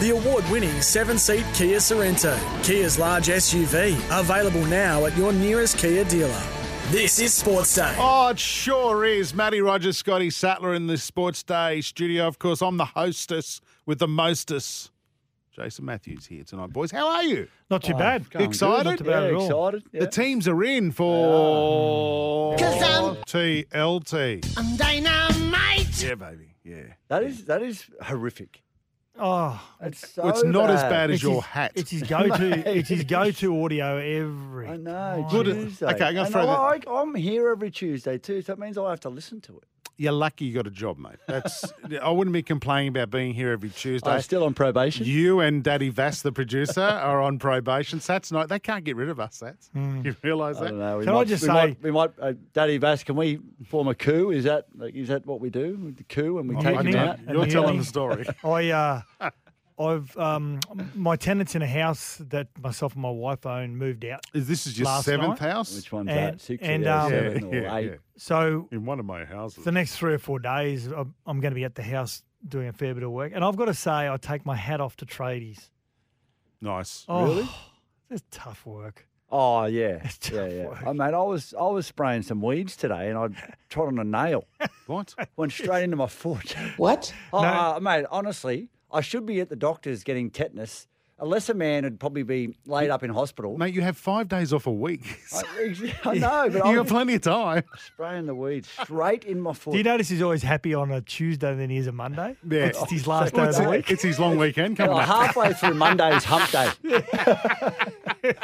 The 0.00 0.10
award 0.10 0.48
winning 0.48 0.80
seven 0.80 1.18
seat 1.18 1.44
Kia 1.54 1.78
Sorento, 1.78 2.38
Kia's 2.62 3.00
large 3.00 3.26
SUV, 3.26 3.96
available 4.16 4.64
now 4.66 5.06
at 5.06 5.16
your 5.16 5.32
nearest 5.32 5.76
Kia 5.76 6.04
dealer. 6.04 6.40
This 6.90 7.18
is 7.18 7.34
Sports 7.34 7.74
Day. 7.74 7.96
Oh, 7.98 8.28
it 8.28 8.38
sure 8.38 9.04
is. 9.04 9.34
Matty 9.34 9.60
Rogers, 9.60 9.98
Scotty 9.98 10.30
Sattler 10.30 10.72
in 10.72 10.86
the 10.86 10.98
Sports 10.98 11.42
Day 11.42 11.80
studio. 11.80 12.28
Of 12.28 12.38
course, 12.38 12.62
I'm 12.62 12.76
the 12.76 12.84
hostess 12.84 13.60
with 13.86 13.98
the 13.98 14.06
mostess. 14.06 14.92
Jason 15.58 15.84
Matthews 15.86 16.26
here 16.26 16.44
tonight, 16.44 16.72
boys. 16.72 16.92
How 16.92 17.08
are 17.08 17.24
you? 17.24 17.48
Not 17.68 17.82
too 17.82 17.94
oh, 17.94 17.98
bad. 17.98 18.26
Excited? 18.32 18.84
Not 18.84 18.98
too 18.98 19.04
bad 19.04 19.22
Yeah, 19.22 19.28
at 19.28 19.34
all. 19.34 19.68
excited. 19.68 19.82
Yeah. 19.92 20.00
The 20.00 20.06
teams 20.06 20.46
are 20.46 20.62
in 20.62 20.92
for 20.92 22.56
TLT. 22.56 24.54
I'm 24.56 24.76
dynamite. 24.76 26.02
Yeah, 26.02 26.14
baby. 26.14 26.54
Yeah. 26.62 26.82
That 27.08 27.24
is 27.24 27.46
that 27.46 27.62
is 27.62 27.86
horrific. 28.02 28.62
Oh, 29.20 29.60
It's 29.80 30.12
so 30.12 30.22
Well, 30.22 30.32
it's 30.32 30.44
not 30.44 30.70
as 30.70 30.82
bad. 30.82 30.90
bad 30.90 31.10
as 31.10 31.14
it's 31.16 31.22
your 31.24 31.34
his, 31.34 31.44
hat. 31.44 31.72
It's 31.74 31.90
his 31.90 32.02
go-to. 32.04 32.70
It's 32.78 32.88
his 32.88 33.02
go-to 33.02 33.64
audio 33.64 33.96
every. 33.96 34.68
I 34.68 34.76
know. 34.76 35.26
Good. 35.28 35.46
Tuesday. 35.46 35.86
Okay, 35.86 36.04
I'm 36.04 36.14
gonna 36.14 36.26
And 36.26 36.32
throw 36.32 36.46
that- 36.46 36.86
I, 36.86 37.00
I'm 37.00 37.16
here 37.16 37.48
every 37.48 37.72
Tuesday 37.72 38.16
too, 38.18 38.42
so 38.42 38.52
that 38.52 38.60
means 38.60 38.78
I 38.78 38.88
have 38.90 39.00
to 39.00 39.08
listen 39.08 39.40
to 39.40 39.56
it. 39.56 39.64
You're 40.00 40.12
lucky 40.12 40.44
you 40.44 40.54
got 40.54 40.68
a 40.68 40.70
job, 40.70 40.96
mate. 40.96 41.16
That's. 41.26 41.72
I 42.00 42.08
wouldn't 42.10 42.32
be 42.32 42.42
complaining 42.44 42.88
about 42.90 43.10
being 43.10 43.34
here 43.34 43.50
every 43.50 43.70
Tuesday. 43.70 44.08
I'm 44.08 44.22
still 44.22 44.44
on 44.44 44.54
probation. 44.54 45.04
You 45.06 45.40
and 45.40 45.64
Daddy 45.64 45.88
Vass, 45.88 46.22
the 46.22 46.30
producer, 46.30 46.80
are 46.80 47.20
on 47.20 47.40
probation. 47.40 47.98
Sats, 47.98 48.30
no, 48.30 48.46
they 48.46 48.60
can't 48.60 48.84
get 48.84 48.94
rid 48.94 49.08
of 49.08 49.18
us. 49.18 49.42
Sats, 49.42 49.68
you 50.04 50.14
realise 50.22 50.56
I 50.58 50.60
that? 50.64 50.68
don't 50.70 50.78
know. 50.78 50.98
We 50.98 51.04
Can 51.04 51.14
I 51.16 51.24
just 51.24 51.42
we 51.42 51.48
say- 51.48 51.52
might, 51.52 51.82
we 51.82 51.90
might 51.90 52.10
uh, 52.20 52.34
Daddy 52.52 52.78
Vass, 52.78 53.02
can 53.02 53.16
we 53.16 53.40
form 53.66 53.88
a 53.88 53.94
coup? 53.94 54.30
Is 54.30 54.44
that 54.44 54.66
like, 54.76 54.94
is 54.94 55.08
that 55.08 55.26
what 55.26 55.40
we 55.40 55.50
do? 55.50 55.92
The 55.96 56.04
coup 56.04 56.38
and 56.38 56.48
we 56.48 56.54
Oh, 56.54 56.60
take 56.60 56.76
I 56.76 56.82
him 56.82 56.94
out? 56.96 57.18
it. 57.18 57.32
You're 57.32 57.46
telling 57.46 57.78
the 57.78 57.84
story. 57.84 58.24
I, 58.44 58.70
uh, 58.70 59.00
I've 59.78 60.16
um, 60.16 60.60
my 60.94 61.16
tenants 61.16 61.54
in 61.54 61.62
a 61.62 61.66
house 61.66 62.20
that 62.30 62.48
myself 62.60 62.94
and 62.94 63.02
my 63.02 63.10
wife 63.10 63.46
own 63.46 63.76
moved 63.76 64.04
out. 64.04 64.24
Is 64.34 64.48
this 64.48 64.66
is 64.66 64.78
your 64.78 64.86
Last 64.86 65.04
seventh 65.04 65.40
night? 65.40 65.52
house? 65.52 65.74
Which 65.76 65.92
one's 65.92 66.08
And- 66.08 66.18
that? 66.18 66.40
Six 66.40 66.62
and, 66.62 66.84
or 66.86 66.90
um, 66.90 67.10
seven 67.10 67.44
or 67.44 67.54
Yeah, 67.54 67.76
eight? 67.76 67.86
yeah. 67.86 67.94
So 68.16 68.68
In 68.72 68.84
one 68.84 68.98
of 68.98 69.06
my 69.06 69.24
houses. 69.24 69.64
the 69.64 69.72
next 69.72 69.96
three 69.96 70.14
or 70.14 70.18
four 70.18 70.38
days, 70.40 70.86
I'm, 70.86 71.14
I'm 71.26 71.40
going 71.40 71.52
to 71.52 71.54
be 71.54 71.64
at 71.64 71.74
the 71.76 71.82
house 71.84 72.22
doing 72.46 72.68
a 72.68 72.72
fair 72.72 72.94
bit 72.94 73.02
of 73.04 73.10
work, 73.10 73.32
and 73.34 73.44
I've 73.44 73.56
got 73.56 73.66
to 73.66 73.74
say, 73.74 74.08
I 74.08 74.16
take 74.16 74.44
my 74.44 74.56
hat 74.56 74.80
off 74.80 74.96
to 74.96 75.06
tradies. 75.06 75.70
Nice. 76.60 77.04
Oh, 77.08 77.26
Really? 77.26 77.48
It's 78.10 78.22
tough 78.30 78.64
work. 78.66 79.06
Oh 79.30 79.66
yeah, 79.66 80.00
It's 80.04 80.16
tough 80.18 80.34
yeah, 80.34 80.46
yeah. 80.48 80.66
work. 80.68 80.82
I 80.86 80.92
mean, 80.92 81.02
I 81.02 81.22
was 81.22 81.52
I 81.58 81.66
was 81.66 81.86
spraying 81.86 82.22
some 82.22 82.40
weeds 82.40 82.74
today, 82.76 83.10
and 83.10 83.18
I 83.18 83.28
trod 83.68 83.88
on 83.88 83.98
a 83.98 84.04
nail, 84.04 84.44
What? 84.86 85.14
went 85.36 85.52
straight 85.52 85.82
into 85.84 85.96
my 85.96 86.06
foot. 86.06 86.56
What? 86.78 87.12
Oh, 87.32 87.42
No. 87.42 87.48
uh, 87.48 87.80
mate, 87.80 88.06
honestly, 88.10 88.70
I 88.90 89.00
should 89.00 89.26
be 89.26 89.40
at 89.40 89.48
the 89.48 89.56
doctor's 89.56 90.02
getting 90.04 90.30
tetanus. 90.30 90.86
A 91.20 91.26
lesser 91.26 91.52
man 91.52 91.82
would 91.82 91.98
probably 91.98 92.22
be 92.22 92.54
laid 92.64 92.90
up 92.90 93.02
in 93.02 93.10
hospital. 93.10 93.58
Mate, 93.58 93.74
you 93.74 93.82
have 93.82 93.96
five 93.96 94.28
days 94.28 94.52
off 94.52 94.68
a 94.68 94.72
week. 94.72 95.18
I, 95.34 95.74
I 96.04 96.14
know, 96.14 96.48
but 96.48 96.52
you 96.54 96.62
I'm 96.62 96.74
got 96.76 96.86
plenty 96.86 97.14
of 97.14 97.22
time. 97.22 97.64
spraying 97.76 98.26
the 98.26 98.36
weeds 98.36 98.68
straight 98.84 99.24
in 99.24 99.40
my 99.40 99.52
foot. 99.52 99.72
Do 99.72 99.78
you 99.78 99.84
notice 99.84 100.08
he's 100.08 100.22
always 100.22 100.44
happy 100.44 100.74
on 100.74 100.92
a 100.92 101.00
Tuesday 101.00 101.56
than 101.56 101.70
he 101.70 101.76
is 101.78 101.88
a 101.88 101.92
Monday? 101.92 102.36
Yeah. 102.48 102.66
It's 102.66 102.88
his 102.88 103.08
last 103.08 103.34
day 103.34 103.48
of 103.48 103.56
the 103.56 103.68
week. 103.68 103.90
it's 103.90 104.04
his 104.04 104.20
long 104.20 104.38
weekend 104.38 104.76
coming 104.76 104.92
Well, 104.94 105.00
up. 105.00 105.08
halfway 105.26 105.54
through 105.54 105.74
Monday's 105.74 106.22
hump 106.22 106.48
day. 106.52 106.70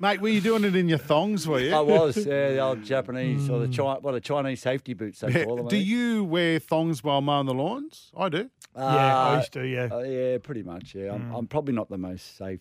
Mate, 0.00 0.20
were 0.20 0.28
you 0.28 0.40
doing 0.40 0.62
it 0.62 0.76
in 0.76 0.88
your 0.88 0.98
thongs, 0.98 1.48
were 1.48 1.58
you? 1.58 1.74
I 1.74 1.80
was, 1.80 2.16
yeah, 2.18 2.50
the 2.50 2.60
old 2.60 2.84
Japanese 2.84 3.50
or 3.50 3.58
the 3.58 3.66
hmm. 3.66 3.72
Chi- 3.72 3.98
what 4.00 4.12
the 4.12 4.20
Chinese 4.20 4.60
safety 4.60 4.94
boots 4.94 5.20
they 5.20 5.32
Yeah. 5.32 5.44
call 5.44 5.56
them. 5.56 5.66
Do 5.68 5.76
you 5.76 6.22
wear 6.22 6.60
thongs 6.60 7.02
while 7.02 7.20
mowing 7.20 7.46
the 7.46 7.54
lawns? 7.54 8.12
I 8.16 8.28
do. 8.28 8.48
Yeah, 8.78 9.18
I 9.18 9.32
Uh, 9.32 9.36
used 9.36 9.52
to, 9.54 9.66
yeah. 9.66 9.88
Uh, 9.90 9.98
yeah, 10.00 10.38
pretty 10.38 10.62
much. 10.62 10.94
Yeah, 10.94 11.08
Mm. 11.08 11.14
I'm, 11.14 11.34
I'm 11.34 11.46
probably 11.46 11.74
not 11.74 11.88
the 11.88 11.98
most 11.98 12.36
safe. 12.36 12.60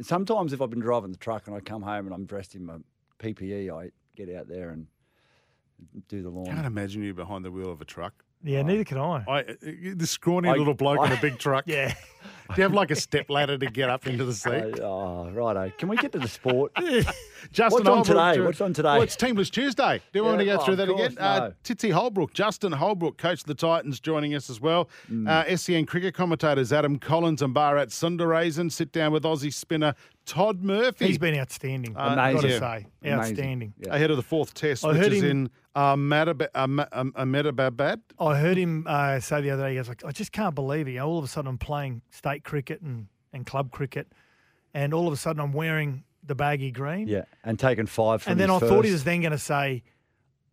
Sometimes 0.00 0.52
if 0.52 0.60
I've 0.60 0.70
been 0.70 0.80
driving 0.80 1.12
the 1.12 1.18
truck 1.18 1.46
and 1.46 1.56
I 1.56 1.60
come 1.60 1.82
home 1.82 2.06
and 2.06 2.14
I'm 2.14 2.24
dressed 2.24 2.54
in 2.54 2.64
my 2.66 2.76
PPE, 3.18 3.70
I 3.72 3.90
get 4.16 4.28
out 4.34 4.48
there 4.48 4.70
and 4.70 4.86
do 6.08 6.22
the 6.22 6.28
lawn. 6.30 6.46
Can't 6.46 6.66
imagine 6.66 7.02
you 7.02 7.14
behind 7.14 7.44
the 7.44 7.50
wheel 7.50 7.70
of 7.70 7.80
a 7.80 7.84
truck. 7.84 8.24
Yeah, 8.44 8.62
neither 8.62 8.84
can 8.84 8.98
I. 8.98 9.24
I, 9.28 9.40
uh, 9.40 9.44
the 9.96 10.06
scrawny 10.06 10.48
I- 10.48 10.54
little 10.54 10.74
bloke 10.74 11.04
in 11.06 11.12
I- 11.12 11.16
a 11.16 11.20
big 11.20 11.38
truck. 11.38 11.64
Yeah. 11.66 11.94
Do 12.54 12.56
you 12.58 12.64
have 12.64 12.74
like 12.74 12.90
a 12.90 12.96
step 12.96 13.30
ladder 13.30 13.56
to 13.56 13.66
get 13.66 13.88
up 13.88 14.06
into 14.06 14.24
the 14.26 14.34
seat? 14.34 14.50
I- 14.52 14.80
oh, 14.82 15.30
righto. 15.30 15.72
Can 15.78 15.88
we 15.88 15.96
get 15.96 16.12
to 16.12 16.18
the 16.18 16.28
sport? 16.28 16.72
Justin 17.52 17.84
What's 17.84 17.88
on 17.88 17.96
Holbrook 17.96 18.04
today? 18.06 18.40
What's 18.44 18.60
on 18.60 18.72
today? 18.74 18.88
Well, 18.94 19.02
it's 19.02 19.16
Teamlist 19.16 19.50
Tuesday. 19.52 20.00
Do 20.12 20.18
you 20.18 20.24
want 20.24 20.38
to 20.38 20.44
Yeah, 20.44 20.56
go 20.56 20.64
through 20.64 20.74
oh, 20.74 20.76
that 20.76 20.88
of 20.90 20.94
again? 20.96 21.14
course, 21.16 21.18
Uh. 21.18 21.50
Titsy 21.64 21.92
Holbrook, 21.92 22.34
Justin 22.34 22.72
Holbrook, 22.72 23.16
coach 23.16 23.40
of 23.40 23.46
the 23.46 23.54
Titans, 23.54 24.00
joining 24.00 24.34
us 24.34 24.50
as 24.50 24.60
well. 24.60 24.88
Mm. 25.10 25.28
Uh, 25.28 25.56
SEN 25.56 25.86
cricket 25.86 26.14
commentators 26.14 26.72
Adam 26.72 26.98
Collins 26.98 27.40
and 27.42 27.54
Bharat 27.54 27.86
Sundaresan 27.88 28.70
sit 28.70 28.92
down 28.92 29.12
with 29.12 29.22
Aussie 29.24 29.52
spinner 29.52 29.94
Todd 30.26 30.62
Murphy 30.62 31.06
He's 31.08 31.18
been 31.18 31.36
outstanding. 31.38 31.96
Uh, 31.96 32.16
I've 32.18 32.34
got 32.34 32.42
to 32.42 32.58
say. 32.58 32.86
Amazing. 33.02 33.18
Outstanding. 33.18 33.74
Yeah. 33.78 33.94
ahead 33.94 34.10
of 34.10 34.16
the 34.18 34.22
fourth 34.22 34.54
test, 34.54 34.84
I 34.84 34.88
which 34.88 34.96
heard 34.98 35.12
is 35.12 35.22
him- 35.22 35.30
in 35.30 35.46
uh, 35.46 35.48
Ahmedabad. 35.74 36.50
Ahmed- 36.54 36.88
Ahmedabad. 36.92 38.00
I 38.18 38.36
heard 38.36 38.56
him 38.56 38.84
uh, 38.88 39.20
say 39.20 39.40
the 39.40 39.50
other 39.50 39.64
day, 39.64 39.70
he 39.70 39.76
goes, 39.76 39.88
like, 39.88 40.04
I 40.04 40.12
just 40.12 40.32
can't 40.32 40.54
believe 40.54 40.86
it. 40.88 40.92
You 40.92 40.98
know, 40.98 41.08
all 41.08 41.18
of 41.18 41.24
a 41.24 41.28
sudden 41.28 41.48
I'm 41.48 41.58
playing 41.58 42.02
state 42.10 42.44
cricket 42.44 42.80
and, 42.82 43.06
and 43.32 43.46
club 43.46 43.70
cricket, 43.70 44.12
and 44.74 44.92
all 44.94 45.06
of 45.06 45.12
a 45.12 45.16
sudden 45.16 45.40
I'm 45.40 45.52
wearing 45.52 46.04
the 46.24 46.34
baggy 46.34 46.70
green. 46.70 47.08
Yeah, 47.08 47.24
and 47.44 47.58
taking 47.58 47.86
five 47.86 48.22
from 48.22 48.32
and 48.32 48.40
then 48.40 48.50
I 48.50 48.58
his 48.58 48.68
thought 48.68 48.84
he 48.84 48.92
was 48.92 49.04
then 49.04 49.20
going 49.22 49.32
to 49.32 49.38
say, 49.38 49.82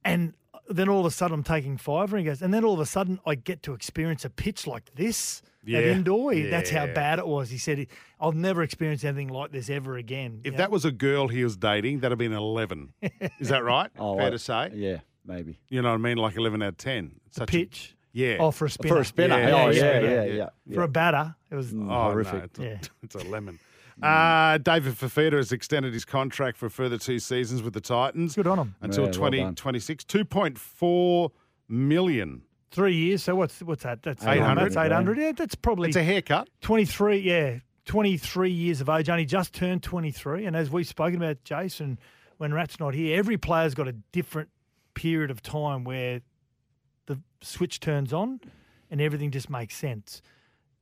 and 0.04 0.34
then 0.70 0.88
all 0.90 1.00
of 1.02 1.06
a 1.06 1.12
sudden 1.12 1.34
I'm 1.36 1.44
taking 1.44 1.78
five, 1.78 2.12
and 2.14 2.20
he 2.20 2.26
goes, 2.26 2.42
and 2.42 2.54
then 2.54 2.64
all 2.64 2.74
of 2.76 2.80
a 2.80 2.86
sudden 2.86 3.20
I 3.26 3.36
get 3.36 3.62
to 3.64 3.74
experience 3.74 4.24
a 4.26 4.30
pitch 4.30 4.66
like 4.68 4.94
this 4.96 5.42
Yeah, 5.66 5.80
at 5.80 5.84
Indore. 5.86 6.32
He- 6.34 6.44
That's 6.44 6.70
how 6.70 6.86
bad 6.88 7.20
it 7.20 7.28
was. 7.28 7.50
He 7.50 7.58
said, 7.58 7.88
I'll 8.20 8.32
never 8.32 8.64
experience 8.64 9.04
anything 9.04 9.28
like 9.30 9.52
this 9.52 9.70
ever 9.70 9.98
again. 9.98 10.42
If 10.44 10.54
You 10.54 10.58
that 10.60 10.72
was 10.72 10.86
a 10.86 10.92
girl 10.92 11.28
he 11.28 11.44
was 11.44 11.58
dating, 11.58 12.00
that'd 12.00 12.12
have 12.12 12.20
been 12.20 12.34
11. 12.34 12.94
Is 13.40 13.50
that 13.50 13.64
right? 13.64 13.90
Oh, 14.00 14.16
Fair 14.18 14.28
I- 14.28 14.30
to 14.32 14.40
say? 14.40 14.72
Yeah, 14.74 14.98
maybe. 15.30 15.60
You 15.70 15.82
know 15.82 15.90
what 15.90 15.96
I 15.96 15.98
mean? 16.00 16.18
Like 16.18 16.36
11 16.36 16.62
out 16.62 16.68
of 16.70 16.78
10. 16.78 17.12
the 17.30 17.34
Such 17.40 17.44
a- 17.50 17.52
pitch. 17.52 17.96
yeah. 18.12 18.38
Oh, 18.40 18.52
for 18.52 18.66
a 18.66 18.70
spinner. 18.70 18.96
For 18.96 19.02
a 19.02 19.06
spinner. 19.06 19.40
Yeah, 19.40 19.52
oh, 19.64 19.70
yeah, 19.70 19.84
yeah, 19.84 20.00
yeah, 20.00 20.10
yeah, 20.10 20.24
yeah. 20.24 20.50
yeah. 20.66 20.76
For 20.76 20.84
a 20.84 20.88
batter, 20.88 21.36
it 21.52 21.56
was. 21.56 21.74
Oh, 21.74 21.78
horrific. 21.88 22.34
No, 22.34 22.44
it's, 22.44 22.60
a, 22.60 22.64
Yeah. 22.64 22.78
it's 23.04 23.16
a 23.16 23.20
lemon. 23.20 23.60
Uh, 24.02 24.58
David 24.60 24.94
Fifita 24.96 25.34
has 25.34 25.52
extended 25.52 25.94
his 25.94 26.06
contract 26.06 26.58
for 26.58 26.68
a 26.68 26.70
further 26.70 26.98
two 26.98 27.20
seasons 27.20 27.62
with 27.62 27.74
the 27.74 27.82
Titans 27.82 28.34
Good 28.34 28.48
on 28.48 28.58
him. 28.58 28.76
until 28.82 29.04
Yeah, 29.04 29.20
well 29.20 29.30
done. 29.32 29.56
2026. 29.56 30.06
2.4 30.06 31.32
million. 31.68 32.42
Three 32.72 32.96
years. 32.96 33.24
So 33.24 33.36
what's 33.36 33.62
what's 33.62 33.84
that? 33.84 34.04
That's 34.04 34.24
800. 34.24 34.64
That's 34.64 34.78
eight 34.78 34.92
hundred. 34.92 35.18
Yeah, 35.18 35.32
that's 35.36 35.56
probably 35.56 35.90
It's 35.90 35.98
a 35.98 36.04
haircut. 36.04 36.48
twenty 36.62 36.86
three. 36.86 37.18
Yeah, 37.18 37.58
twenty 37.86 38.16
three 38.16 38.52
years 38.52 38.80
of 38.80 38.90
age. 38.90 39.10
Only 39.10 39.26
just 39.26 39.54
turned 39.54 39.82
twenty 39.82 40.12
three. 40.12 40.46
And 40.46 40.56
as 40.56 40.70
we've 40.70 40.88
spoken 40.88 41.16
about, 41.16 41.44
Jason, 41.44 41.98
when 42.38 42.54
Rat's 42.54 42.80
not 42.80 42.94
here, 42.94 43.18
every 43.18 43.38
player's 43.38 43.74
got 43.74 43.88
a 43.88 43.94
different 44.12 44.50
period 45.00 45.32
of 45.32 45.42
time 45.42 45.86
where 45.86 46.22
the 47.06 47.18
switch 47.42 47.80
turns 47.80 48.12
on, 48.12 48.42
and 48.92 49.00
everything 49.00 49.32
just 49.32 49.50
makes 49.50 49.76
sense. 49.76 50.22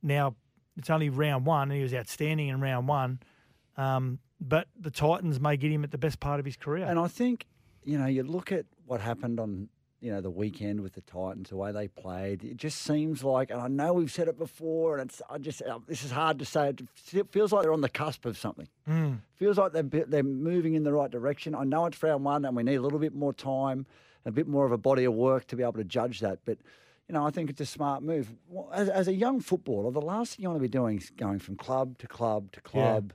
Now 0.02 0.34
it's 0.76 0.90
only 0.90 1.08
round 1.08 1.46
one. 1.46 1.70
And 1.70 1.76
he 1.76 1.82
was 1.82 1.94
outstanding 1.94 2.48
in 2.48 2.60
round 2.60 2.88
one. 2.88 3.20
Um, 3.76 4.18
but 4.40 4.66
the 4.78 4.90
Titans 4.90 5.40
may 5.40 5.56
get 5.56 5.70
him 5.70 5.84
at 5.84 5.90
the 5.90 5.98
best 5.98 6.18
part 6.20 6.40
of 6.40 6.46
his 6.46 6.56
career. 6.56 6.84
And 6.84 6.98
I 6.98 7.08
think, 7.08 7.46
you 7.84 7.98
know, 7.98 8.06
you 8.06 8.22
look 8.24 8.50
at 8.52 8.66
what 8.86 9.00
happened 9.00 9.38
on, 9.40 9.68
you 10.00 10.12
know, 10.12 10.20
the 10.20 10.30
weekend 10.30 10.80
with 10.80 10.94
the 10.94 11.00
Titans, 11.00 11.50
the 11.50 11.56
way 11.56 11.72
they 11.72 11.88
played. 11.88 12.44
It 12.44 12.56
just 12.56 12.82
seems 12.82 13.24
like, 13.24 13.50
and 13.50 13.60
I 13.60 13.68
know 13.68 13.92
we've 13.92 14.12
said 14.12 14.28
it 14.28 14.38
before, 14.38 14.98
and 14.98 15.10
it's, 15.10 15.20
I 15.28 15.38
just, 15.38 15.62
uh, 15.62 15.80
this 15.86 16.04
is 16.04 16.12
hard 16.12 16.38
to 16.38 16.44
say. 16.44 16.72
It 17.12 17.32
feels 17.32 17.52
like 17.52 17.62
they're 17.62 17.72
on 17.72 17.80
the 17.80 17.88
cusp 17.88 18.24
of 18.24 18.38
something. 18.38 18.68
Mm. 18.88 19.18
Feels 19.34 19.58
like 19.58 19.72
they're 19.72 20.04
they're 20.06 20.22
moving 20.22 20.74
in 20.74 20.84
the 20.84 20.92
right 20.92 21.10
direction. 21.10 21.54
I 21.54 21.64
know 21.64 21.86
it's 21.86 22.00
round 22.02 22.24
one, 22.24 22.44
and 22.44 22.56
we 22.56 22.62
need 22.62 22.76
a 22.76 22.82
little 22.82 23.00
bit 23.00 23.14
more 23.14 23.32
time, 23.32 23.86
a 24.24 24.30
bit 24.30 24.46
more 24.48 24.66
of 24.66 24.72
a 24.72 24.78
body 24.78 25.04
of 25.04 25.14
work 25.14 25.46
to 25.48 25.56
be 25.56 25.62
able 25.62 25.72
to 25.74 25.84
judge 25.84 26.20
that. 26.20 26.38
But 26.44 26.58
you 27.08 27.14
know, 27.14 27.26
I 27.26 27.30
think 27.30 27.48
it's 27.48 27.60
a 27.60 27.66
smart 27.66 28.02
move. 28.02 28.34
As, 28.72 28.88
as 28.90 29.08
a 29.08 29.14
young 29.14 29.40
footballer, 29.40 29.90
the 29.90 30.00
last 30.02 30.36
thing 30.36 30.42
you 30.42 30.48
want 30.50 30.58
to 30.60 30.62
be 30.62 30.68
doing 30.68 30.98
is 30.98 31.10
going 31.10 31.38
from 31.38 31.56
club 31.56 31.96
to 31.98 32.06
club 32.06 32.52
to 32.52 32.60
Yeah. 32.64 32.70
club, 32.70 33.12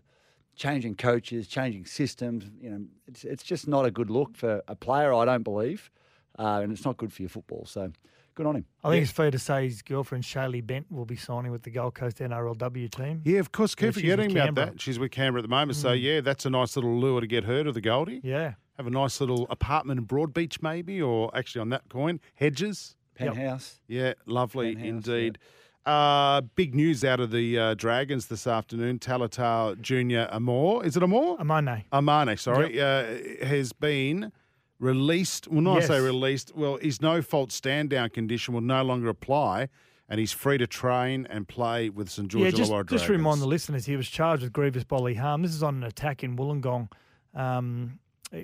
changing 0.56 0.96
coaches, 0.96 1.48
changing 1.48 1.86
systems. 1.86 2.46
You 2.60 2.70
know, 2.72 2.86
it's 3.08 3.24
it's 3.24 3.44
just 3.44 3.68
not 3.68 3.86
a 3.86 3.92
good 3.92 4.10
look 4.10 4.36
for 4.36 4.64
a 4.68 4.76
player. 4.76 5.14
I 5.14 5.26
don't 5.26 5.44
believe. 5.44 5.92
uh, 6.40 6.62
and 6.64 6.72
it's 6.72 6.84
not 6.84 6.98
good 6.98 7.14
for 7.14 7.22
your 7.22 7.30
football. 7.30 7.64
So 7.68 7.92
good 8.34 8.48
on 8.48 8.56
him. 8.56 8.66
I 8.84 8.90
think 8.90 9.04
it's 9.04 9.12
fair 9.12 9.30
to 9.30 9.38
say 9.38 9.66
his 9.66 9.84
girlfriend 9.84 10.24
Shaylee 10.24 10.66
Bent 10.66 10.92
will 10.92 11.06
be 11.06 11.16
signing 11.16 11.52
with 11.52 11.62
the 11.62 11.70
Gold 11.70 11.94
Coast 11.94 12.18
NRLW 12.18 12.90
team. 12.90 13.22
Yeah, 13.24 13.38
of 13.40 13.52
course. 13.52 13.76
Keep 13.76 13.84
Yeah, 13.86 13.92
she's 13.92 14.02
forgetting 14.02 14.34
with 14.34 14.44
about 14.50 14.56
that. 14.72 14.82
She's 14.82 14.98
with 14.98 15.12
Canberra 15.12 15.42
at 15.42 15.44
the 15.44 15.50
moment. 15.56 15.76
So, 15.78 15.92
yeah, 15.92 16.22
that's 16.22 16.48
a 16.48 16.50
nice 16.50 16.76
little 16.76 16.98
lure 17.00 17.22
to 17.22 17.28
get 17.28 17.44
her 17.44 17.64
to 17.64 17.72
the 17.72 17.82
Goldie. 17.82 18.22
Yeah. 18.24 18.54
Have 18.78 18.88
a 18.88 18.92
nice 18.92 19.20
little 19.22 19.46
apartment 19.50 20.00
in 20.00 20.06
Broadbeach, 20.08 20.62
maybe, 20.62 21.02
or 21.02 21.30
actually 21.36 21.62
on 21.62 21.70
that 21.70 21.90
coin, 21.90 22.20
Hedges. 22.36 22.96
Penthouse. 23.16 23.80
Yeah, 23.88 24.14
lovely 24.26 24.76
Penthouse, 24.76 24.90
indeed. 24.90 25.38
Uh, 25.86 26.42
big 26.56 26.74
news 26.74 27.04
out 27.04 27.20
of 27.20 27.32
the 27.32 27.60
uh, 27.60 27.74
Dragons 27.74 28.28
this 28.28 28.48
afternoon. 28.48 29.00
Talatau 29.00 29.80
Junior 29.82 30.30
Amor, 30.32 30.86
is 30.86 30.96
it 30.96 31.04
Amor? 31.04 31.38
Amone. 31.38 31.84
Amone, 31.92 32.40
sorry, 32.40 32.82
uh, 32.82 33.46
has 33.46 33.74
been 33.74 34.32
released. 34.80 35.48
Well, 35.48 35.62
not 35.62 35.84
I 35.84 35.86
say 35.86 36.00
released. 36.00 36.56
Well, 36.56 36.78
his 36.78 37.02
no 37.02 37.22
fault 37.22 37.52
stand 37.52 37.90
down 37.90 38.10
condition 38.10 38.54
will 38.54 38.62
no 38.62 38.82
longer 38.82 39.10
apply, 39.10 39.68
and 40.08 40.20
he's 40.20 40.32
free 40.32 40.58
to 40.58 40.68
train 40.68 41.28
and 41.30 41.48
play 41.48 41.90
with 41.90 42.10
St 42.10 42.30
George 42.30 42.46
Yeah, 42.46 42.52
just, 42.52 42.72
Illawarra 42.72 42.90
just 42.90 43.06
to 43.06 43.12
remind 43.12 43.42
the 43.42 43.48
listeners, 43.48 43.86
he 43.86 43.98
was 43.98 44.08
charged 44.08 44.42
with 44.42 44.54
grievous 44.54 44.86
bodily 44.86 45.16
harm. 45.16 45.42
This 45.42 45.54
is 45.54 45.64
on 45.64 45.76
an 45.76 45.84
attack 45.84 46.24
in 46.24 46.38
Wollongong 46.38 46.90
um, 47.36 48.00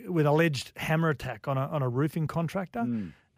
with 0.07 0.25
alleged 0.25 0.71
hammer 0.77 1.09
attack 1.09 1.47
on 1.47 1.57
a, 1.57 1.61
on 1.61 1.81
a 1.81 1.89
roofing 1.89 2.27
contractor. 2.27 2.85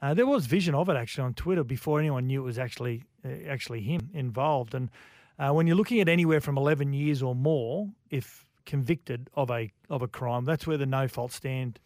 Uh, 0.01 0.13
there 0.13 0.25
was 0.25 0.48
vision 0.48 0.74
of 0.74 0.89
it 0.89 0.95
actually 0.95 1.24
on 1.24 1.33
Twitter 1.33 1.63
before 1.63 2.00
anyone 2.00 2.25
knew 2.25 2.42
it 2.42 2.45
was 2.45 2.57
actually 2.57 3.03
uh, 3.24 3.30
actually 3.48 3.81
him 3.81 4.09
involved. 4.13 4.74
And 4.74 4.89
uh, 5.38 5.51
when 5.51 5.68
you're 5.68 5.75
looking 5.75 6.01
at 6.01 6.09
anywhere 6.09 6.42
from 6.42 6.57
11 6.57 6.94
years 6.94 7.21
or 7.21 7.36
more, 7.36 7.88
if 8.09 8.45
convicted 8.65 9.30
of 9.36 9.51
a 9.51 9.71
of 9.89 10.01
a 10.01 10.07
crime, 10.07 10.45
that's 10.45 10.65
where 10.65 10.77
the 10.77 10.86
no 10.86 11.07
fault 11.07 11.31
stand 11.31 11.80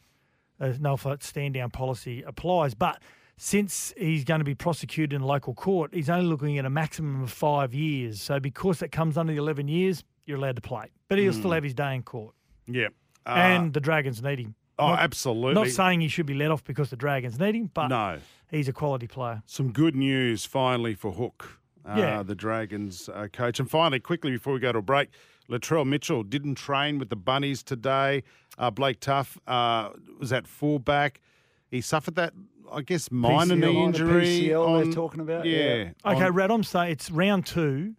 uh, 0.59 0.73
no 0.79 0.95
fault 0.97 1.23
stand 1.23 1.55
down 1.55 1.71
policy 1.71 2.23
applies. 2.23 2.73
But 2.73 3.01
since 3.37 3.93
he's 3.97 4.23
going 4.23 4.39
to 4.39 4.45
be 4.45 4.55
prosecuted 4.55 5.13
in 5.13 5.21
local 5.21 5.53
court, 5.53 5.93
he's 5.93 6.09
only 6.09 6.25
looking 6.25 6.57
at 6.57 6.65
a 6.65 6.69
maximum 6.69 7.21
of 7.21 7.31
five 7.31 7.73
years. 7.73 8.21
So 8.21 8.39
because 8.39 8.79
that 8.79 8.91
comes 8.91 9.17
under 9.17 9.33
the 9.33 9.39
11 9.39 9.67
years, 9.67 10.03
you're 10.25 10.37
allowed 10.37 10.55
to 10.55 10.61
play. 10.61 10.91
But 11.09 11.17
he'll 11.17 11.33
still 11.33 11.51
have 11.51 11.63
his 11.63 11.73
day 11.73 11.95
in 11.95 12.03
court. 12.03 12.33
Yeah. 12.65 12.87
Uh, 13.25 13.29
and 13.31 13.73
the 13.73 13.79
Dragons 13.79 14.21
need 14.21 14.39
him. 14.39 14.55
oh, 14.79 14.87
not- 14.89 14.99
absolutely. 14.99 15.53
Not 15.53 15.67
saying 15.69 16.01
he 16.01 16.07
should 16.07 16.25
be 16.25 16.33
let 16.33 16.51
off 16.51 16.63
because 16.63 16.89
the 16.89 16.95
Dragons 16.95 17.39
need 17.39 17.55
him, 17.55 17.71
but 17.73 17.87
no. 17.87 18.19
he's 18.51 18.67
a 18.67 18.73
quality 18.73 19.07
player. 19.07 19.41
Some 19.45 19.71
good 19.71 19.95
news 19.95 20.45
finally 20.45 20.93
for 20.95 21.11
Hook, 21.11 21.59
uh, 21.87 21.95
Yeah. 21.97 22.23
the 22.23 22.35
Dragons 22.35 23.09
uh, 23.09 23.27
coach. 23.31 23.59
And 23.59 23.69
finally, 23.69 23.99
quickly 23.99 24.31
before 24.31 24.53
we 24.53 24.59
go 24.59 24.71
to 24.71 24.79
a 24.79 24.81
break, 24.81 25.09
Latrell 25.49 25.85
Mitchell 25.85 26.23
didn't 26.23 26.55
train 26.55 26.97
with 26.99 27.09
the 27.09 27.15
Bunnies 27.15 27.63
today. 27.63 28.23
Uh, 28.57 28.69
Blake 28.71 28.99
Taaffe 28.99 29.37
uh, 29.47 29.89
was 30.19 30.31
at 30.33 30.47
fullback. 30.47 31.21
He 31.69 31.81
suffered 31.81 32.15
that, 32.15 32.33
I 32.71 32.81
guess, 32.81 33.11
minor 33.11 33.55
PCL, 33.55 33.59
knee 33.59 33.73
minor 33.73 33.85
injury. 33.87 34.25
PCL 34.25 34.83
they're 34.83 34.93
talking 34.93 35.19
about, 35.21 35.45
Yeah. 35.45 35.57
yeah. 35.75 35.89
Okay, 36.13 36.25
on- 36.25 36.33
Radom 36.33 36.65
say 36.65 36.91
it's 36.91 37.09
round 37.11 37.45
two. 37.45 37.93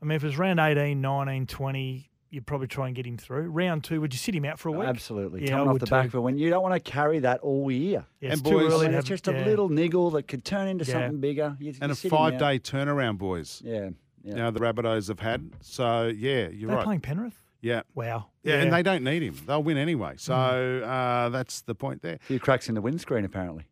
I 0.00 0.04
mean, 0.04 0.14
if 0.16 0.22
it's 0.24 0.36
round 0.36 0.60
18, 0.60 1.00
19, 1.00 1.46
20, 1.46 2.10
you'd 2.30 2.46
probably 2.46 2.66
try 2.66 2.86
and 2.86 2.94
get 2.96 3.06
him 3.06 3.16
through. 3.16 3.48
Round 3.50 3.82
two, 3.82 4.00
would 4.00 4.12
you 4.12 4.18
sit 4.18 4.34
him 4.34 4.44
out 4.44 4.58
for 4.58 4.68
a 4.68 4.72
week? 4.72 4.88
Absolutely. 4.88 5.42
Yeah, 5.42 5.46
I 5.46 5.50
Coming 5.50 5.68
off 5.68 5.72
would 5.74 5.82
the 5.82 5.86
back 5.86 6.02
too. 6.04 6.08
of 6.08 6.14
it. 6.16 6.20
When 6.20 6.38
you 6.38 6.50
don't 6.50 6.62
want 6.62 6.74
to 6.74 6.80
carry 6.90 7.18
that 7.20 7.40
all 7.40 7.70
year. 7.70 8.04
Yeah, 8.20 8.30
it's 8.32 8.40
And 8.40 8.44
too 8.46 8.58
boys- 8.58 8.72
early 8.72 8.86
mean, 8.86 8.94
it's 8.94 8.94
have- 8.96 9.04
just 9.04 9.28
a 9.28 9.32
yeah. 9.32 9.44
little 9.44 9.68
niggle 9.68 10.10
that 10.10 10.28
could 10.28 10.44
turn 10.44 10.68
into 10.68 10.84
Yeah. 10.84 10.92
something 10.92 11.20
bigger. 11.20 11.56
You, 11.58 11.74
and 11.80 11.92
a 11.92 11.94
sit 11.94 12.10
him 12.12 12.18
out. 12.18 12.30
five 12.32 12.38
day 12.38 12.58
turnaround, 12.58 13.18
boys. 13.18 13.62
Yeah. 13.64 13.90
yeah. 14.22 14.34
Now 14.34 14.50
the 14.50 14.60
Rabbitohs 14.60 15.08
have 15.08 15.20
had. 15.20 15.50
So, 15.60 16.06
yeah, 16.08 16.48
you're 16.48 16.68
They're 16.68 16.76
right. 16.76 16.84
playing 16.84 17.00
Penrith? 17.00 17.42
Yeah. 17.60 17.82
Wow. 17.94 18.26
Yeah, 18.44 18.60
and 18.60 18.72
they 18.72 18.82
don't 18.82 19.02
need 19.02 19.22
him. 19.22 19.34
They'll 19.46 19.62
win 19.62 19.76
anyway. 19.78 20.14
So 20.16 20.32
Mm. 20.34 20.82
uh, 20.86 21.28
that's 21.30 21.62
the 21.62 21.74
point 21.74 22.02
there. 22.02 22.14
A 22.14 22.18
few 22.18 22.38
cracks 22.38 22.68
in 22.68 22.74
the 22.76 22.80
windscreen, 22.80 23.24
apparently. 23.24 23.64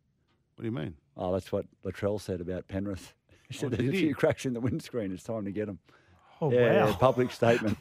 What 0.57 0.63
do 0.63 0.65
you 0.67 0.73
mean? 0.73 0.95
Oh, 1.17 1.33
that's 1.33 1.53
what 1.53 1.67
Latrell 1.85 2.21
said 2.21 2.41
about 2.41 2.67
Penrith. 2.69 3.15
He 3.49 3.55
said 3.55 3.67
Oh, 3.73 3.77
there's 3.77 3.89
a 3.91 3.93
few 3.93 4.13
cracks 4.15 4.45
in 4.45 4.55
the 4.55 4.61
windscreen. 4.61 5.13
It's 5.13 5.23
time 5.23 5.45
to 5.45 5.53
get 5.53 5.67
them. 5.67 5.79
Oh, 6.41 6.53
yeah, 6.53 6.83
wow. 6.83 6.89
yeah, 6.91 6.97
public 6.97 7.33
statement. 7.33 7.79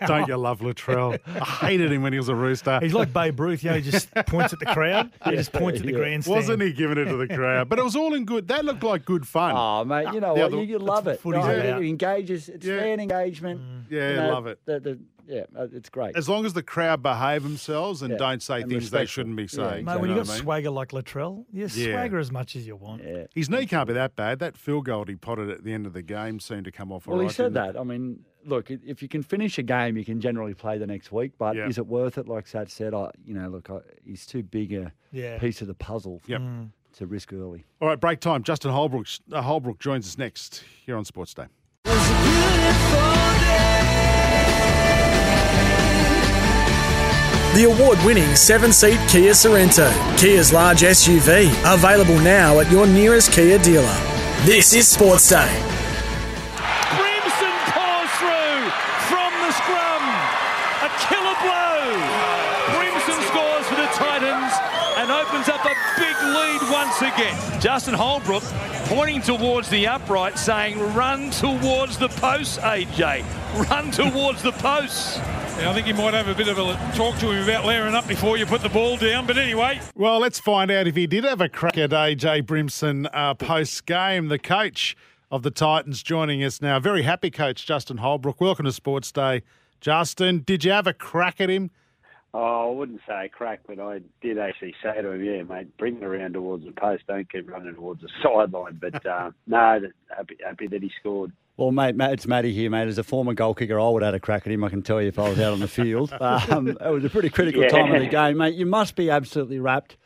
Don't 0.06 0.28
you 0.28 0.36
love 0.36 0.60
Latrell? 0.60 1.18
I 1.26 1.66
hated 1.66 1.90
him 1.90 2.02
when 2.02 2.12
he 2.12 2.18
was 2.20 2.28
a 2.28 2.34
rooster. 2.36 2.78
He's 2.80 2.94
like 2.94 3.12
Babe 3.12 3.40
Ruth, 3.40 3.64
you 3.64 3.70
know, 3.70 3.76
he 3.76 3.82
just 3.90 4.14
points 4.26 4.52
at 4.52 4.60
the 4.60 4.66
crowd. 4.66 5.10
He 5.24 5.32
just 5.32 5.52
points 5.52 5.80
at 5.80 5.86
the 5.86 5.92
Yeah. 5.92 5.98
grandstand. 5.98 6.36
Wasn't 6.36 6.62
he 6.62 6.72
giving 6.72 6.98
it 6.98 7.06
to 7.06 7.16
the 7.16 7.26
crowd? 7.26 7.68
But 7.68 7.80
it 7.80 7.84
was 7.84 7.96
all 7.96 8.14
in 8.14 8.24
good. 8.24 8.46
That 8.48 8.64
looked 8.64 8.84
like 8.84 9.04
good 9.04 9.26
fun. 9.26 9.54
oh, 9.56 9.84
mate, 9.84 10.14
you 10.14 10.20
know 10.20 10.34
The 10.34 10.40
what? 10.40 10.52
other- 10.52 10.56
You, 10.58 10.62
you 10.62 10.78
love 10.78 11.08
it. 11.08 11.20
footy's 11.20 11.44
right? 11.44 11.58
It 11.58 11.82
engages. 11.82 12.48
It's 12.48 12.64
Yeah. 12.64 12.78
fan 12.78 13.00
engagement. 13.00 13.60
Mm. 13.60 13.84
yeah, 13.90 14.10
You 14.10 14.16
know, 14.16 14.28
love 14.30 14.46
it. 14.46 14.60
The, 14.66 14.78
the, 14.80 14.98
yeah, 15.26 15.44
uh, 15.58 15.66
it's 15.72 15.88
great. 15.88 16.16
As 16.16 16.28
long 16.28 16.44
as 16.46 16.52
the 16.52 16.62
crowd 16.62 17.02
behave 17.02 17.42
themselves 17.42 18.02
and 18.02 18.12
Yeah, 18.12 18.16
don't 18.18 18.42
say 18.42 18.62
and 18.62 18.70
things 18.70 18.90
they 18.90 19.06
shouldn't 19.06 19.36
be 19.36 19.42
Yeah, 19.44 19.48
saying. 19.48 19.84
Mate, 19.84 20.00
when 20.00 20.10
know 20.10 20.16
you 20.16 20.22
got 20.24 20.30
I 20.30 20.34
mean? 20.34 20.42
swagger 20.42 20.70
like 20.70 20.88
Latrell, 20.90 21.44
you 21.52 21.68
Yeah. 21.72 21.92
swagger 21.92 22.18
as 22.18 22.30
much 22.32 22.56
as 22.56 22.66
you 22.66 22.76
want. 22.76 23.02
yeah. 23.04 23.26
His 23.34 23.50
knee 23.50 23.66
can't 23.66 23.86
be 23.86 23.94
that 23.94 24.16
bad. 24.16 24.38
That 24.38 24.56
field 24.56 24.84
goal 24.86 25.04
he 25.06 25.16
potted 25.16 25.50
at 25.50 25.64
the 25.64 25.72
end 25.72 25.86
of 25.86 25.92
the 25.92 26.02
game 26.02 26.40
seemed 26.40 26.64
to 26.66 26.72
come 26.72 26.92
off. 26.92 27.06
Well, 27.06 27.18
all 27.18 27.22
he 27.26 27.28
said 27.32 27.52
didn't 27.52 27.68
it? 27.70 27.72
that. 27.74 27.80
I 27.80 27.84
mean, 27.84 28.24
look, 28.44 28.70
if 28.70 29.02
you 29.02 29.08
can 29.08 29.22
finish 29.22 29.58
a 29.58 29.62
game, 29.62 29.96
you 29.96 30.04
can 30.04 30.20
generally 30.20 30.54
play 30.54 30.78
the 30.78 30.86
next 30.86 31.10
week. 31.12 31.32
But 31.38 31.56
Yeah. 31.56 31.68
is 31.68 31.78
it 31.78 31.86
worth 31.86 32.18
it? 32.18 32.28
Like 32.28 32.46
Sat 32.46 32.70
said, 32.70 32.94
I, 32.94 33.10
you 33.24 33.34
know, 33.34 33.48
look, 33.48 33.68
I, 33.70 33.78
he's 34.04 34.24
too 34.26 34.42
big 34.42 34.72
a 34.72 34.92
Yeah. 35.12 35.38
piece 35.38 35.60
of 35.60 35.66
the 35.66 35.74
puzzle 35.74 36.22
Yep. 36.26 36.40
to 36.94 37.06
risk 37.06 37.32
early. 37.32 37.64
All 37.80 37.88
right, 37.88 38.00
break 38.00 38.20
time. 38.20 38.42
Justin 38.42 38.70
Holbrook, 38.70 39.06
uh, 39.32 39.42
Holbrook 39.42 39.78
joins 39.80 40.06
us 40.06 40.16
next 40.16 40.62
here 40.84 40.96
on 40.96 41.04
Sports 41.04 41.34
Day. 41.34 41.46
The 47.56 47.64
award 47.64 47.98
winning 48.04 48.36
seven 48.36 48.70
seat 48.70 48.98
Kia 49.08 49.32
Sorento, 49.32 49.90
Kia's 50.18 50.52
large 50.52 50.82
SUV, 50.82 51.48
available 51.64 52.18
now 52.20 52.60
at 52.60 52.70
your 52.70 52.86
nearest 52.86 53.32
Kia 53.32 53.56
dealer. 53.58 53.96
This 54.44 54.74
is 54.74 54.86
Sports 54.86 55.30
Day. 55.30 55.48
Brimson 57.00 57.56
pours 57.72 58.12
through 58.20 58.60
from 59.08 59.32
the 59.40 59.52
scrum. 59.56 60.04
A 60.84 60.90
killer 61.08 61.36
blow. 61.40 61.96
Brimson 62.76 63.24
scores 63.24 63.66
for 63.66 63.76
the 63.76 63.88
Titans 63.96 64.52
and 64.98 65.10
opens 65.10 65.48
up 65.48 65.64
a 65.64 65.74
big 65.98 66.16
lead 66.36 66.60
once 66.70 67.00
again. 67.00 67.60
Justin 67.60 67.94
Holbrook 67.94 68.42
pointing 68.84 69.22
towards 69.22 69.70
the 69.70 69.86
upright, 69.86 70.38
saying, 70.38 70.78
Run 70.94 71.30
towards 71.30 71.96
the 71.96 72.08
posts, 72.08 72.58
AJ. 72.58 73.24
Run 73.70 73.90
towards 73.90 74.42
the 74.42 74.52
posts. 74.52 75.18
Yeah, 75.58 75.70
I 75.70 75.74
think 75.74 75.86
you 75.86 75.94
might 75.94 76.12
have 76.12 76.28
a 76.28 76.34
bit 76.34 76.48
of 76.48 76.58
a 76.58 76.74
talk 76.94 77.16
to 77.18 77.30
him 77.30 77.42
about 77.42 77.64
layering 77.64 77.94
up 77.94 78.06
before 78.06 78.36
you 78.36 78.44
put 78.44 78.60
the 78.60 78.68
ball 78.68 78.98
down. 78.98 79.26
But 79.26 79.38
anyway, 79.38 79.80
Well, 79.94 80.18
let's 80.18 80.38
find 80.38 80.70
out 80.70 80.86
if 80.86 80.94
he 80.96 81.06
did 81.06 81.24
have 81.24 81.40
a 81.40 81.48
crack 81.48 81.78
at 81.78 81.90
AJ 81.90 82.42
Brimson 82.42 83.08
uh, 83.12 83.32
post 83.34 83.86
game. 83.86 84.28
The 84.28 84.38
coach 84.38 84.94
of 85.30 85.42
the 85.42 85.50
Titans 85.50 86.02
joining 86.02 86.44
us 86.44 86.60
now. 86.60 86.78
Very 86.78 87.02
happy 87.02 87.30
coach 87.30 87.64
Justin 87.66 87.96
Holbrook. 87.98 88.38
Welcome 88.38 88.66
to 88.66 88.72
Sports 88.72 89.10
Day, 89.10 89.42
Justin. 89.80 90.40
Did 90.40 90.62
you 90.62 90.72
have 90.72 90.86
a 90.86 90.92
crack 90.92 91.40
at 91.40 91.48
him? 91.48 91.70
Oh, 92.34 92.70
I 92.70 92.74
wouldn't 92.74 93.00
say 93.08 93.30
crack, 93.32 93.60
but 93.66 93.80
I 93.80 94.00
did 94.20 94.38
actually 94.38 94.74
say 94.82 95.00
to 95.00 95.10
him, 95.10 95.24
"Yeah, 95.24 95.42
mate, 95.44 95.74
bring 95.78 95.96
it 95.96 96.02
around 96.04 96.34
towards 96.34 96.66
the 96.66 96.72
post. 96.72 97.04
Don't 97.08 97.30
keep 97.32 97.50
running 97.50 97.74
towards 97.74 98.02
the 98.02 98.10
sideline." 98.22 98.78
But 98.78 99.06
uh, 99.06 99.30
no, 99.46 99.80
that- 99.80 99.92
happy, 100.14 100.36
happy 100.44 100.66
that 100.66 100.82
he 100.82 100.90
scored. 101.00 101.32
Well, 101.56 101.72
mate, 101.72 101.96
mate, 101.96 102.12
it's 102.12 102.26
Matty 102.26 102.52
here, 102.52 102.68
mate. 102.68 102.86
As 102.86 102.98
a 102.98 103.02
former 103.02 103.32
goal 103.32 103.54
kicker, 103.54 103.80
I 103.80 103.88
would 103.88 104.02
have 104.02 104.08
had 104.12 104.14
a 104.14 104.20
crack 104.20 104.46
at 104.46 104.52
him. 104.52 104.62
I 104.62 104.68
can 104.68 104.82
tell 104.82 105.00
you 105.00 105.08
if 105.08 105.18
I 105.18 105.28
was 105.30 105.40
out 105.40 105.54
on 105.54 105.60
the 105.60 105.68
field. 105.68 106.12
Um, 106.20 106.68
it 106.68 106.80
was 106.90 107.04
a 107.04 107.08
pretty 107.10 107.30
critical 107.30 107.62
Yeah. 107.62 107.68
time 107.68 107.94
of 107.94 108.00
the 108.00 108.08
game, 108.08 108.36
mate. 108.36 108.54
You 108.54 108.66
must 108.66 108.94
be 108.94 109.08
absolutely 109.10 109.58
wrapped. 109.58 109.96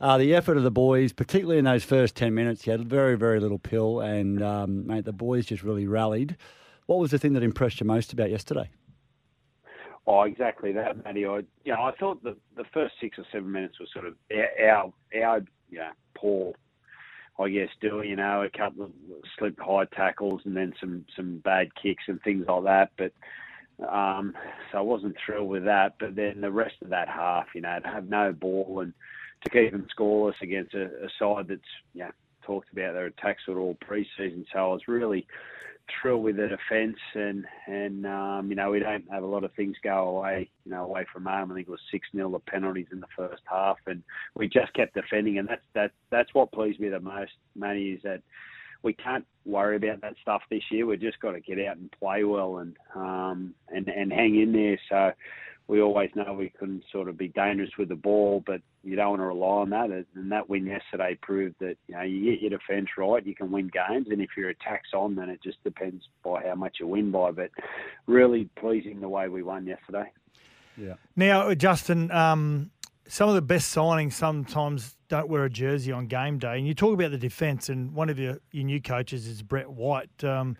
Uh, 0.00 0.16
the 0.18 0.34
effort 0.34 0.56
of 0.56 0.62
the 0.62 0.70
boys, 0.70 1.12
particularly 1.12 1.58
in 1.58 1.64
those 1.64 1.84
first 1.84 2.16
10 2.16 2.34
minutes, 2.34 2.66
you 2.66 2.72
had 2.72 2.88
very, 2.88 3.16
very 3.16 3.38
little 3.38 3.58
pill, 3.58 4.00
and, 4.00 4.42
um, 4.42 4.86
mate, 4.86 5.04
the 5.04 5.12
boys 5.12 5.46
just 5.46 5.62
really 5.62 5.86
rallied. 5.86 6.36
What 6.86 6.98
was 6.98 7.10
the 7.10 7.18
thing 7.18 7.32
that 7.34 7.42
impressed 7.42 7.80
you 7.80 7.86
most 7.86 8.12
about 8.12 8.30
yesterday? 8.30 8.70
Oh, 10.06 10.22
exactly 10.22 10.72
that, 10.72 11.04
Matty. 11.04 11.24
I, 11.26 11.36
you 11.64 11.72
know, 11.72 11.82
I 11.82 11.92
thought 11.98 12.22
the 12.22 12.36
the 12.56 12.64
first 12.74 12.94
six 13.00 13.18
or 13.18 13.24
seven 13.32 13.50
minutes 13.50 13.78
was 13.80 13.88
sort 13.92 14.04
of 14.06 14.14
our, 14.30 14.68
our, 14.68 14.92
our 15.24 15.44
you 15.70 15.78
know, 15.78 15.90
poor, 16.14 16.52
I 17.38 17.48
guess, 17.48 17.68
doing, 17.80 18.10
you 18.10 18.16
know, 18.16 18.42
a 18.42 18.50
couple 18.56 18.84
of 18.84 18.92
slipped 19.38 19.60
high 19.60 19.86
tackles 19.86 20.42
and 20.44 20.56
then 20.56 20.72
some 20.80 21.04
some 21.16 21.38
bad 21.38 21.74
kicks 21.74 22.04
and 22.06 22.22
things 22.22 22.46
like 22.48 22.64
that. 22.64 22.90
But 22.96 23.12
um, 23.88 24.34
so 24.70 24.78
I 24.78 24.82
wasn't 24.82 25.16
thrilled 25.24 25.48
with 25.48 25.64
that. 25.64 25.96
But 25.98 26.14
then 26.14 26.40
the 26.40 26.52
rest 26.52 26.76
of 26.82 26.90
that 26.90 27.08
half, 27.08 27.46
you 27.54 27.60
know, 27.60 27.78
to 27.80 27.88
have 27.88 28.08
no 28.08 28.32
ball 28.32 28.80
and 28.80 28.92
to 29.44 29.50
keep 29.50 29.72
them 29.72 29.86
scoreless 29.98 30.40
against 30.42 30.74
a, 30.74 30.84
a 30.84 31.08
side 31.18 31.48
that's, 31.48 31.60
know, 32.04 32.10
talked 32.46 32.72
about 32.72 32.94
their 32.94 33.06
attacks 33.06 33.42
at 33.48 33.56
all 33.56 33.76
preseason. 33.84 34.44
So 34.52 34.58
I 34.58 34.72
was 34.72 34.86
really 34.86 35.26
thrilled 36.00 36.22
with 36.22 36.36
the 36.36 36.48
defence 36.48 36.98
and 37.14 37.44
and 37.66 38.06
um, 38.06 38.48
you 38.48 38.56
know 38.56 38.70
we 38.70 38.78
don't 38.78 39.04
have 39.10 39.22
a 39.22 39.26
lot 39.26 39.44
of 39.44 39.52
things 39.54 39.76
go 39.82 40.08
away 40.08 40.48
you 40.64 40.70
know 40.70 40.84
away 40.84 41.04
from 41.12 41.24
home. 41.24 41.50
I 41.50 41.54
think 41.54 41.68
it 41.68 41.70
was 41.70 41.80
six 41.90 42.06
0 42.14 42.30
the 42.30 42.38
penalties 42.40 42.86
in 42.92 43.00
the 43.00 43.06
first 43.16 43.42
half, 43.46 43.76
and 43.86 44.02
we 44.34 44.48
just 44.48 44.72
kept 44.74 44.94
defending, 44.94 45.38
and 45.38 45.48
that's 45.48 45.64
that 45.74 45.90
that's 46.10 46.32
what 46.34 46.52
pleased 46.52 46.80
me 46.80 46.88
the 46.88 47.00
most, 47.00 47.32
Manny, 47.54 47.90
is 47.90 48.02
that 48.02 48.22
we 48.82 48.92
can't 48.92 49.26
worry 49.44 49.76
about 49.76 50.02
that 50.02 50.14
stuff 50.20 50.42
this 50.50 50.62
year. 50.70 50.86
We've 50.86 51.00
just 51.00 51.20
got 51.20 51.32
to 51.32 51.40
get 51.40 51.58
out 51.66 51.78
and 51.78 51.90
play 51.92 52.24
well 52.24 52.58
and 52.58 52.76
um, 52.94 53.54
and 53.68 53.88
and 53.88 54.12
hang 54.12 54.40
in 54.40 54.52
there. 54.52 54.78
So 54.88 55.12
we 55.66 55.80
always 55.80 56.10
know 56.14 56.34
we 56.34 56.52
can 56.58 56.82
sort 56.92 57.08
of 57.08 57.16
be 57.16 57.28
dangerous 57.28 57.70
with 57.78 57.88
the 57.88 57.94
ball, 57.94 58.42
but 58.46 58.60
you 58.82 58.96
don't 58.96 59.10
want 59.10 59.20
to 59.20 59.26
rely 59.26 59.48
on 59.48 59.70
that. 59.70 60.04
And 60.14 60.30
that 60.30 60.48
win 60.48 60.66
yesterday 60.66 61.18
proved 61.22 61.54
that 61.60 61.76
you 61.88 61.94
know 61.94 62.02
you 62.02 62.32
get 62.32 62.42
your 62.42 62.50
defence 62.50 62.88
right, 62.98 63.24
you 63.24 63.34
can 63.34 63.50
win 63.50 63.68
games, 63.68 64.08
and 64.10 64.20
if 64.20 64.30
your 64.36 64.50
attack's 64.50 64.90
on, 64.92 65.14
then 65.14 65.30
it 65.30 65.42
just 65.42 65.62
depends 65.64 66.04
by 66.22 66.42
how 66.46 66.54
much 66.54 66.76
you 66.80 66.86
win 66.86 67.10
by. 67.10 67.30
But 67.30 67.50
really 68.06 68.50
pleasing 68.56 69.00
the 69.00 69.08
way 69.08 69.28
we 69.28 69.42
won 69.42 69.66
yesterday. 69.66 70.12
Yeah. 70.76 70.94
Now, 71.16 71.54
Justin, 71.54 72.10
um, 72.10 72.70
some 73.08 73.28
of 73.28 73.34
the 73.34 73.42
best 73.42 73.74
signings 73.74 74.12
sometimes 74.12 74.96
don't 75.08 75.28
wear 75.28 75.44
a 75.44 75.50
jersey 75.50 75.92
on 75.92 76.08
game 76.08 76.38
day, 76.38 76.58
and 76.58 76.66
you 76.66 76.74
talk 76.74 76.92
about 76.92 77.10
the 77.10 77.18
defence, 77.18 77.70
and 77.70 77.94
one 77.94 78.10
of 78.10 78.18
your, 78.18 78.38
your 78.52 78.64
new 78.64 78.82
coaches 78.82 79.26
is 79.26 79.42
Brett 79.42 79.70
White. 79.70 80.22
Um, 80.22 80.58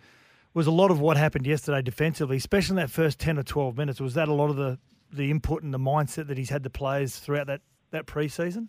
was 0.55 0.67
a 0.67 0.71
lot 0.71 0.89
of 0.89 1.01
what 1.01 1.17
happened 1.17 1.45
yesterday 1.45 1.81
defensively, 1.81 2.37
especially 2.37 2.73
in 2.73 2.77
that 2.77 2.89
first 2.89 3.19
ten 3.19 3.37
or 3.37 3.43
twelve 3.43 3.77
minutes. 3.77 3.99
Was 3.99 4.15
that 4.15 4.29
a 4.29 4.33
lot 4.33 4.49
of 4.49 4.55
the 4.55 4.79
the 5.15 5.31
input 5.31 5.63
and 5.63 5.73
the 5.73 5.79
mindset 5.79 6.27
that 6.27 6.37
he's 6.37 6.49
had 6.49 6.63
the 6.63 6.69
players 6.69 7.17
throughout 7.17 7.47
that 7.47 7.61
that 7.91 8.05
preseason? 8.05 8.67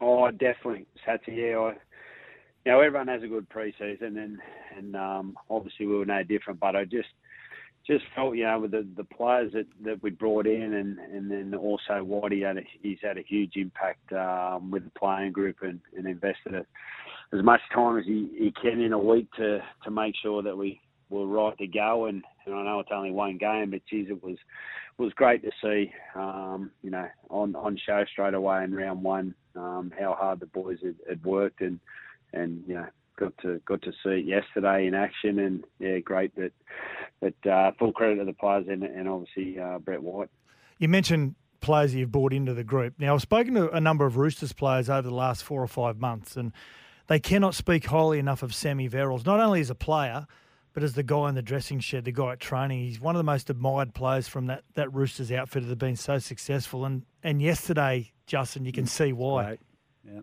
Oh, 0.00 0.30
definitely, 0.30 0.86
Satsy. 1.06 1.36
Yeah, 1.36 1.58
I, 1.58 1.74
you 2.64 2.72
know, 2.72 2.80
everyone 2.80 3.08
has 3.08 3.22
a 3.22 3.28
good 3.28 3.48
preseason, 3.48 4.18
and 4.18 4.38
and 4.76 4.96
um, 4.96 5.38
obviously 5.50 5.86
we 5.86 5.96
were 5.96 6.06
no 6.06 6.22
different. 6.22 6.60
But 6.60 6.76
I 6.76 6.84
just 6.84 7.08
just 7.86 8.04
felt, 8.14 8.36
you 8.36 8.44
know, 8.44 8.60
with 8.60 8.70
the, 8.70 8.86
the 8.96 9.04
players 9.04 9.52
that, 9.52 9.66
that 9.84 10.02
we 10.02 10.08
brought 10.08 10.46
in, 10.46 10.72
and, 10.72 10.98
and 10.98 11.30
then 11.30 11.54
also 11.54 12.02
Whitey 12.02 12.46
had 12.46 12.56
a, 12.56 12.62
he's 12.80 12.98
had 13.02 13.18
a 13.18 13.22
huge 13.22 13.56
impact 13.56 14.10
um, 14.12 14.70
with 14.70 14.84
the 14.84 14.98
playing 14.98 15.32
group 15.32 15.56
and, 15.60 15.80
and 15.94 16.06
invested 16.06 16.54
a, 16.54 16.64
as 17.36 17.44
much 17.44 17.60
time 17.74 17.98
as 17.98 18.06
he, 18.06 18.30
he 18.38 18.54
can 18.60 18.80
in 18.80 18.94
a 18.94 18.98
week 18.98 19.30
to 19.36 19.58
to 19.84 19.90
make 19.90 20.14
sure 20.22 20.42
that 20.42 20.56
we 20.56 20.80
were 21.10 21.26
right 21.26 21.56
to 21.58 21.66
go. 21.66 22.06
And, 22.06 22.24
and 22.46 22.54
I 22.54 22.64
know 22.64 22.80
it's 22.80 22.90
only 22.92 23.10
one 23.10 23.36
game, 23.36 23.70
but 23.70 23.82
geez, 23.88 24.06
it 24.08 24.22
was 24.22 24.36
was 24.98 25.12
great 25.14 25.42
to 25.42 25.50
see, 25.62 25.92
um, 26.14 26.70
you 26.82 26.90
know, 26.90 27.08
on 27.30 27.54
on 27.56 27.76
show 27.76 28.04
straight 28.10 28.34
away 28.34 28.64
in 28.64 28.74
round 28.74 29.02
one, 29.02 29.34
um, 29.56 29.92
how 29.98 30.14
hard 30.14 30.40
the 30.40 30.46
boys 30.46 30.78
had, 30.82 30.96
had 31.08 31.24
worked, 31.24 31.60
and 31.60 31.80
and 32.32 32.62
you 32.66 32.74
know 32.74 32.86
got 33.16 33.36
to 33.38 33.60
got 33.66 33.82
to 33.82 33.92
see 34.04 34.20
it 34.20 34.24
yesterday 34.24 34.86
in 34.86 34.94
action, 34.94 35.38
and 35.38 35.64
yeah, 35.78 35.98
great 35.98 36.34
that 36.36 36.52
that 37.20 37.46
uh, 37.46 37.72
full 37.78 37.92
credit 37.92 38.16
to 38.16 38.24
the 38.24 38.32
players 38.32 38.66
and, 38.68 38.82
and 38.82 39.08
obviously 39.08 39.58
uh, 39.58 39.78
Brett 39.78 40.02
White. 40.02 40.30
You 40.78 40.88
mentioned 40.88 41.34
players 41.60 41.94
you've 41.94 42.12
brought 42.12 42.32
into 42.32 42.52
the 42.52 42.64
group. 42.64 42.94
Now, 42.98 43.14
I've 43.14 43.22
spoken 43.22 43.54
to 43.54 43.70
a 43.70 43.80
number 43.80 44.04
of 44.04 44.16
Roosters 44.16 44.52
players 44.52 44.90
over 44.90 45.08
the 45.08 45.14
last 45.14 45.42
four 45.42 45.62
or 45.62 45.66
five 45.66 45.98
months, 45.98 46.36
and 46.36 46.52
they 47.06 47.18
cannot 47.18 47.54
speak 47.54 47.86
highly 47.86 48.18
enough 48.18 48.42
of 48.42 48.54
Sammy 48.54 48.88
Verrills, 48.88 49.24
not 49.24 49.40
only 49.40 49.60
as 49.60 49.70
a 49.70 49.74
player, 49.74 50.26
but 50.74 50.82
as 50.82 50.94
the 50.94 51.04
guy 51.04 51.28
in 51.28 51.36
the 51.36 51.42
dressing 51.42 51.78
shed, 51.78 52.04
the 52.04 52.12
guy 52.12 52.32
at 52.32 52.40
training, 52.40 52.80
he's 52.80 53.00
one 53.00 53.14
of 53.14 53.18
the 53.18 53.24
most 53.24 53.48
admired 53.48 53.94
players 53.94 54.26
from 54.26 54.46
that, 54.46 54.64
that 54.74 54.92
Roosters 54.92 55.30
outfit 55.30 55.62
that 55.62 55.68
have 55.68 55.78
been 55.78 55.96
so 55.96 56.18
successful. 56.18 56.84
And 56.84 57.02
and 57.22 57.40
yesterday, 57.40 58.12
Justin, 58.26 58.64
you 58.64 58.72
can 58.72 58.84
mm, 58.84 58.88
see 58.88 59.12
why. 59.12 59.44
Right. 59.44 59.60
Yeah. 60.04 60.20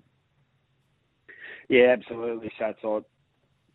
Yeah, 1.70 1.96
absolutely. 1.98 2.51
So 2.60 2.65
it's 2.65 2.84
like 2.84 3.03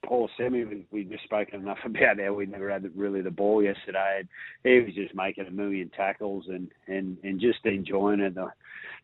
Paul 0.05 0.29
Semi, 0.37 0.65
we, 0.65 0.87
we 0.91 1.05
just 1.05 1.25
spoken 1.25 1.63
enough 1.63 1.79
about 1.85 2.21
how 2.21 2.35
we 2.35 2.45
never 2.45 2.71
had 2.71 2.85
really 2.95 3.23
the 3.23 3.31
ball 3.31 3.63
yesterday. 3.63 4.21
And 4.21 4.29
he 4.63 4.81
was 4.81 4.95
just 4.95 5.15
making 5.15 5.47
a 5.47 5.51
million 5.51 5.91
tackles 5.97 6.45
and, 6.49 6.71
and, 6.87 7.17
and 7.25 7.41
just 7.41 7.65
enjoying 7.65 8.21
it. 8.21 8.35
The, 8.35 8.53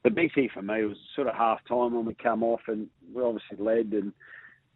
the 0.04 0.10
big 0.10 0.34
thing 0.34 0.50
for 0.52 0.60
me 0.60 0.84
was 0.84 0.98
sort 1.16 1.28
of 1.28 1.34
half 1.34 1.60
time 1.66 1.94
when 1.94 2.04
we 2.04 2.14
come 2.14 2.42
off 2.42 2.60
and 2.66 2.88
we 3.14 3.22
obviously 3.22 3.56
led 3.58 3.92
and 3.94 4.12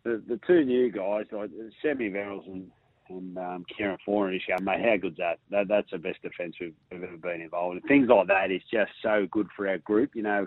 the, 0.05 0.23
the 0.29 0.41
two 0.47 0.65
new 0.65 0.91
guys, 0.91 1.27
like 1.33 1.51
Sammy 1.83 2.09
Verrills 2.09 2.47
and 2.47 2.71
and 3.09 3.39
um, 3.39 3.65
Kieran 3.77 3.99
Foran 4.07 4.37
is 4.37 4.43
going, 4.47 4.65
mate, 4.65 4.85
how 4.85 4.97
good's 4.97 5.17
that? 5.19 5.39
that? 5.51 5.69
That's 5.69 5.91
the 5.91 5.99
best 5.99 6.23
defence 6.23 6.57
we've, 6.61 6.75
ever 6.93 7.17
been 7.17 7.41
involved 7.41 7.77
in. 7.77 7.83
Things 7.89 8.09
like 8.09 8.27
that 8.29 8.51
is 8.51 8.63
just 8.73 8.91
so 9.03 9.27
good 9.31 9.49
for 9.57 9.69
our 9.69 9.79
group. 9.79 10.11
You 10.15 10.23
know, 10.23 10.47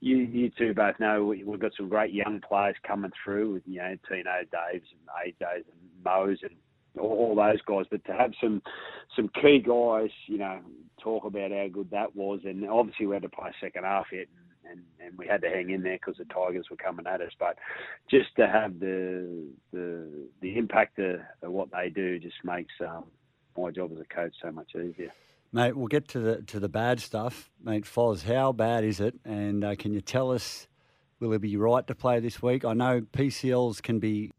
you 0.00 0.16
you 0.16 0.50
two 0.56 0.74
both 0.74 0.98
know 0.98 1.24
we, 1.24 1.40
have 1.40 1.60
got 1.60 1.72
some 1.76 1.88
great 1.88 2.12
young 2.12 2.40
players 2.46 2.76
coming 2.86 3.12
through 3.22 3.54
with, 3.54 3.62
you 3.66 3.78
know, 3.78 3.96
Tino 4.08 4.30
Daves 4.30 4.82
and 4.92 5.34
AJs 5.40 5.56
and 5.56 6.04
Mo's 6.04 6.38
and 6.42 6.52
all, 6.98 7.10
all 7.10 7.34
those 7.34 7.60
guys. 7.66 7.86
But 7.90 8.04
to 8.06 8.12
have 8.12 8.32
some 8.40 8.62
some 9.16 9.28
key 9.40 9.58
guys, 9.58 10.10
you 10.26 10.38
know, 10.38 10.60
talk 11.02 11.24
about 11.24 11.50
how 11.50 11.68
good 11.72 11.90
that 11.90 12.14
was, 12.16 12.40
and 12.44 12.68
obviously 12.68 13.06
we 13.06 13.14
had 13.14 13.22
to 13.22 13.28
play 13.28 13.50
second 13.60 13.84
half 13.84 14.06
yet. 14.12 14.26
And, 14.70 14.82
and, 15.00 15.18
we 15.18 15.26
had 15.26 15.42
to 15.42 15.48
hang 15.48 15.70
in 15.70 15.82
there 15.82 15.96
because 15.96 16.16
the 16.16 16.24
Tigers 16.24 16.66
were 16.70 16.76
coming 16.76 17.06
at 17.06 17.20
us. 17.20 17.32
But 17.38 17.58
just 18.10 18.34
to 18.36 18.46
have 18.46 18.78
the 18.78 19.48
the 19.72 20.06
the 20.40 20.56
impact 20.56 20.98
of, 20.98 21.20
of 21.42 21.52
what 21.52 21.70
they 21.70 21.90
do 21.90 22.18
just 22.18 22.36
makes 22.44 22.72
um, 22.80 23.04
my 23.56 23.70
job 23.70 23.90
as 23.92 23.98
a 23.98 24.04
coach 24.04 24.34
so 24.42 24.50
much 24.52 24.70
easier. 24.74 25.12
Mate, 25.52 25.76
we'll 25.76 25.88
get 25.88 26.06
to 26.08 26.20
the 26.20 26.42
to 26.42 26.60
the 26.60 26.68
bad 26.68 27.00
stuff, 27.00 27.50
mate. 27.62 27.84
Foz, 27.84 28.22
how 28.22 28.52
bad 28.52 28.84
is 28.84 29.00
it? 29.00 29.14
And 29.24 29.64
uh, 29.64 29.74
can 29.74 29.92
you 29.92 30.00
tell 30.00 30.30
us, 30.30 30.68
will 31.18 31.32
it 31.32 31.40
be 31.40 31.56
right 31.56 31.86
to 31.88 31.94
play 31.94 32.20
this 32.20 32.40
week? 32.40 32.64
I 32.64 32.72
know 32.72 33.00
PCLs 33.00 33.82
can 33.82 33.98
be 33.98 34.30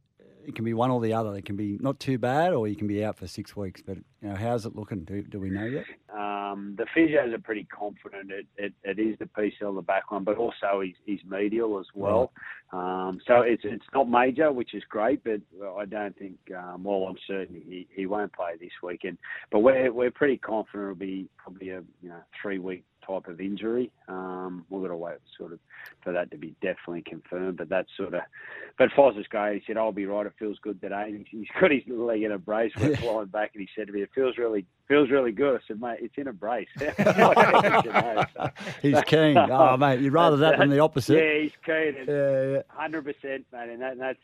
it 0.46 0.56
can 0.56 0.66
be 0.66 0.74
one 0.74 0.92
or 0.92 1.02
the 1.02 1.14
other. 1.14 1.36
It 1.36 1.46
can 1.46 1.56
be 1.56 1.78
not 1.80 2.00
too 2.00 2.18
bad, 2.18 2.54
or 2.54 2.68
you 2.68 2.76
can 2.76 2.88
be 2.88 3.04
out 3.04 3.18
for 3.18 3.28
six 3.28 3.56
weeks. 3.56 3.82
But 3.86 3.98
you 4.22 4.30
know, 4.30 4.36
how's 4.36 4.66
it 4.66 4.76
looking? 4.76 5.04
Do, 5.04 5.22
do 5.22 5.40
we 5.40 5.50
know 5.50 5.66
yet? 5.66 5.86
Um, 6.14 6.76
the 6.78 6.86
physios 6.96 7.34
are 7.34 7.40
pretty 7.40 7.66
confident 7.66 8.32
it, 8.32 8.46
it, 8.58 8.74
it 8.84 9.00
is 9.00 9.18
the 9.20 9.26
PCL, 9.26 9.76
the 9.76 9.82
back 9.82 10.12
one, 10.12 10.24
but 10.24 10.38
also 10.38 10.82
he's, 10.84 10.96
he's 11.06 11.20
medial 11.28 11.80
as 11.80 11.86
well. 11.94 12.32
Right. 12.74 13.08
Um, 13.08 13.20
so 13.28 13.42
it's 13.42 13.64
it's 13.66 13.86
not 13.94 14.10
major, 14.10 14.52
which 14.52 14.74
is 14.74 14.84
great, 14.90 15.24
but 15.24 15.42
I 15.78 15.86
don't 15.86 16.18
think. 16.18 16.38
Um, 16.56 16.84
well, 16.84 17.08
I'm 17.10 17.18
certain 17.28 17.62
he, 17.68 17.88
he 17.94 18.06
won't 18.06 18.34
play 18.34 18.54
this 18.60 18.72
weekend. 18.82 19.18
But 19.52 19.60
we're 19.60 19.92
we're 19.92 20.12
pretty 20.12 20.38
confident 20.38 20.84
it'll 20.84 20.96
be 20.96 21.30
probably 21.38 21.70
a 21.70 21.84
you 22.02 22.10
know 22.10 22.22
three 22.42 22.60
week 22.60 22.84
type 23.12 23.28
of 23.28 23.42
injury. 23.42 23.92
Um, 24.08 24.66
we've 24.70 24.82
got 24.82 24.90
to 24.90 24.96
wait 24.96 25.18
sort 25.38 25.54
of 25.54 25.60
for 26.04 26.14
that 26.14 26.32
to 26.32 26.38
be 26.38 26.56
definitely 26.62 27.04
confirmed. 27.04 27.58
But 27.58 27.70
that's 27.70 27.90
sort 27.98 28.14
of. 28.14 28.22
But 28.78 28.90
Foz 28.92 29.20
is 29.20 29.28
great. 29.28 29.62
He 29.62 29.64
said, 29.68 29.78
"I'll 29.78 29.92
be 29.92 30.06
right. 30.06 30.26
It 30.26 30.34
feels 30.40 30.60
good 30.60 30.82
today." 30.82 31.26
He's 31.30 31.48
got 31.60 31.72
his 31.72 31.84
leg 31.88 32.24
in 32.24 32.32
a 32.32 32.38
brace. 32.38 32.72
We're 32.80 32.96
flying 32.98 33.28
back, 33.28 33.52
and 33.54 33.62
he 33.62 33.70
said 33.76 33.88
to 33.88 33.94
me, 33.94 34.02
"It 34.02 34.10
feels 34.14 34.38
really 34.38 34.66
feels 34.92 35.10
really 35.10 35.32
good." 35.32 35.60
I 35.60 35.64
said, 35.68 35.82
"Mate, 35.82 36.00
it's 36.02 36.18
in 36.18 36.28
a 36.28 36.34
brace." 36.34 36.68
he's 38.82 39.02
keen. 39.04 39.38
Oh, 39.38 39.78
mate, 39.78 40.02
you'd 40.02 40.14
rather 40.14 40.38
that 40.38 40.60
than 40.60 40.70
the 40.70 40.80
opposite. 40.80 41.16
Yeah, 41.16 41.44
he's 41.44 41.52
keen. 41.66 41.96
Yeah, 42.08 42.52
yeah. 42.52 42.62
Hundred 42.68 43.06
percent, 43.06 43.46
mate, 43.52 43.70
and, 43.70 43.82
that, 43.82 43.94
and 43.94 44.02
that's 44.02 44.20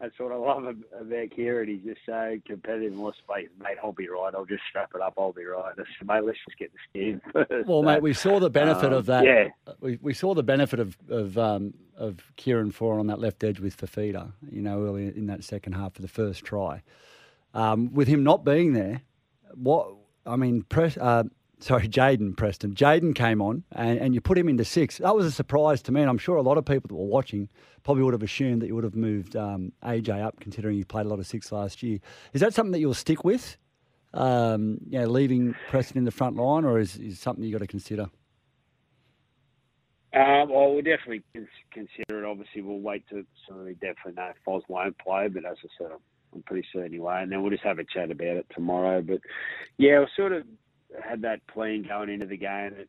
that's 0.00 0.18
what 0.18 0.32
I 0.32 0.36
love 0.36 0.64
about 0.64 1.30
Kieran. 1.34 1.68
He's 1.68 1.82
just 1.82 2.00
so 2.06 2.38
competitive 2.46 2.92
and 2.92 3.00
wants 3.00 3.18
to 3.26 3.34
mate, 3.34 3.48
I'll 3.82 3.92
be 3.92 4.08
right. 4.08 4.34
I'll 4.34 4.44
just 4.44 4.62
strap 4.68 4.90
it 4.94 5.00
up. 5.00 5.14
I'll 5.18 5.32
be 5.32 5.44
right. 5.44 5.74
Said, 5.76 6.06
mate, 6.06 6.24
let's 6.24 6.38
just 6.46 6.58
get 6.58 6.72
the 6.72 6.78
skin. 6.88 7.20
Well, 7.66 7.80
so, 7.80 7.82
mate, 7.82 8.02
we 8.02 8.12
saw 8.12 8.38
the 8.38 8.50
benefit 8.50 8.86
um, 8.86 8.94
of 8.94 9.06
that. 9.06 9.24
Yeah. 9.24 9.48
We, 9.80 9.98
we 10.02 10.14
saw 10.14 10.34
the 10.34 10.42
benefit 10.42 10.80
of 10.80 10.96
of, 11.08 11.38
um, 11.38 11.74
of 11.96 12.18
Kieran 12.36 12.72
Foran 12.72 13.00
on 13.00 13.06
that 13.08 13.20
left 13.20 13.44
edge 13.44 13.60
with 13.60 13.76
Fifita, 13.76 14.32
you 14.50 14.62
know, 14.62 14.84
early 14.84 15.06
in 15.06 15.26
that 15.26 15.44
second 15.44 15.74
half 15.74 15.94
for 15.94 16.02
the 16.02 16.08
first 16.08 16.44
try. 16.44 16.82
Um, 17.54 17.92
with 17.94 18.08
him 18.08 18.22
not 18.22 18.44
being 18.44 18.74
there, 18.74 19.00
what 19.54 19.94
I 20.26 20.36
mean, 20.36 20.64
uh, 20.74 21.24
sorry, 21.60 21.88
Jayden 21.88 22.36
Preston. 22.36 22.74
Jayden 22.74 23.14
came 23.14 23.40
on 23.40 23.64
and, 23.72 23.98
and 23.98 24.14
you 24.14 24.20
put 24.20 24.38
him 24.38 24.48
into 24.48 24.64
six. 24.64 24.98
That 24.98 25.14
was 25.14 25.26
a 25.26 25.32
surprise 25.32 25.82
to 25.82 25.92
me, 25.92 26.00
and 26.00 26.10
I'm 26.10 26.18
sure 26.18 26.36
a 26.36 26.42
lot 26.42 26.58
of 26.58 26.64
people 26.64 26.88
that 26.88 26.94
were 26.94 27.04
watching 27.04 27.48
probably 27.82 28.02
would 28.02 28.14
have 28.14 28.22
assumed 28.22 28.62
that 28.62 28.66
you 28.66 28.74
would 28.74 28.84
have 28.84 28.96
moved 28.96 29.36
um, 29.36 29.72
AJ 29.84 30.22
up, 30.22 30.40
considering 30.40 30.76
you 30.76 30.84
played 30.84 31.06
a 31.06 31.08
lot 31.08 31.18
of 31.18 31.26
six 31.26 31.52
last 31.52 31.82
year. 31.82 31.98
Is 32.32 32.40
that 32.40 32.54
something 32.54 32.72
that 32.72 32.80
you'll 32.80 32.94
stick 32.94 33.24
with? 33.24 33.56
Um, 34.14 34.78
you 34.88 34.98
know, 34.98 35.06
leaving 35.06 35.54
Preston 35.68 35.98
in 35.98 36.04
the 36.04 36.10
front 36.10 36.36
line, 36.36 36.64
or 36.64 36.78
is, 36.78 36.96
is 36.96 37.18
something 37.18 37.44
you've 37.44 37.52
got 37.52 37.58
to 37.58 37.66
consider? 37.66 38.08
Um, 40.14 40.48
well, 40.48 40.72
we'll 40.72 40.82
definitely 40.82 41.22
consider 41.70 42.24
it. 42.24 42.24
Obviously, 42.24 42.62
we'll 42.62 42.80
wait 42.80 43.04
to 43.10 43.26
we 43.50 43.74
definitely 43.74 44.14
know 44.16 44.30
if 44.30 44.36
Foz 44.46 44.62
won't 44.68 44.96
play, 44.98 45.28
but 45.28 45.44
as 45.44 45.58
I 45.62 45.68
said, 45.76 45.92
I'm 45.92 45.98
pretty 46.44 46.66
certain 46.72 46.92
anyway. 46.92 47.22
And 47.22 47.30
then 47.30 47.42
we'll 47.42 47.50
just 47.50 47.64
have 47.64 47.78
a 47.78 47.84
chat 47.84 48.10
about 48.10 48.36
it 48.36 48.46
tomorrow. 48.54 49.02
But 49.02 49.20
yeah, 49.78 50.00
we 50.00 50.06
sort 50.16 50.32
of 50.32 50.44
had 51.02 51.22
that 51.22 51.46
plan 51.48 51.84
going 51.88 52.10
into 52.10 52.26
the 52.26 52.36
game. 52.36 52.74
That 52.76 52.88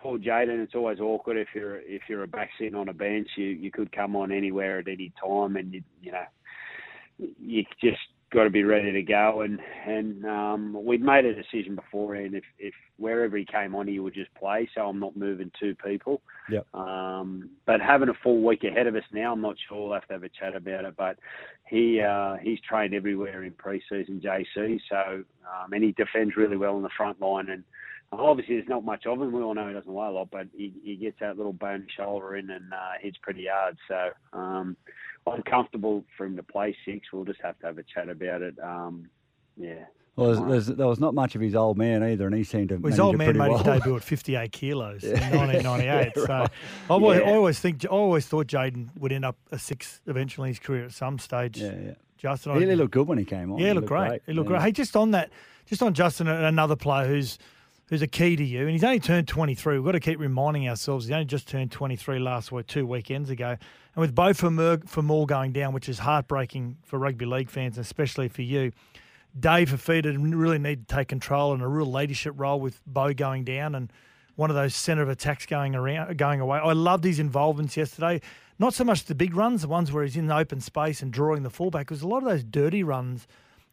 Paul 0.00 0.18
Jayden, 0.18 0.62
it's 0.62 0.74
always 0.74 1.00
awkward 1.00 1.36
if 1.36 1.48
you're 1.54 1.80
if 1.80 2.02
you're 2.08 2.22
a 2.22 2.28
back 2.28 2.50
sitting 2.58 2.74
on 2.74 2.88
a 2.88 2.94
bench. 2.94 3.28
You 3.36 3.46
you 3.46 3.70
could 3.70 3.92
come 3.92 4.16
on 4.16 4.32
anywhere 4.32 4.78
at 4.78 4.88
any 4.88 5.12
time, 5.20 5.56
and 5.56 5.72
you 5.72 5.82
you 6.00 6.12
know 6.12 6.24
you 7.18 7.64
just 7.82 7.98
got 8.32 8.44
to 8.44 8.50
be 8.50 8.64
ready 8.64 8.92
to 8.92 9.02
go. 9.02 9.42
And 9.42 9.58
and 9.86 10.24
um, 10.26 10.84
we'd 10.84 11.02
made 11.02 11.24
a 11.24 11.34
decision 11.34 11.74
beforehand. 11.74 12.34
If 12.34 12.44
if 12.58 12.74
wherever 12.98 13.36
he 13.36 13.44
came 13.44 13.74
on, 13.74 13.86
he 13.86 14.00
would 14.00 14.14
just 14.14 14.32
play. 14.34 14.68
So 14.74 14.82
I'm 14.82 15.00
not 15.00 15.16
moving 15.16 15.50
two 15.58 15.74
people. 15.74 16.20
Yep. 16.50 16.66
Um, 16.74 17.50
but 17.66 17.80
having 17.80 18.08
a 18.08 18.14
full 18.22 18.42
week 18.42 18.64
ahead 18.64 18.86
of 18.86 18.96
us 18.96 19.04
now, 19.12 19.32
I'm 19.32 19.40
not 19.40 19.56
sure. 19.68 19.84
We'll 19.84 19.94
have 19.94 20.06
to 20.08 20.14
have 20.14 20.24
a 20.24 20.28
chat 20.28 20.56
about 20.56 20.84
it. 20.84 20.94
But 20.96 21.18
he 21.68 22.00
uh, 22.00 22.36
he's 22.42 22.60
trained 22.60 22.94
everywhere 22.94 23.44
in 23.44 23.52
pre-season 23.52 24.20
JC. 24.24 24.80
So 24.88 25.24
um, 25.46 25.72
and 25.72 25.82
he 25.82 25.92
defends 25.92 26.36
really 26.36 26.56
well 26.56 26.76
in 26.76 26.82
the 26.82 26.90
front 26.96 27.20
line 27.20 27.48
and. 27.48 27.64
Obviously, 28.10 28.56
there's 28.56 28.68
not 28.68 28.84
much 28.84 29.04
of 29.06 29.20
him. 29.20 29.32
We 29.32 29.42
all 29.42 29.54
know 29.54 29.68
he 29.68 29.74
doesn't 29.74 29.92
weigh 29.92 30.06
a 30.06 30.10
lot, 30.10 30.30
but 30.30 30.46
he, 30.56 30.72
he 30.82 30.96
gets 30.96 31.20
that 31.20 31.36
little 31.36 31.52
bone 31.52 31.86
shoulder 31.94 32.36
in 32.36 32.48
and 32.50 32.72
uh, 32.72 32.92
hits 33.00 33.18
pretty 33.20 33.46
hard. 33.52 33.76
So 33.86 34.10
um, 34.32 34.76
I'm 35.26 35.42
comfortable 35.42 36.04
for 36.16 36.24
him 36.24 36.36
to 36.36 36.42
play 36.42 36.74
six. 36.86 37.08
We'll 37.12 37.24
just 37.24 37.40
have 37.42 37.58
to 37.60 37.66
have 37.66 37.78
a 37.78 37.82
chat 37.82 38.08
about 38.08 38.40
it. 38.42 38.54
Um, 38.62 39.10
yeah. 39.58 39.84
Well, 40.16 40.32
there's, 40.34 40.66
there's, 40.66 40.76
there 40.78 40.86
was 40.88 40.98
not 40.98 41.14
much 41.14 41.36
of 41.36 41.40
his 41.40 41.54
old 41.54 41.78
man 41.78 42.02
either, 42.02 42.26
and 42.26 42.34
he 42.34 42.42
seemed 42.42 42.70
to. 42.70 42.76
Well, 42.76 42.90
his 42.90 42.98
old 42.98 43.16
man 43.16 43.36
made 43.36 43.50
well. 43.50 43.58
his 43.58 43.66
debut 43.66 43.94
at 43.96 44.02
58 44.02 44.50
kilos 44.50 45.04
in 45.04 45.12
1998. 45.12 46.12
Yeah, 46.16 46.24
so. 46.26 46.32
I, 46.32 46.48
always, 46.88 47.20
Yeah. 47.20 47.28
I 47.28 47.34
always 47.34 47.60
think, 47.60 47.84
I 47.84 47.88
always 47.88 48.26
thought 48.26 48.46
Jayden 48.48 48.88
would 48.98 49.12
end 49.12 49.24
up 49.24 49.36
a 49.52 49.58
six 49.60 50.00
eventually 50.06 50.48
in 50.48 50.54
his 50.54 50.58
career 50.58 50.86
at 50.86 50.92
some 50.92 51.18
stage. 51.20 51.58
Yeah, 51.60 51.72
yeah. 51.80 51.92
Justin, 52.16 52.52
He 52.52 52.56
I- 52.56 52.60
really 52.62 52.74
looked 52.76 52.92
good 52.92 53.06
when 53.06 53.18
he 53.18 53.24
came 53.24 53.52
on. 53.52 53.58
Yeah, 53.58 53.68
he 53.68 53.72
looked 53.74 53.86
great. 53.86 54.22
He 54.26 54.32
looked 54.32 54.48
great. 54.48 54.62
Hey, 54.62 54.72
just 54.72 54.96
on 54.96 55.12
that, 55.12 55.30
just 55.66 55.82
on 55.82 55.94
Justin, 55.94 56.26
another 56.26 56.74
player 56.74 57.06
who's 57.06 57.38
who's 57.88 58.02
a 58.02 58.06
key 58.06 58.36
to 58.36 58.44
you, 58.44 58.62
and 58.62 58.70
he's 58.70 58.84
only 58.84 59.00
turned 59.00 59.28
23. 59.28 59.76
We've 59.76 59.84
got 59.84 59.92
to 59.92 60.00
keep 60.00 60.18
reminding 60.18 60.68
ourselves 60.68 61.06
he 61.06 61.14
only 61.14 61.24
just 61.24 61.48
turned 61.48 61.72
23 61.72 62.18
last 62.18 62.52
week, 62.52 62.66
two 62.66 62.86
weekends 62.86 63.30
ago. 63.30 63.50
And 63.50 64.00
with 64.00 64.14
Bo 64.14 64.32
for 64.34 64.50
Moore 65.02 65.26
going 65.26 65.52
down, 65.52 65.72
which 65.72 65.88
is 65.88 65.98
heartbreaking 65.98 66.76
for 66.84 66.98
rugby 66.98 67.24
league 67.24 67.50
fans, 67.50 67.78
especially 67.78 68.28
for 68.28 68.42
you, 68.42 68.72
Dave 69.38 69.70
Fifita 69.70 70.16
really 70.34 70.58
need 70.58 70.88
to 70.88 70.94
take 70.94 71.08
control 71.08 71.52
and 71.52 71.62
a 71.62 71.66
real 71.66 71.90
leadership 71.90 72.34
role 72.36 72.60
with 72.60 72.80
Beau 72.86 73.12
going 73.12 73.44
down 73.44 73.74
and 73.74 73.92
one 74.36 74.50
of 74.50 74.56
those 74.56 74.74
centre 74.74 75.02
of 75.02 75.08
attacks 75.08 75.46
going 75.46 75.74
around, 75.74 76.16
going 76.16 76.40
away. 76.40 76.58
I 76.58 76.72
loved 76.72 77.04
his 77.04 77.18
involvements 77.18 77.76
yesterday. 77.76 78.20
Not 78.58 78.74
so 78.74 78.84
much 78.84 79.04
the 79.04 79.14
big 79.14 79.34
runs, 79.34 79.62
the 79.62 79.68
ones 79.68 79.92
where 79.92 80.04
he's 80.04 80.16
in 80.16 80.26
the 80.26 80.36
open 80.36 80.60
space 80.60 81.02
and 81.02 81.12
drawing 81.12 81.42
the 81.42 81.50
fullback. 81.50 81.86
Because 81.86 82.02
a 82.02 82.08
lot 82.08 82.22
of 82.22 82.28
those 82.28 82.44
dirty 82.44 82.82
runs 82.82 83.26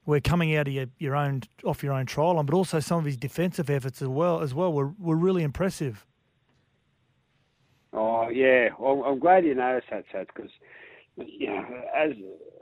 were 0.05 0.19
coming 0.19 0.55
out 0.55 0.67
of 0.67 0.73
your, 0.73 0.85
your 0.99 1.15
own 1.15 1.41
off 1.63 1.83
your 1.83 1.93
own 1.93 2.05
trial 2.05 2.35
line, 2.35 2.45
but 2.45 2.55
also 2.55 2.79
some 2.79 2.99
of 2.99 3.05
his 3.05 3.17
defensive 3.17 3.69
efforts 3.69 4.01
as 4.01 4.07
well 4.07 4.41
as 4.41 4.53
well 4.53 4.71
were, 4.71 4.93
were 4.99 5.15
really 5.15 5.43
impressive. 5.43 6.05
Oh 7.93 8.29
yeah, 8.29 8.69
well, 8.77 9.03
I'm 9.05 9.19
glad 9.19 9.45
you 9.45 9.55
noticed 9.55 9.87
that, 9.89 10.03
Sats, 10.13 10.27
because 10.35 10.51
you 11.17 11.47
know, 11.47 11.65
as 11.95 12.11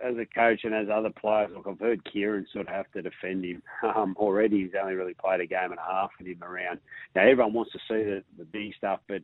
as 0.04 0.16
a 0.18 0.26
coach 0.26 0.62
and 0.64 0.76
as 0.76 0.88
other 0.94 1.10
players, 1.10 1.50
look, 1.56 1.66
I've 1.68 1.80
heard 1.80 2.04
Kieran 2.12 2.46
sort 2.54 2.68
of 2.68 2.74
have 2.74 2.92
to 2.92 3.02
defend 3.02 3.44
him 3.44 3.64
um, 3.96 4.16
already. 4.18 4.64
He's 4.64 4.74
only 4.80 4.94
really 4.94 5.16
played 5.16 5.40
a 5.40 5.48
game 5.48 5.72
and 5.72 5.80
a 5.80 5.92
half 5.92 6.12
with 6.20 6.28
him 6.28 6.44
around. 6.44 6.80
Now 7.16 7.24
everyone 7.24 7.54
wants 7.54 7.72
to 7.72 7.80
see 7.80 8.04
the 8.04 8.24
the 8.38 8.46
big 8.46 8.76
stuff, 8.76 9.00
but 9.08 9.24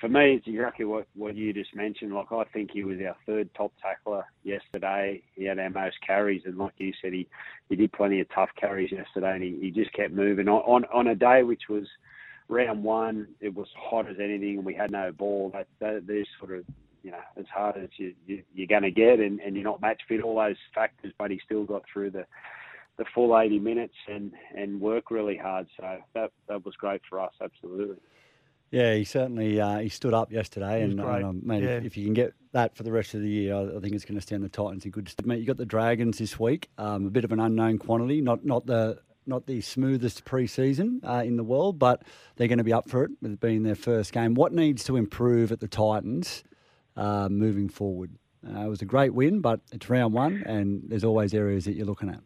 for 0.00 0.08
me, 0.08 0.34
it's 0.34 0.46
exactly 0.46 0.84
what, 0.84 1.06
what 1.14 1.36
you 1.36 1.52
just 1.52 1.74
mentioned. 1.74 2.14
Like 2.14 2.30
I 2.30 2.44
think 2.52 2.70
he 2.72 2.84
was 2.84 2.98
our 3.00 3.16
third 3.24 3.48
top 3.54 3.72
tackler 3.80 4.24
yesterday. 4.44 5.22
He 5.34 5.44
had 5.44 5.58
our 5.58 5.70
most 5.70 5.96
carries, 6.06 6.42
and 6.44 6.58
like 6.58 6.74
you 6.78 6.92
said, 7.00 7.12
he, 7.12 7.26
he 7.68 7.76
did 7.76 7.92
plenty 7.92 8.20
of 8.20 8.28
tough 8.34 8.50
carries 8.60 8.92
yesterday, 8.92 9.34
and 9.34 9.42
he, 9.42 9.58
he 9.60 9.70
just 9.70 9.92
kept 9.94 10.12
moving 10.12 10.48
on, 10.48 10.62
on 10.62 10.84
on 10.92 11.06
a 11.08 11.14
day 11.14 11.42
which 11.42 11.62
was 11.68 11.86
round 12.48 12.84
one. 12.84 13.28
It 13.40 13.54
was 13.54 13.68
hot 13.76 14.08
as 14.08 14.16
anything, 14.20 14.58
and 14.58 14.66
we 14.66 14.74
had 14.74 14.90
no 14.90 15.12
ball. 15.12 15.50
That, 15.52 15.66
that 15.80 16.06
there's 16.06 16.28
sort 16.38 16.58
of 16.58 16.64
you 17.02 17.12
know 17.12 17.22
as 17.38 17.46
hard 17.52 17.76
as 17.76 17.88
you, 17.96 18.14
you 18.26 18.42
you're 18.54 18.66
going 18.66 18.82
to 18.82 18.90
get, 18.90 19.18
and, 19.18 19.40
and 19.40 19.54
you're 19.54 19.64
not 19.64 19.80
match 19.80 20.02
fit. 20.08 20.22
All 20.22 20.36
those 20.36 20.56
factors, 20.74 21.12
but 21.18 21.30
he 21.30 21.40
still 21.44 21.64
got 21.64 21.82
through 21.90 22.10
the 22.10 22.26
the 22.98 23.04
full 23.14 23.38
80 23.38 23.58
minutes 23.60 23.94
and 24.08 24.32
and 24.54 24.80
work 24.80 25.10
really 25.10 25.36
hard. 25.36 25.66
So 25.78 25.98
that 26.14 26.32
that 26.48 26.64
was 26.66 26.74
great 26.76 27.00
for 27.08 27.20
us, 27.20 27.32
absolutely. 27.42 27.96
Yeah, 28.70 28.94
he 28.94 29.04
certainly 29.04 29.60
uh, 29.60 29.78
he 29.78 29.88
stood 29.88 30.12
up 30.12 30.32
yesterday, 30.32 30.78
He 30.78 30.84
and 30.84 30.98
great. 31.00 31.22
um, 31.22 31.40
mate, 31.44 31.62
if- 31.62 31.68
Yeah. 31.82 31.86
if 31.86 31.96
you 31.96 32.04
can 32.04 32.14
get 32.14 32.34
that 32.52 32.74
for 32.76 32.82
the 32.82 32.90
rest 32.92 33.14
of 33.14 33.20
the 33.20 33.28
year, 33.28 33.54
I, 33.54 33.76
I 33.76 33.80
think 33.80 33.94
it's 33.94 34.04
going 34.04 34.16
to 34.16 34.20
stand 34.20 34.42
the 34.42 34.48
Titans 34.48 34.84
in 34.84 34.90
good 34.90 35.08
stead. 35.08 35.24
Mate, 35.26 35.38
you 35.40 35.46
got 35.46 35.56
the 35.56 35.66
Dragons 35.66 36.18
this 36.18 36.38
week, 36.40 36.68
um, 36.78 37.06
a 37.06 37.10
bit 37.10 37.24
of 37.24 37.32
an 37.32 37.38
unknown 37.40 37.78
quantity, 37.78 38.20
not 38.20 38.44
not 38.44 38.66
the 38.66 38.98
not 39.28 39.46
the 39.46 39.60
smoothest 39.60 40.24
pre-season 40.24 41.00
uh, 41.04 41.22
in 41.24 41.36
the 41.36 41.42
world, 41.44 41.78
but 41.80 42.02
they're 42.36 42.46
going 42.48 42.58
to 42.58 42.64
be 42.64 42.72
up 42.72 42.88
for 42.88 43.02
it 43.04 43.10
with 43.20 43.32
it 43.32 43.40
being 43.40 43.62
their 43.64 43.74
first 43.74 44.12
game. 44.12 44.34
What 44.34 44.52
needs 44.52 44.84
to 44.84 44.96
improve 44.96 45.50
at 45.50 45.58
the 45.60 45.66
Titans 45.68 46.44
uh, 46.96 47.28
moving 47.28 47.68
forward? 47.68 48.12
Uh, 48.48 48.60
it 48.60 48.68
was 48.68 48.82
a 48.82 48.84
great 48.84 49.12
win, 49.14 49.40
but 49.40 49.60
it's 49.72 49.90
round 49.90 50.14
one, 50.14 50.44
and 50.46 50.82
there's 50.86 51.02
always 51.02 51.34
areas 51.34 51.64
that 51.64 51.72
you're 51.74 51.86
looking 51.86 52.08
at. 52.08 52.20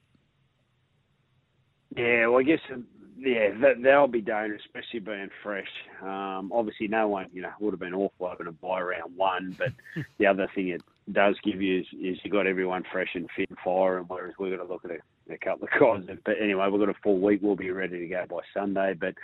Yeah, 1.96 2.26
well, 2.26 2.40
I 2.40 2.42
guess 2.42 2.60
um, 2.72 2.86
yeah, 3.20 3.50
that, 3.60 3.82
that'll 3.82 4.08
be 4.08 4.20
dangerous, 4.20 4.62
especially 4.66 5.00
being 5.00 5.28
fresh. 5.42 5.68
Um, 6.02 6.50
obviously, 6.52 6.88
no 6.88 7.08
one, 7.08 7.26
you 7.32 7.42
know, 7.42 7.50
would 7.60 7.72
have 7.72 7.80
been 7.80 7.94
awful 7.94 8.28
having 8.28 8.46
a 8.46 8.52
buy 8.52 8.80
round 8.80 9.16
one, 9.16 9.56
but 9.58 9.72
the 10.18 10.26
other 10.26 10.48
thing 10.54 10.68
it 10.68 10.82
does 11.12 11.36
give 11.44 11.60
you 11.60 11.80
is, 11.80 11.86
is 12.00 12.18
you 12.22 12.30
got 12.30 12.46
everyone 12.46 12.82
fresh 12.90 13.10
and 13.14 13.28
fit 13.36 13.50
and 13.50 13.58
firing. 13.62 14.04
Whereas 14.08 14.34
we're 14.38 14.56
going 14.56 14.66
to 14.66 14.72
look 14.72 14.84
at 14.84 14.90
a, 14.90 15.32
a 15.32 15.38
couple 15.38 15.68
of 15.68 15.80
guys, 15.80 16.16
but 16.24 16.36
anyway, 16.40 16.68
we've 16.70 16.80
got 16.80 16.88
a 16.88 17.00
full 17.02 17.20
week. 17.20 17.40
We'll 17.42 17.56
be 17.56 17.70
ready 17.70 17.98
to 17.98 18.06
go 18.06 18.24
by 18.28 18.40
Sunday. 18.54 18.94
But 18.98 19.14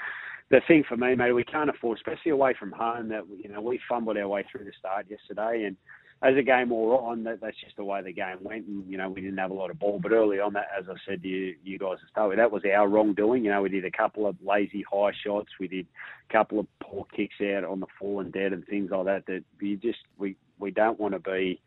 the 0.50 0.60
thing 0.68 0.84
for 0.88 0.96
me, 0.96 1.14
mate, 1.14 1.32
we 1.32 1.44
can't 1.44 1.70
afford, 1.70 1.98
especially 1.98 2.32
away 2.32 2.54
from 2.58 2.72
home, 2.72 3.08
that 3.08 3.24
you 3.42 3.48
know 3.48 3.60
we 3.60 3.80
fumbled 3.88 4.18
our 4.18 4.28
way 4.28 4.44
through 4.50 4.64
the 4.64 4.72
start 4.78 5.06
yesterday, 5.08 5.64
and 5.64 5.76
as 6.22 6.34
the 6.34 6.42
game 6.42 6.70
wore 6.70 7.02
on, 7.02 7.24
that, 7.24 7.40
that's 7.40 7.60
just 7.62 7.76
the 7.76 7.84
way 7.84 8.02
the 8.02 8.12
game 8.12 8.38
went. 8.40 8.66
And, 8.66 8.90
you 8.90 8.96
know, 8.96 9.10
we 9.10 9.20
didn't 9.20 9.38
have 9.38 9.50
a 9.50 9.54
lot 9.54 9.70
of 9.70 9.78
ball. 9.78 10.00
But 10.02 10.12
early 10.12 10.40
on, 10.40 10.54
that, 10.54 10.68
as 10.76 10.86
I 10.88 10.94
said 11.06 11.22
to 11.22 11.28
you, 11.28 11.54
you 11.62 11.78
guys 11.78 11.98
to 12.00 12.08
start 12.10 12.30
with, 12.30 12.38
that 12.38 12.50
was 12.50 12.62
our 12.64 12.88
wrongdoing. 12.88 13.44
You 13.44 13.50
know, 13.50 13.62
we 13.62 13.68
did 13.68 13.84
a 13.84 13.90
couple 13.90 14.26
of 14.26 14.36
lazy 14.44 14.82
high 14.90 15.12
shots. 15.24 15.50
We 15.60 15.68
did 15.68 15.86
a 16.28 16.32
couple 16.32 16.58
of 16.58 16.66
poor 16.80 17.04
kicks 17.14 17.36
out 17.42 17.64
on 17.64 17.80
the 17.80 17.86
full 17.98 18.20
and 18.20 18.32
dead 18.32 18.54
and 18.54 18.66
things 18.66 18.90
like 18.90 19.04
that. 19.04 19.26
That 19.26 19.44
you 19.60 19.76
just, 19.76 19.98
we, 20.18 20.36
we 20.58 20.70
don't 20.70 20.98
want 20.98 21.12
to 21.12 21.20
be 21.20 21.60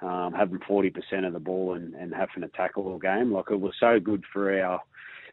um, 0.00 0.32
having 0.32 0.60
40% 0.60 1.26
of 1.26 1.32
the 1.32 1.40
ball 1.40 1.74
and, 1.74 1.94
and 1.94 2.14
having 2.14 2.42
to 2.42 2.48
tackle 2.56 2.86
all 2.86 2.98
game. 2.98 3.32
Like, 3.32 3.46
it 3.50 3.60
was 3.60 3.74
so 3.80 3.98
good 3.98 4.22
for 4.32 4.60
our 4.62 4.80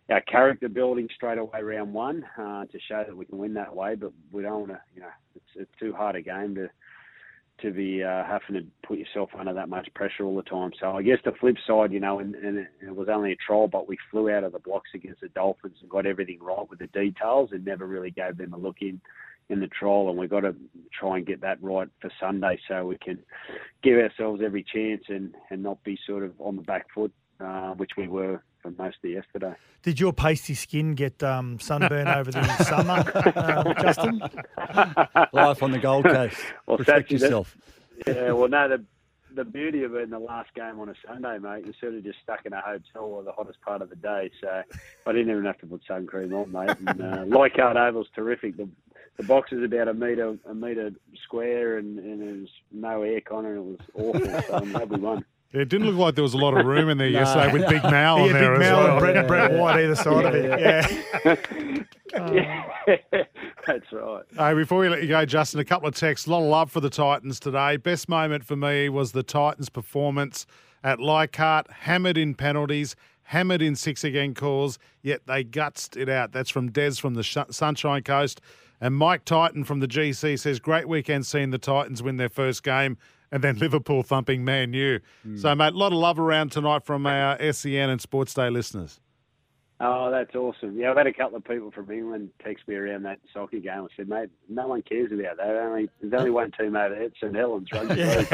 our 0.09 0.19
character 0.21 0.67
building 0.67 1.07
straight 1.15 1.37
away 1.37 1.61
round 1.61 1.93
one 1.93 2.25
uh, 2.37 2.65
to 2.65 2.77
show 2.89 3.05
that 3.07 3.15
we 3.15 3.23
can 3.23 3.37
win 3.37 3.53
that 3.53 3.73
way. 3.73 3.95
But 3.95 4.11
we 4.33 4.41
don't 4.41 4.67
want 4.67 4.71
to, 4.71 4.81
you 4.93 5.01
know, 5.01 5.07
it's, 5.33 5.45
it's 5.55 5.79
too 5.79 5.93
hard 5.93 6.17
a 6.17 6.21
game 6.21 6.55
to 6.55 6.69
to 7.63 7.71
be 7.71 8.03
uh, 8.03 8.23
having 8.25 8.61
to 8.61 8.87
put 8.87 8.99
yourself 8.99 9.29
under 9.37 9.53
that 9.53 9.69
much 9.69 9.87
pressure 9.95 10.23
all 10.23 10.35
the 10.35 10.43
time. 10.43 10.71
So 10.79 10.91
I 10.91 11.01
guess 11.01 11.17
the 11.25 11.31
flip 11.39 11.55
side, 11.65 11.91
you 11.91 11.99
know, 11.99 12.19
and, 12.19 12.35
and 12.35 12.59
it, 12.59 12.95
was 12.95 13.07
only 13.09 13.31
a 13.31 13.35
trial, 13.35 13.67
but 13.67 13.87
we 13.87 13.97
flew 14.11 14.29
out 14.29 14.43
of 14.43 14.51
the 14.51 14.59
blocks 14.59 14.91
against 14.93 15.21
the 15.21 15.29
Dolphins 15.29 15.77
and 15.81 15.89
got 15.89 16.05
everything 16.05 16.39
right 16.41 16.69
with 16.69 16.79
the 16.79 16.87
details 16.87 17.49
and 17.51 17.65
never 17.65 17.87
really 17.87 18.11
gave 18.11 18.37
them 18.37 18.53
a 18.53 18.57
look 18.57 18.77
in 18.81 19.01
in 19.49 19.59
the 19.59 19.67
trial. 19.67 20.09
And 20.09 20.17
we've 20.17 20.29
got 20.29 20.41
to 20.41 20.55
try 20.97 21.17
and 21.17 21.25
get 21.25 21.41
that 21.41 21.61
right 21.61 21.87
for 22.01 22.11
Sunday 22.19 22.59
so 22.67 22.85
we 22.85 22.97
can 22.97 23.19
give 23.81 23.97
ourselves 23.97 24.41
every 24.43 24.63
chance 24.63 25.03
and, 25.07 25.33
and 25.49 25.63
not 25.63 25.83
be 25.83 25.97
sort 26.05 26.23
of 26.23 26.33
on 26.39 26.55
the 26.55 26.61
back 26.61 26.87
foot, 26.93 27.11
uh, 27.39 27.71
which 27.73 27.91
we 27.97 28.07
were 28.07 28.43
for 28.61 28.71
most 28.71 28.97
of 29.03 29.09
yesterday. 29.09 29.53
Did 29.81 29.99
your 29.99 30.13
pasty 30.13 30.53
skin 30.53 30.95
get 30.95 31.21
um, 31.21 31.59
sunburn 31.59 32.07
over 32.07 32.31
the 32.31 32.45
summer, 32.63 33.03
uh, 33.35 33.73
Justin? 33.81 34.19
Life 35.33 35.61
on 35.61 35.71
the 35.71 35.79
Gold 35.79 36.05
Coast. 36.05 36.37
Well, 36.65 36.77
Protect 36.77 37.11
yourself. 37.11 37.57
Yeah, 38.07 38.31
well, 38.31 38.47
no, 38.47 38.69
the 38.69 38.85
the 39.35 39.43
beauty 39.43 39.83
of 39.83 39.95
it 39.95 40.03
in 40.03 40.11
the 40.11 40.19
last 40.19 40.53
game 40.53 40.79
on 40.79 40.89
a 40.89 40.93
Sunday, 41.07 41.39
mate, 41.39 41.65
you're 41.65 41.73
sort 41.79 41.95
of 41.95 42.03
just 42.03 42.19
stuck 42.21 42.45
in 42.45 42.53
a 42.53 42.61
hotel 42.61 43.03
or 43.03 43.23
the 43.23 43.31
hottest 43.31 43.59
part 43.61 43.81
of 43.81 43.89
the 43.89 43.95
day. 43.95 44.29
So 44.39 44.61
I 45.07 45.11
didn't 45.11 45.31
even 45.31 45.45
have 45.45 45.57
to 45.59 45.65
put 45.65 45.81
sun 45.87 46.05
cream 46.05 46.33
on, 46.33 46.51
mate. 46.51 46.77
And, 46.85 47.01
uh, 47.01 47.23
Leichhardt 47.25 47.75
Oval's 47.75 48.07
terrific. 48.15 48.57
The 48.57 48.69
the 49.17 49.23
box 49.23 49.51
is 49.51 49.63
about 49.63 49.87
a 49.87 49.93
metre 49.93 50.37
a 50.49 50.53
metre 50.53 50.91
square 51.23 51.77
and, 51.77 51.99
and 51.99 52.21
there's 52.21 52.49
no 52.71 53.01
aircon 53.01 53.45
and 53.45 53.57
it 53.57 53.63
was 53.63 53.79
awful. 53.95 54.41
So 54.41 54.53
I'm 54.55 54.71
glad 54.71 54.89
we 54.89 54.97
won. 54.97 55.25
Yeah, 55.53 55.61
It 55.61 55.69
didn't 55.69 55.87
look 55.87 55.95
like 55.97 56.15
there 56.15 56.23
was 56.23 56.33
a 56.33 56.37
lot 56.37 56.57
of 56.57 56.65
room 56.65 56.89
in 56.89 56.97
there 56.97 57.09
No. 57.11 57.19
yesterday 57.19 57.53
with 57.53 57.67
Big 57.69 57.83
Mal 57.83 58.17
on 58.21 58.27
yeah, 58.27 58.33
there 58.33 58.53
Big 58.57 58.61
as 58.63 58.69
Mel 58.71 58.77
well. 58.83 58.91
and 58.91 58.99
Brett, 58.99 59.15
Yeah, 59.15 59.23
Brett. 59.27 59.51
White 59.53 59.83
either 59.83 59.95
side 59.95 60.25
of 60.25 60.35
it. 60.35 60.59
Yeah. 60.59 61.35
Yeah, 62.15 62.63
oh. 63.15 63.23
that's 63.65 63.91
right. 63.91 64.23
Hey, 64.37 64.53
before 64.53 64.79
we 64.79 64.89
let 64.89 65.01
you 65.01 65.07
go, 65.07 65.25
Justin, 65.25 65.59
a 65.59 65.65
couple 65.65 65.87
of 65.87 65.95
texts. 65.95 66.27
A 66.27 66.31
lot 66.31 66.39
of 66.43 66.45
love 66.49 66.71
for 66.71 66.79
the 66.79 66.89
Titans 66.89 67.39
today. 67.39 67.77
Best 67.77 68.09
moment 68.09 68.43
for 68.45 68.55
me 68.55 68.89
was 68.89 69.11
the 69.13 69.23
Titans' 69.23 69.69
performance 69.69 70.45
at 70.83 70.99
Leichhardt, 70.99 71.71
hammered 71.71 72.17
in 72.17 72.35
penalties, 72.35 72.95
hammered 73.23 73.61
in 73.61 73.75
six 73.75 74.03
again 74.03 74.33
calls, 74.33 74.77
yet 75.01 75.25
they 75.27 75.43
gutsed 75.43 75.95
it 75.99 76.09
out. 76.09 76.33
That's 76.33 76.49
from 76.49 76.71
Des 76.71 76.95
from 76.95 77.13
the 77.13 77.23
Sh- 77.23 77.37
Sunshine 77.51 78.03
Coast. 78.03 78.41
And 78.81 78.95
Mike 78.95 79.23
Titan 79.23 79.63
from 79.63 79.79
the 79.79 79.87
GC 79.87 80.37
says, 80.37 80.59
great 80.59 80.89
weekend 80.89 81.25
seeing 81.25 81.51
the 81.51 81.57
Titans 81.57 82.03
win 82.03 82.17
their 82.17 82.27
first 82.29 82.63
game 82.63 82.97
and 83.33 83.43
then 83.43 83.57
Liverpool 83.57 84.03
thumping 84.03 84.45
Man 84.45 84.73
U. 84.73 84.99
So, 85.35 85.55
mate, 85.55 85.73
a 85.73 85.77
lot 85.77 85.91
of 85.91 85.97
love 85.97 86.19
around 86.19 86.51
tonight 86.51 86.85
from 86.85 87.07
our 87.07 87.35
SEN 87.51 87.89
and 87.89 87.99
Sports 87.99 88.35
Day 88.35 88.51
listeners. 88.51 89.01
Oh, 89.79 90.11
that's 90.11 90.33
awesome. 90.35 90.77
Yeah, 90.77 90.91
I've 90.91 90.97
had 90.97 91.07
a 91.07 91.13
couple 91.13 91.37
of 91.37 91.43
people 91.43 91.71
from 91.71 91.89
England 91.91 92.29
text 92.43 92.67
me 92.67 92.75
around 92.75 93.03
that 93.03 93.19
soccer 93.33 93.57
game. 93.57 93.81
I 93.83 93.87
said, 93.97 94.07
mate, 94.07 94.29
no 94.47 94.67
one 94.67 94.83
cares 94.83 95.11
about 95.11 95.37
that. 95.37 95.47
Only, 95.47 95.89
there's 95.99 96.13
only 96.13 96.29
one 96.29 96.51
team 96.51 96.75
over 96.75 96.93
there, 96.93 97.03
it's 97.03 97.19
St 97.19 97.35
Helens 97.35 97.67
Rugby 97.73 97.95
League. 97.95 98.27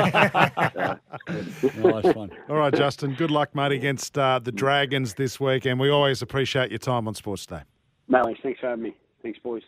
So, 0.74 1.00
it's 1.30 1.62
good. 1.62 1.78
Nice 1.78 2.16
one. 2.16 2.32
All 2.50 2.58
right, 2.58 2.74
Justin, 2.74 3.16
good 3.16 3.32
luck, 3.32 3.56
mate, 3.56 3.72
against 3.72 4.18
uh, 4.18 4.40
the 4.40 4.52
Dragons 4.52 5.14
this 5.14 5.40
week. 5.40 5.66
And 5.66 5.80
we 5.80 5.90
always 5.90 6.22
appreciate 6.22 6.72
your 6.72 6.80
time 6.80 7.08
on 7.08 7.16
Sports 7.16 7.46
Day. 7.46 7.62
Mate, 8.10 8.38
thanks 8.44 8.60
for 8.60 8.68
having 8.68 8.84
me. 8.84 8.96
Thanks, 9.24 9.40
boys. 9.40 9.64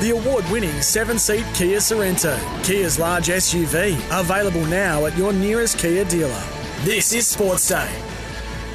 The 0.00 0.10
award 0.10 0.44
winning 0.48 0.80
seven 0.80 1.18
seat 1.18 1.44
Kia 1.54 1.78
Sorento, 1.78 2.38
Kia's 2.62 3.00
large 3.00 3.26
SUV, 3.26 3.96
available 4.20 4.64
now 4.66 5.06
at 5.06 5.18
your 5.18 5.32
nearest 5.32 5.76
Kia 5.76 6.04
dealer. 6.04 6.40
This 6.82 7.12
is 7.12 7.26
Sports 7.26 7.68
Day. 7.68 7.90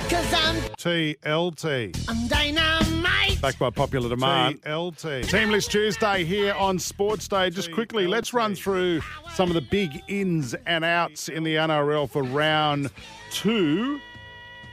Cause 0.10 0.34
I'm, 0.34 0.58
TLT. 0.76 2.06
I'm 2.10 2.28
dynamite. 2.28 3.42
Back 3.42 3.58
by 3.58 3.70
popular 3.70 4.10
demand. 4.10 4.62
TLT. 4.64 5.30
Team 5.30 5.50
List 5.50 5.72
Tuesday 5.72 6.26
here 6.26 6.56
on 6.56 6.78
Sports 6.78 7.30
Day. 7.30 7.50
Just 7.50 7.72
quickly, 7.72 8.06
let's 8.06 8.34
run 8.34 8.54
through 8.54 9.00
some 9.34 9.48
of 9.48 9.54
the 9.54 9.62
big 9.62 10.04
ins 10.10 10.56
and 10.66 10.84
outs 10.84 11.30
in 11.30 11.44
the 11.44 11.56
NRL 11.56 12.10
for 12.10 12.24
round 12.24 12.92
two. 13.32 14.02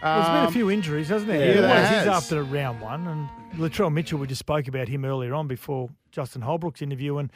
There's 0.02 0.26
been 0.26 0.36
a 0.36 0.46
Um, 0.46 0.52
few 0.52 0.70
injuries, 0.70 1.08
hasn't 1.08 1.30
there? 1.30 1.40
yeah, 1.40 1.52
He 1.54 1.60
there 1.60 1.68
always 1.70 1.88
has. 1.88 2.06
after 2.08 2.42
round 2.42 2.80
one. 2.80 3.06
And 3.06 3.28
Latrell 3.58 3.92
Mitchell, 3.92 4.18
we 4.18 4.26
just 4.26 4.38
spoke 4.38 4.66
about 4.68 4.88
him 4.88 5.04
earlier 5.04 5.34
on 5.34 5.46
before 5.46 5.90
Justin 6.10 6.42
Holbrook's 6.42 6.80
interview. 6.82 7.18
And, 7.18 7.30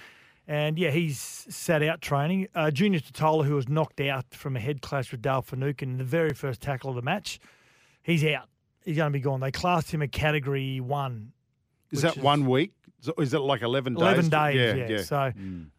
and 0.48 0.78
yeah, 0.78 0.90
he's 0.90 1.18
sat 1.18 1.82
out 1.82 2.00
training. 2.00 2.48
Uh, 2.54 2.70
Junior 2.70 3.00
Tatola, 3.00 3.44
who 3.44 3.54
was 3.54 3.68
knocked 3.68 4.00
out 4.00 4.24
from 4.32 4.56
a 4.56 4.60
head 4.60 4.80
clash 4.80 5.10
with 5.12 5.20
Dale 5.22 5.42
Finucane 5.42 5.90
in 5.90 5.98
the 5.98 6.04
very 6.04 6.32
first 6.32 6.60
tackle 6.62 6.90
of 6.90 6.96
the 6.96 7.02
match, 7.02 7.38
he's 8.02 8.24
out. 8.24 8.48
He's 8.84 8.96
going 8.96 9.12
to 9.12 9.16
be 9.18 9.22
gone. 9.22 9.40
They 9.40 9.50
classed 9.50 9.90
him 9.90 10.02
a 10.02 10.08
category 10.08 10.80
one. 10.80 11.32
Is 11.90 12.02
which 12.02 12.14
that 12.14 12.22
one 12.22 12.46
week? 12.46 12.72
Is 13.00 13.08
it- 13.08 13.14
Is 13.18 13.34
it 13.34 13.38
like 13.40 13.60
11 13.62 13.94
days? 13.94 14.02
11 14.02 14.28
days, 14.30 14.56
yeah. 14.56 14.74
Yeah, 14.74 14.88
yeah. 14.88 15.02
So 15.02 15.32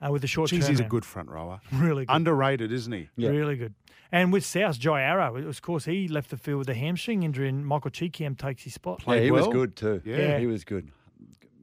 uh, 0.05 0.11
with 0.11 0.21
the 0.21 0.27
short 0.27 0.49
Jeez, 0.51 0.67
he's 0.67 0.79
a 0.79 0.83
good 0.83 1.03
front 1.05 1.29
rower. 1.29 1.59
Really 1.73 2.05
good. 2.05 2.15
Underrated, 2.15 2.71
isn't 2.71 2.91
he? 2.93 3.09
Really 3.17 3.55
good. 3.57 3.73
And 4.15 4.31
with 4.31 4.45
South, 4.45 4.79
Jai 4.79 5.01
Arrow, 5.01 5.35
it 5.35 5.43
was, 5.43 5.57
of 5.57 5.61
course, 5.61 5.83
he 5.83 6.07
left 6.07 6.29
the 6.29 6.37
field 6.37 6.59
with 6.59 6.69
a 6.69 6.73
hamstring 6.73 7.23
injury, 7.23 7.49
and 7.49 7.67
Michael 7.67 7.91
Chee 7.91 8.09
Kam 8.09 8.33
takes 8.33 8.63
his 8.63 8.73
spot. 8.73 9.03
Yeah, 9.05 9.19
he 9.19 9.29
was 9.29 9.45
good 9.49 9.75
too. 9.75 10.01
Yeah. 10.05 10.39
he 10.39 10.47
was 10.47 10.63
good. 10.63 10.89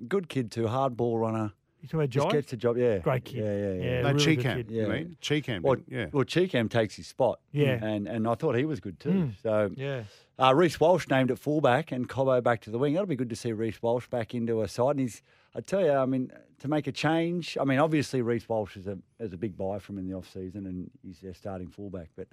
Good 0.06 0.28
kid 0.28 0.50
too. 0.50 0.68
Hard 0.68 0.94
ball 0.94 1.16
runner. 1.16 1.54
You 1.82 1.88
talking 1.88 2.00
about 2.00 2.10
Just 2.10 2.30
gets 2.30 2.50
the 2.52 2.56
job. 2.56 2.76
Yeah, 2.76 2.98
Great 2.98 3.24
kid. 3.24 3.38
Yeah, 3.38 3.44
yeah, 3.44 3.72
yeah. 3.72 3.90
Yeah, 3.96 4.02
No, 4.02 4.12
really 4.12 4.24
Chee 4.24 4.36
Kam, 4.36 4.56
kid. 4.58 4.70
you 4.70 4.86
mean? 4.86 5.16
Chee 5.20 5.40
Kam, 5.40 5.62
Well, 5.62 5.76
yeah. 5.88 6.06
well, 6.12 6.22
Chee 6.22 6.46
Kam 6.46 6.68
takes 6.68 6.94
his 6.94 7.08
spot. 7.08 7.40
Yeah. 7.50 7.84
and 7.84 8.06
and 8.06 8.28
I 8.28 8.34
thought 8.36 8.54
he 8.56 8.64
was 8.64 8.78
good 8.78 9.00
too. 9.00 9.10
Mm. 9.10 9.32
So 9.42 9.70
Yeah. 9.76 10.04
Uh, 10.38 10.54
Reece 10.54 10.78
Walsh 10.80 11.08
named 11.08 11.30
at 11.32 11.38
fullback 11.40 11.90
and 11.92 12.08
Cobbo 12.08 12.40
back 12.42 12.60
to 12.62 12.70
the 12.70 12.78
wing. 12.78 12.94
That'll 12.94 13.06
be 13.06 13.16
good 13.16 13.30
to 13.30 13.36
see 13.36 13.52
Reece 13.52 13.82
Walsh 13.82 14.06
back 14.08 14.32
into 14.34 14.62
a 14.62 14.68
side. 14.68 14.92
And 14.92 15.00
he's, 15.00 15.22
I 15.54 15.60
tell 15.60 15.80
you, 15.82 15.92
I 15.92 16.06
mean, 16.06 16.32
to 16.60 16.68
make 16.68 16.86
a 16.86 16.92
change. 16.92 17.58
I 17.60 17.64
mean, 17.64 17.78
obviously 17.80 18.22
Reece 18.22 18.48
Walsh 18.48 18.76
is 18.76 18.86
a 18.86 18.96
is 19.18 19.32
a 19.32 19.36
big 19.36 19.56
buy 19.56 19.78
from 19.80 19.98
in 19.98 20.08
the 20.08 20.14
off 20.14 20.32
season, 20.32 20.66
and 20.66 20.88
he's 21.04 21.18
their 21.20 21.34
starting 21.34 21.68
fullback. 21.68 22.10
But 22.16 22.28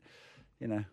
you 0.59 0.67
know, 0.67 0.77
you 0.77 0.85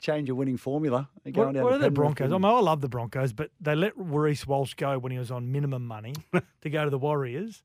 change 0.00 0.28
a 0.28 0.34
winning 0.34 0.56
formula. 0.56 1.08
You're 1.24 1.46
What, 1.46 1.54
down 1.54 1.64
what 1.64 1.72
are 1.74 1.78
the 1.78 1.90
Broncos? 1.90 2.30
I 2.30 2.34
and- 2.34 2.42
mean, 2.44 2.52
I 2.52 2.60
love 2.60 2.80
the 2.80 2.88
Broncos, 2.88 3.32
but 3.32 3.50
they 3.60 3.74
let 3.74 3.92
Reece 3.96 4.46
Walsh 4.46 4.74
go 4.74 4.98
when 4.98 5.12
he 5.12 5.18
was 5.18 5.30
on 5.30 5.50
minimum 5.52 5.86
money 5.86 6.14
to 6.62 6.70
go 6.70 6.84
to 6.84 6.90
the 6.90 6.98
Warriors. 6.98 7.62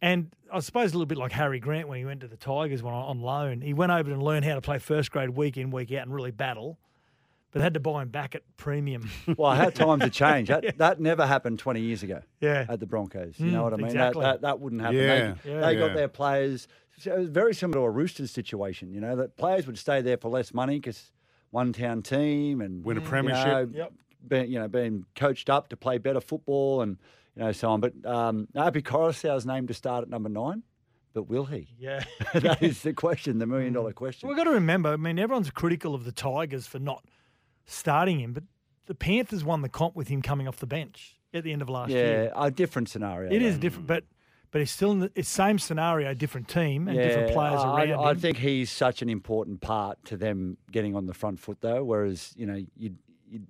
And 0.00 0.30
I 0.52 0.60
suppose 0.60 0.90
a 0.92 0.94
little 0.94 1.06
bit 1.06 1.18
like 1.18 1.32
Harry 1.32 1.58
Grant 1.58 1.88
when 1.88 1.98
he 1.98 2.04
went 2.04 2.20
to 2.20 2.28
the 2.28 2.36
Tigers 2.36 2.82
when 2.82 2.94
on 2.94 3.20
loan. 3.20 3.60
He 3.60 3.74
went 3.74 3.90
over 3.90 4.10
and 4.12 4.22
learned 4.22 4.44
how 4.44 4.54
to 4.54 4.60
play 4.60 4.78
first 4.78 5.10
grade 5.10 5.30
week 5.30 5.56
in, 5.56 5.70
week 5.72 5.90
out 5.92 6.02
and 6.02 6.14
really 6.14 6.30
battle, 6.30 6.78
but 7.50 7.62
had 7.62 7.74
to 7.74 7.80
buy 7.80 8.02
him 8.02 8.08
back 8.08 8.36
at 8.36 8.42
premium. 8.56 9.10
Well, 9.36 9.52
how 9.56 9.70
times 9.70 10.04
have 10.04 10.12
changed. 10.12 10.52
That 10.52 10.78
that 10.78 11.00
never 11.00 11.26
happened 11.26 11.58
20 11.58 11.80
years 11.80 12.04
ago. 12.04 12.20
Yeah. 12.40 12.66
At 12.68 12.78
the 12.78 12.86
Broncos, 12.86 13.40
you 13.40 13.46
Mm, 13.46 13.52
know 13.52 13.64
what 13.64 13.72
I 13.74 13.76
mean? 13.78 13.86
exactly. 13.86 14.22
That, 14.22 14.34
that 14.34 14.40
that 14.42 14.60
wouldn't 14.60 14.80
happen. 14.82 14.96
Yeah. 14.96 15.34
They, 15.42 15.50
Yeah. 15.50 15.60
they 15.62 15.76
got 15.76 15.94
their 15.94 16.08
players. 16.08 16.68
So 16.98 17.14
it 17.14 17.18
was 17.18 17.28
very 17.30 17.54
similar 17.54 17.80
to 17.80 17.84
a 17.86 17.90
Roosters 17.90 18.30
situation. 18.30 18.92
You 18.92 19.00
know 19.00 19.16
that 19.16 19.36
players 19.36 19.66
would 19.66 19.78
stay 19.78 20.00
there 20.02 20.16
for 20.16 20.28
less 20.28 20.54
money 20.54 20.76
because 20.76 21.10
one 21.50 21.72
town 21.72 22.02
team 22.02 22.60
and 22.60 22.84
Win 22.84 22.98
a 22.98 23.00
you 23.00 23.06
premiership. 23.06 23.46
know, 23.46 23.78
Yep. 23.78 23.92
being, 24.26 24.50
you 24.52 24.58
know, 24.58 24.68
being 24.68 25.04
coached 25.16 25.48
up 25.50 25.68
to 25.70 25.76
play 25.76 25.98
better 25.98 26.20
football 26.20 26.82
and 26.82 26.98
you 27.36 27.42
know 27.42 27.52
so 27.52 27.70
on. 27.70 27.80
But 27.80 27.94
um, 28.04 28.48
Api 28.56 28.82
Koroisau's 28.82 29.46
named 29.46 29.68
to 29.68 29.74
start 29.74 30.02
at 30.02 30.10
number 30.10 30.28
nine, 30.28 30.62
but 31.14 31.24
will 31.28 31.44
he? 31.46 31.68
yeah. 31.78 32.04
that 32.34 32.62
is 32.62 32.82
the 32.82 32.92
question, 32.92 33.38
the 33.38 33.46
million 33.46 33.72
dollar 33.72 33.84
dollar 33.84 33.92
question. 33.94 34.28
We've 34.28 34.36
got 34.38 34.44
to 34.44 34.50
remember, 34.50 34.90
I 34.92 34.96
mean, 34.96 35.18
everyone's 35.18 35.50
critical 35.50 35.94
of 35.94 36.04
the 36.04 36.12
Tigers 36.12 36.66
for 36.66 36.78
not 36.78 37.04
starting 37.66 38.20
him, 38.20 38.32
but 38.32 38.44
the 38.86 38.94
Panthers 38.94 39.44
won 39.44 39.62
the 39.62 39.68
comp 39.68 39.94
with 39.94 40.08
him 40.08 40.22
coming 40.22 40.48
off 40.48 40.56
the 40.56 40.66
bench 40.66 41.16
at 41.32 41.44
the 41.44 41.52
end 41.52 41.62
of 41.62 41.68
last 41.68 41.90
yeah, 41.90 41.96
year. 41.96 42.24
Yeah, 42.34 42.44
a 42.44 42.50
different 42.50 42.88
scenario. 42.88 43.30
It 43.30 43.42
is 43.42 43.54
though. 43.54 43.60
different, 43.60 43.86
but 43.86 44.04
but 44.50 44.60
it's 44.60 44.70
still 44.70 44.92
in 44.92 45.00
the 45.00 45.12
it's 45.14 45.28
same 45.28 45.58
scenario, 45.58 46.14
different 46.14 46.48
team 46.48 46.88
and 46.88 46.96
different 46.96 47.32
players 47.32 47.60
I, 47.60 47.84
around 47.84 48.04
I 48.04 48.10
him. 48.12 48.18
think 48.18 48.38
he's 48.38 48.70
such 48.70 49.02
an 49.02 49.08
important 49.08 49.60
part 49.60 50.02
to 50.06 50.16
them 50.16 50.56
getting 50.70 50.94
on 50.96 51.06
the 51.06 51.14
front 51.14 51.38
foot, 51.40 51.58
though. 51.60 51.84
Whereas 51.84 52.32
you 52.36 52.46
know, 52.46 52.54
you, 52.76 52.94
you 53.30 53.40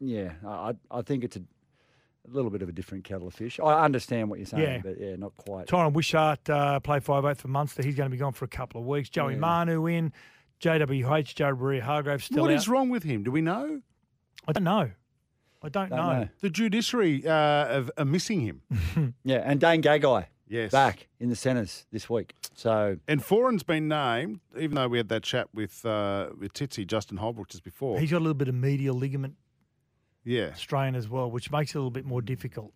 yeah, 0.00 0.32
I, 0.46 0.74
I 0.90 1.02
think 1.02 1.24
it's 1.24 1.36
a, 1.36 1.40
a 1.40 2.30
little 2.30 2.50
bit 2.50 2.62
of 2.62 2.68
a 2.68 2.72
different 2.72 3.04
kettle 3.04 3.28
of 3.28 3.34
fish. 3.34 3.58
I 3.58 3.84
understand 3.84 4.28
what 4.30 4.38
you're 4.38 4.46
saying, 4.46 4.62
Yeah. 4.62 4.80
but 4.84 5.00
yeah, 5.00 5.16
not 5.16 5.36
quite. 5.36 5.66
Tyran 5.66 5.92
Wishart 5.94 6.48
uh, 6.50 6.80
played 6.80 7.02
five 7.04 7.24
eight 7.24 7.38
for 7.38 7.48
Munster. 7.48 7.82
He's 7.84 7.94
going 7.96 8.10
to 8.10 8.14
be 8.14 8.18
gone 8.18 8.32
for 8.32 8.44
a 8.44 8.48
couple 8.48 8.80
of 8.80 8.86
weeks. 8.86 9.08
Joey 9.08 9.34
Yeah. 9.34 9.38
Manu 9.40 9.86
in. 9.86 10.12
JWH, 10.58 11.34
Jared 11.34 11.58
Waerea-Hargreaves 11.58 12.24
still 12.24 12.42
What 12.44 12.50
out. 12.50 12.56
is 12.56 12.66
wrong 12.66 12.88
with 12.88 13.02
him? 13.02 13.22
Do 13.22 13.30
we 13.30 13.42
know? 13.42 13.82
I 14.48 14.52
don't 14.52 14.64
know. 14.64 14.90
I 15.62 15.68
don't, 15.68 15.90
Don't 15.90 15.90
know. 15.98 16.20
know. 16.20 16.28
The 16.40 16.48
judiciary 16.48 17.26
uh, 17.26 17.30
are, 17.32 17.84
are 17.98 18.04
missing 18.06 18.40
him. 18.40 18.62
Yeah, 19.24 19.42
and 19.44 19.60
Dane 19.60 19.82
Gagai 19.82 20.26
Yes. 20.48 20.70
back 20.70 21.08
in 21.18 21.28
the 21.28 21.36
centres 21.36 21.86
this 21.90 22.08
week. 22.08 22.34
So 22.54 22.98
And 23.08 23.20
Foran's 23.20 23.62
been 23.62 23.88
named, 23.88 24.40
even 24.56 24.76
though 24.76 24.88
we 24.88 24.98
had 24.98 25.08
that 25.08 25.22
chat 25.22 25.48
with 25.52 25.84
uh, 25.84 26.30
with 26.38 26.52
Titsy, 26.52 26.86
Justin 26.86 27.16
Holbrook 27.18 27.48
just 27.48 27.64
before. 27.64 27.98
He's 27.98 28.10
got 28.10 28.18
a 28.18 28.20
little 28.20 28.34
bit 28.34 28.48
of 28.48 28.54
medial 28.54 28.96
ligament 28.96 29.34
yeah. 30.24 30.52
strain 30.54 30.94
as 30.94 31.08
well, 31.08 31.30
which 31.30 31.50
makes 31.50 31.70
it 31.70 31.76
a 31.76 31.78
little 31.78 31.90
bit 31.90 32.04
more 32.04 32.20
difficult. 32.20 32.72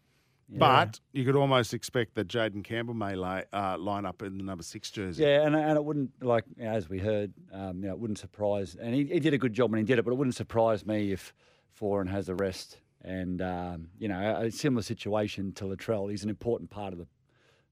But 0.52 0.98
you 1.12 1.24
could 1.24 1.37
almost 1.37 1.74
expect 1.74 2.14
that 2.16 2.26
Jayden 2.26 2.64
Campbell 2.64 2.94
may 2.94 3.14
lay, 3.14 3.44
uh, 3.52 3.78
line 3.78 4.04
up 4.04 4.22
in 4.22 4.37
the 4.37 4.42
number 4.42 4.64
six 4.64 4.90
jersey. 4.90 5.22
yeah, 5.22 5.46
and 5.46 5.54
and 5.54 5.76
it 5.76 5.85
wouldn't 5.85 6.11
like 6.24 6.44
as 6.61 6.88
we 6.88 6.98
heard, 6.98 7.33
um, 7.52 7.83
you 7.83 7.88
know, 7.88 7.92
it 7.92 7.98
wouldn't 8.00 8.18
surprise. 8.18 8.76
And 8.80 8.92
he, 8.92 9.04
he 9.04 9.20
did 9.20 9.33
a 9.33 9.38
good 9.38 9.52
job 9.52 9.70
when 9.70 9.78
he 9.78 9.85
did 9.85 9.98
it, 9.98 10.04
but 10.04 10.11
it 10.11 10.16
wouldn't 10.16 10.35
surprise 10.35 10.85
me 10.85 11.12
if 11.12 11.33
Foran 11.80 12.09
has 12.11 12.28
a 12.28 12.35
rest. 12.35 12.78
And 13.02 13.40
um, 13.40 13.90
you 13.98 14.09
know, 14.09 14.18
a, 14.18 14.46
a 14.46 14.50
similar 14.50 14.83
situation 14.83 15.52
to 15.52 15.66
Latrell. 15.66 16.11
He's 16.11 16.24
an 16.24 16.30
important 16.30 16.68
part 16.68 16.92
of 16.92 16.98
the 16.98 17.06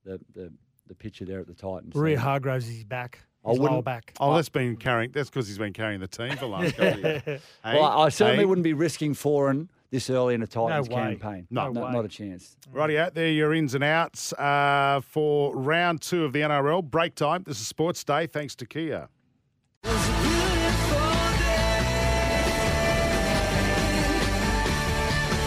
the 0.09 0.21
the, 0.35 0.53
the 0.89 0.95
picture 0.95 1.25
there 1.25 1.41
at 1.41 1.47
the 1.47 1.55
Titans. 1.55 1.95
Maria 1.95 2.17
So- 2.17 2.23
Hargraves 2.23 2.69
is 2.69 2.85
back. 2.85 3.21
I 3.45 3.51
His 3.51 3.59
lower 3.61 3.69
wouldn't- 3.69 3.85
back. 3.85 4.13
Oh, 4.21 4.35
that's 4.35 4.49
been 4.49 4.77
carrying. 4.77 5.13
That's 5.13 5.31
because 5.31 5.47
he's 5.47 5.59
been 5.59 5.73
carrying 5.73 6.01
the 6.01 6.09
team 6.09 6.31
for 6.31 6.37
the 6.41 6.49
last 6.49 6.75
couple 6.77 6.93
of 6.93 6.99
years. 7.05 7.23
Hey, 7.25 7.41
Well, 7.65 7.85
I 7.85 8.09
certainly 8.09 8.41
hey. 8.41 8.45
wouldn't 8.47 8.65
be 8.65 8.73
risking 8.73 9.15
Foran 9.15 9.69
this 9.91 10.11
early 10.11 10.35
in 10.35 10.43
a 10.43 10.47
Titans 10.47 10.89
way. 10.89 11.17
campaign. 11.17 11.47
No. 11.51 11.71
no, 11.71 11.83
way. 11.87 11.93
not 11.93 12.05
a 12.05 12.09
chance. 12.09 12.57
Righty 12.73 12.99
out 12.99 13.15
there, 13.15 13.29
your 13.31 13.55
ins 13.55 13.75
and 13.75 13.85
outs 13.85 14.33
uh, 14.35 15.01
for 15.05 15.55
round 15.55 16.03
two 16.03 16.25
of 16.25 16.33
the 16.33 16.41
NRL. 16.41 16.83
Break 16.83 17.15
time. 17.15 17.45
This 17.47 17.61
is 17.61 17.67
Sports 17.69 18.03
Day, 18.05 18.27
thanks 18.27 18.55
to 18.57 18.67
Kia. 18.67 19.09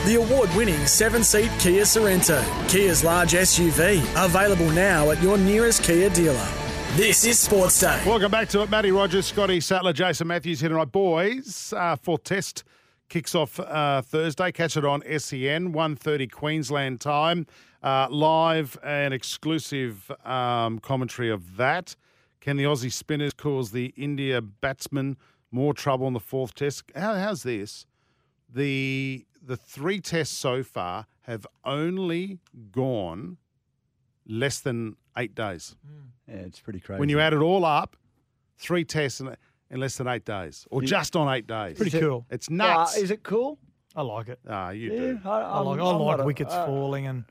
The 0.03 0.15
award 0.15 0.49
winning 0.55 0.87
seven 0.87 1.23
seat 1.23 1.51
Kia 1.59 1.83
Sorento, 1.83 2.41
Kia's 2.67 3.03
large 3.03 3.33
SUV, 3.33 4.01
available 4.25 4.67
now 4.71 5.11
at 5.11 5.21
your 5.21 5.37
nearest 5.37 5.83
Kia 5.83 6.09
dealer. 6.09 6.47
This 6.95 7.23
is 7.23 7.37
Sports 7.37 7.79
Day. 7.79 8.01
Welcome 8.03 8.31
back 8.31 8.49
to 8.49 8.63
it. 8.63 8.71
Matty 8.71 8.89
Rogers, 8.89 9.27
Scotty 9.27 9.59
Sattler, 9.59 9.93
Jason 9.93 10.25
Matthews 10.25 10.59
here 10.59 10.69
tonight. 10.69 10.91
Boys, 10.91 11.71
uh, 11.77 11.95
fourth 11.97 12.23
test 12.23 12.63
kicks 13.09 13.35
off 13.35 13.59
uh, 13.59 14.01
Thursday. 14.01 14.51
Catch 14.51 14.75
it 14.75 14.85
on 14.85 15.03
SEN, 15.03 15.71
1.30 15.71 16.31
Queensland 16.31 16.99
time. 16.99 17.45
Uh, 17.83 18.07
live 18.09 18.79
and 18.83 19.13
exclusive 19.13 20.11
um, 20.25 20.79
commentary 20.79 21.29
of 21.29 21.57
that. 21.57 21.95
Can 22.39 22.57
the 22.57 22.63
Aussie 22.63 22.91
spinners 22.91 23.33
cause 23.35 23.69
the 23.69 23.93
India 23.95 24.41
batsmen 24.41 25.15
more 25.51 25.75
trouble 25.75 26.07
in 26.07 26.13
the 26.13 26.19
fourth 26.19 26.55
test? 26.55 26.85
How, 26.95 27.13
how's 27.13 27.43
this? 27.43 27.85
The 28.49 29.27
the 29.41 29.57
three 29.57 29.99
tests 29.99 30.37
so 30.37 30.63
far 30.63 31.07
have 31.21 31.45
only 31.65 32.39
gone 32.71 33.37
less 34.27 34.59
than 34.59 34.95
eight 35.17 35.33
days. 35.35 35.75
Yeah, 36.27 36.35
it's 36.35 36.59
pretty 36.59 36.79
crazy. 36.79 36.99
When 36.99 37.09
you 37.09 37.19
add 37.19 37.33
it 37.33 37.37
all 37.41 37.65
up, 37.65 37.95
three 38.57 38.83
tests 38.85 39.19
in, 39.19 39.35
in 39.69 39.79
less 39.79 39.97
than 39.97 40.07
eight 40.07 40.25
days, 40.25 40.67
or 40.71 40.81
just 40.81 41.15
on 41.15 41.33
eight 41.33 41.47
days. 41.47 41.77
Pretty 41.77 41.99
cool. 41.99 42.25
It's 42.29 42.47
Uh, 42.49 42.53
nuts. 42.53 42.97
is 42.97 43.11
it 43.11 43.23
cool? 43.23 43.57
I 43.95 44.03
like 44.03 44.29
it. 44.29 44.39
Ah, 44.47 44.69
you 44.69 44.91
Yeah, 44.93 44.99
do. 44.99 45.19
I, 45.25 45.29
I 45.29 45.41
I'm- 45.57 45.65
like, 45.65 45.79
I 45.79 45.83
like 45.83 46.17
not 46.17 46.19
a- 46.21 46.23
wickets 46.25 46.53
uh, 46.53 46.65
falling 46.65 47.07
and 47.07 47.25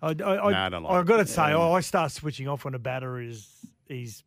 I, 0.00 0.08
I, 0.08 0.10
I, 0.48 0.50
Nah, 0.52 0.66
I 0.66 0.68
don't 0.68 0.82
like 0.82 0.92
I've 0.92 1.06
got 1.06 1.16
to 1.18 1.26
say, 1.26 1.52
oh, 1.52 1.72
I 1.72 1.80
start 1.80 2.10
switching 2.12 2.46
off 2.48 2.64
when 2.64 2.74
a 2.74 2.78
batter 2.78 3.18
is 3.20 3.48
he's 3.88 4.22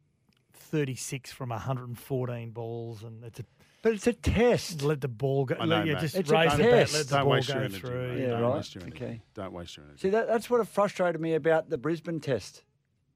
36 0.53 1.31
from 1.31 1.49
114 1.49 2.51
balls 2.51 3.03
and 3.03 3.23
it's 3.23 3.39
a, 3.39 3.43
But 3.87 3.93
it's 3.93 4.07
a 4.07 4.11
test. 4.13 4.81
let 4.81 4.99
the 4.99 5.07
ball 5.07 5.45
go. 5.45 5.55
I 5.57 5.65
know, 5.65 5.77
let, 5.77 5.87
you 5.87 5.93
mate. 5.93 6.01
just 6.01 6.15
It's 6.15 6.29
a 6.29 6.33
raise 6.33 6.51
the 6.51 6.57
bat, 6.57 6.69
test. 6.71 6.93
let 6.93 7.07
the 7.07 7.15
Don't 7.15 7.23
ball 7.23 7.31
waste 7.31 7.47
go 7.47 7.53
your 7.53 7.63
energy. 7.63 7.79
through. 7.79 8.13
mate. 8.15 8.21
Yeah, 8.21 8.27
Don't 8.27 8.41
right. 8.41 8.55
waste 8.55 8.75
your 8.75 8.83
energy. 8.83 8.97
Okay. 9.05 9.21
Don't 9.33 9.53
waste 9.53 9.77
your 9.77 9.85
energy. 9.85 9.99
See, 10.01 10.09
that, 10.09 10.27
that's 10.27 10.49
what 10.49 10.67
frustrated 10.67 11.21
me 11.21 11.35
about 11.35 11.69
the 11.69 11.77
Brisbane 11.77 12.19
test 12.19 12.63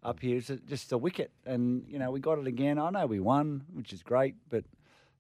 up 0.01 0.21
here. 0.21 0.38
Is 0.38 0.49
it 0.49 0.65
just 0.67 0.89
the 0.89 0.97
wicket, 0.97 1.31
and 1.45 1.84
you 1.89 1.99
know 1.99 2.10
we 2.10 2.21
got 2.21 2.39
it 2.39 2.47
again. 2.47 2.79
I 2.79 2.89
know 2.89 3.05
we 3.05 3.19
won, 3.19 3.63
which 3.73 3.91
is 3.91 4.01
great, 4.01 4.36
but 4.49 4.63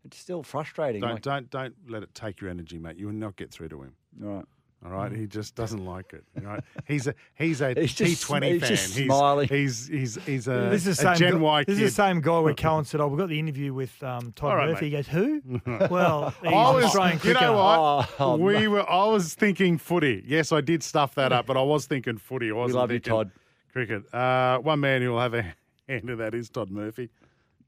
it's 0.05 0.17
still 0.17 0.41
frustrating. 0.41 1.01
Don't 1.01 1.11
like, 1.15 1.21
don't 1.21 1.49
don't 1.49 1.75
let 1.85 2.01
it 2.01 2.15
take 2.15 2.39
your 2.39 2.49
energy, 2.49 2.79
mate. 2.79 2.95
You 2.95 3.07
will 3.07 3.13
not 3.13 3.35
get 3.35 3.51
through 3.51 3.67
to 3.69 3.81
him. 3.81 3.93
Right. 4.17 4.45
All 4.83 4.89
right, 4.91 5.11
he 5.11 5.27
just 5.27 5.53
doesn't 5.55 5.85
like 5.85 6.11
it. 6.13 6.23
You 6.35 6.41
know? 6.47 6.59
He's 6.87 7.05
a 7.05 7.13
he's 7.35 7.61
a 7.61 7.73
He's 7.79 7.93
T20 7.93 8.15
sm- 8.17 8.33
he's 8.43 8.61
fan. 8.61 8.69
just 8.69 8.95
he's, 8.97 9.05
smiling. 9.05 9.47
he's 9.47 9.87
he's 9.87 10.15
he's 10.25 10.47
a, 10.47 10.69
This 10.71 10.87
is 10.87 10.97
the 10.97 11.03
same. 11.03 11.15
Gen 11.17 11.33
guy, 11.33 11.39
Y 11.39 11.63
this 11.65 11.77
is 11.79 11.95
the 11.95 12.03
same 12.03 12.21
guy 12.21 12.39
where 12.39 12.53
Cohen 12.55 12.85
said, 12.85 12.99
"Oh, 12.99 13.07
we 13.07 13.17
got 13.19 13.29
the 13.29 13.39
interview 13.39 13.73
with 13.75 14.01
um, 14.01 14.31
Todd 14.35 14.55
right, 14.57 14.69
Murphy." 14.69 14.89
mate. 14.89 15.05
He 15.05 15.11
goes, 15.21 15.41
"Who?" 15.43 15.61
well, 15.89 16.33
he's 16.41 16.51
I 16.51 16.71
was, 16.73 16.85
Australian 16.85 17.19
you 17.23 17.33
know 17.35 17.53
what? 17.53 18.09
Oh, 18.19 18.37
we 18.37 18.53
mate. 18.53 18.67
were. 18.69 18.89
I 18.89 19.05
was 19.05 19.35
thinking 19.35 19.77
footy. 19.77 20.23
Yes, 20.25 20.51
I 20.51 20.61
did 20.61 20.81
stuff 20.81 21.13
that 21.15 21.31
up, 21.31 21.45
but 21.45 21.57
I 21.57 21.61
was 21.61 21.85
thinking 21.85 22.17
footy. 22.17 22.49
I 22.49 22.53
wasn't 22.55 22.77
love 22.79 22.91
you, 22.91 22.95
thinking 22.97 23.11
Todd. 23.13 23.31
Cricket. 23.73 24.13
Uh, 24.13 24.57
one 24.59 24.79
man 24.79 25.01
who 25.03 25.11
will 25.11 25.19
have 25.21 25.33
a 25.35 25.43
hand 25.87 26.09
in 26.09 26.17
that 26.17 26.33
is 26.33 26.49
Todd 26.49 26.71
Murphy. 26.71 27.09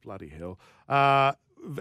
Bloody 0.03 0.27
hell. 0.29 0.57
Uh, 0.89 1.33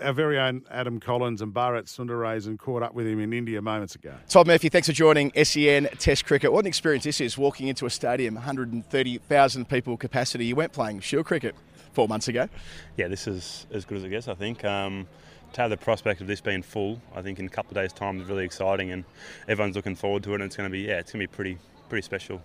our 0.02 0.12
very 0.12 0.38
own 0.38 0.62
Adam 0.70 1.00
Collins 1.00 1.42
and 1.42 1.52
Bharat 1.52 1.84
Sundaresan 1.84 2.58
caught 2.58 2.82
up 2.82 2.94
with 2.94 3.06
him 3.06 3.20
in 3.20 3.32
India 3.32 3.60
moments 3.60 3.94
ago. 3.94 4.14
Todd 4.28 4.46
Murphy, 4.46 4.68
thanks 4.68 4.86
for 4.86 4.92
joining 4.92 5.32
SEN 5.42 5.88
Test 5.98 6.24
Cricket. 6.24 6.52
What 6.52 6.60
an 6.60 6.66
experience 6.66 7.04
this 7.04 7.20
is, 7.20 7.36
walking 7.36 7.68
into 7.68 7.86
a 7.86 7.90
stadium, 7.90 8.34
130,000 8.34 9.68
people 9.68 9.96
capacity. 9.96 10.46
You 10.46 10.56
weren't 10.56 10.72
playing 10.72 11.00
Shield 11.00 11.26
cricket 11.26 11.54
four 11.92 12.08
months 12.08 12.28
ago. 12.28 12.48
yeah, 12.96 13.08
this 13.08 13.26
is 13.26 13.66
as 13.72 13.84
good 13.84 13.98
as 13.98 14.04
it 14.04 14.08
gets, 14.08 14.28
I 14.28 14.34
think. 14.34 14.64
Um, 14.64 15.06
to 15.52 15.60
have 15.60 15.70
the 15.70 15.76
prospect 15.76 16.20
of 16.22 16.26
this 16.26 16.40
being 16.40 16.62
full, 16.62 17.00
I 17.14 17.20
think 17.20 17.38
in 17.38 17.46
a 17.46 17.50
couple 17.50 17.76
of 17.76 17.82
days' 17.82 17.92
time 17.92 18.20
is 18.20 18.26
really 18.26 18.44
exciting, 18.44 18.90
and 18.90 19.04
everyone's 19.48 19.76
looking 19.76 19.96
forward 19.96 20.22
to 20.24 20.30
it. 20.32 20.36
And 20.36 20.44
it's 20.44 20.56
going 20.56 20.68
to 20.68 20.72
be, 20.72 20.80
yeah, 20.80 20.98
it's 20.98 21.12
going 21.12 21.22
to 21.22 21.28
be 21.28 21.34
pretty, 21.34 21.58
pretty 21.88 22.02
special. 22.02 22.40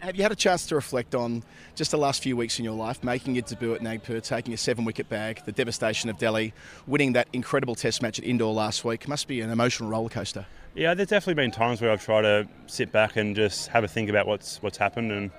Have 0.00 0.16
you 0.16 0.22
had 0.22 0.32
a 0.32 0.36
chance 0.36 0.66
to 0.68 0.74
reflect 0.74 1.14
on 1.14 1.42
just 1.74 1.90
the 1.90 1.98
last 1.98 2.22
few 2.22 2.34
weeks 2.34 2.58
in 2.58 2.64
your 2.64 2.74
life, 2.74 3.04
making 3.04 3.34
your 3.34 3.42
debut 3.42 3.74
at 3.74 3.82
Nagpur, 3.82 4.20
taking 4.20 4.54
a 4.54 4.56
seven 4.56 4.86
wicket 4.86 5.10
bag, 5.10 5.42
the 5.44 5.52
devastation 5.52 6.08
of 6.08 6.16
Delhi, 6.16 6.54
winning 6.86 7.12
that 7.12 7.28
incredible 7.34 7.74
test 7.74 8.00
match 8.00 8.18
at 8.18 8.24
Indore 8.24 8.54
last 8.54 8.82
week? 8.82 9.06
Must 9.06 9.28
be 9.28 9.42
an 9.42 9.50
emotional 9.50 9.90
roller 9.90 10.08
coaster. 10.08 10.46
Yeah, 10.74 10.94
there's 10.94 11.10
definitely 11.10 11.34
been 11.34 11.50
times 11.50 11.82
where 11.82 11.90
I've 11.90 12.02
tried 12.02 12.22
to 12.22 12.48
sit 12.66 12.92
back 12.92 13.16
and 13.16 13.36
just 13.36 13.68
have 13.68 13.84
a 13.84 13.88
think 13.88 14.08
about 14.08 14.26
what's 14.26 14.62
what's 14.62 14.78
happened, 14.78 15.12
and 15.12 15.30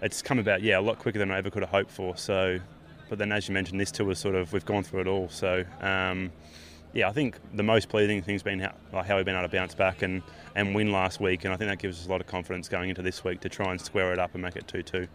it's 0.00 0.22
come 0.22 0.38
about, 0.38 0.62
yeah, 0.62 0.78
a 0.78 0.80
lot 0.80 1.00
quicker 1.00 1.18
than 1.18 1.32
I 1.32 1.38
ever 1.38 1.50
could 1.50 1.62
have 1.62 1.70
hoped 1.70 1.90
for. 1.90 2.16
So, 2.16 2.60
but 3.08 3.18
then 3.18 3.32
as 3.32 3.48
you 3.48 3.54
mentioned, 3.54 3.80
this 3.80 3.90
tour 3.90 4.06
was 4.06 4.20
sort 4.20 4.36
of 4.36 4.52
we've 4.52 4.64
gone 4.64 4.84
through 4.84 5.00
it 5.00 5.06
all. 5.08 5.28
So, 5.28 5.64
um, 5.80 6.30
yeah, 6.94 7.08
I 7.08 7.12
think 7.12 7.38
the 7.54 7.62
most 7.62 7.88
pleasing 7.88 8.22
thing's 8.22 8.42
been 8.42 8.60
how, 8.60 8.72
like 8.92 9.06
how 9.06 9.16
we've 9.16 9.24
been 9.24 9.34
able 9.34 9.48
to 9.48 9.54
bounce 9.54 9.74
back 9.74 10.02
and, 10.02 10.22
and 10.54 10.74
win 10.74 10.92
last 10.92 11.20
week, 11.20 11.44
and 11.44 11.52
I 11.52 11.56
think 11.56 11.68
that 11.68 11.80
gives 11.80 12.00
us 12.00 12.06
a 12.06 12.10
lot 12.10 12.20
of 12.20 12.28
confidence 12.28 12.68
going 12.68 12.88
into 12.88 13.02
this 13.02 13.24
week 13.24 13.40
to 13.40 13.48
try 13.48 13.72
and 13.72 13.80
square 13.80 14.12
it 14.12 14.18
up 14.18 14.34
and 14.34 14.42
make 14.42 14.56
it 14.56 14.68
two-two. 14.68 15.08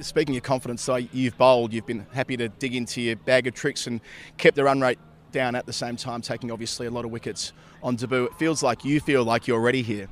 Speaking 0.00 0.36
of 0.36 0.42
confidence, 0.42 0.82
so 0.82 0.96
you've 0.96 1.36
bowled, 1.36 1.72
you've 1.72 1.86
been 1.86 2.06
happy 2.12 2.36
to 2.36 2.48
dig 2.48 2.74
into 2.74 3.00
your 3.00 3.16
bag 3.16 3.46
of 3.46 3.54
tricks 3.54 3.86
and 3.86 4.00
kept 4.36 4.56
the 4.56 4.64
run 4.64 4.80
rate 4.80 4.98
down 5.32 5.54
at 5.54 5.66
the 5.66 5.72
same 5.72 5.96
time, 5.96 6.22
taking 6.22 6.50
obviously 6.50 6.86
a 6.86 6.90
lot 6.90 7.04
of 7.04 7.10
wickets 7.10 7.52
on 7.82 7.96
debut. 7.96 8.24
It 8.24 8.34
feels 8.34 8.62
like 8.62 8.84
you 8.84 9.00
feel 9.00 9.24
like 9.24 9.46
you're 9.46 9.60
ready 9.60 9.82
here. 9.82 10.08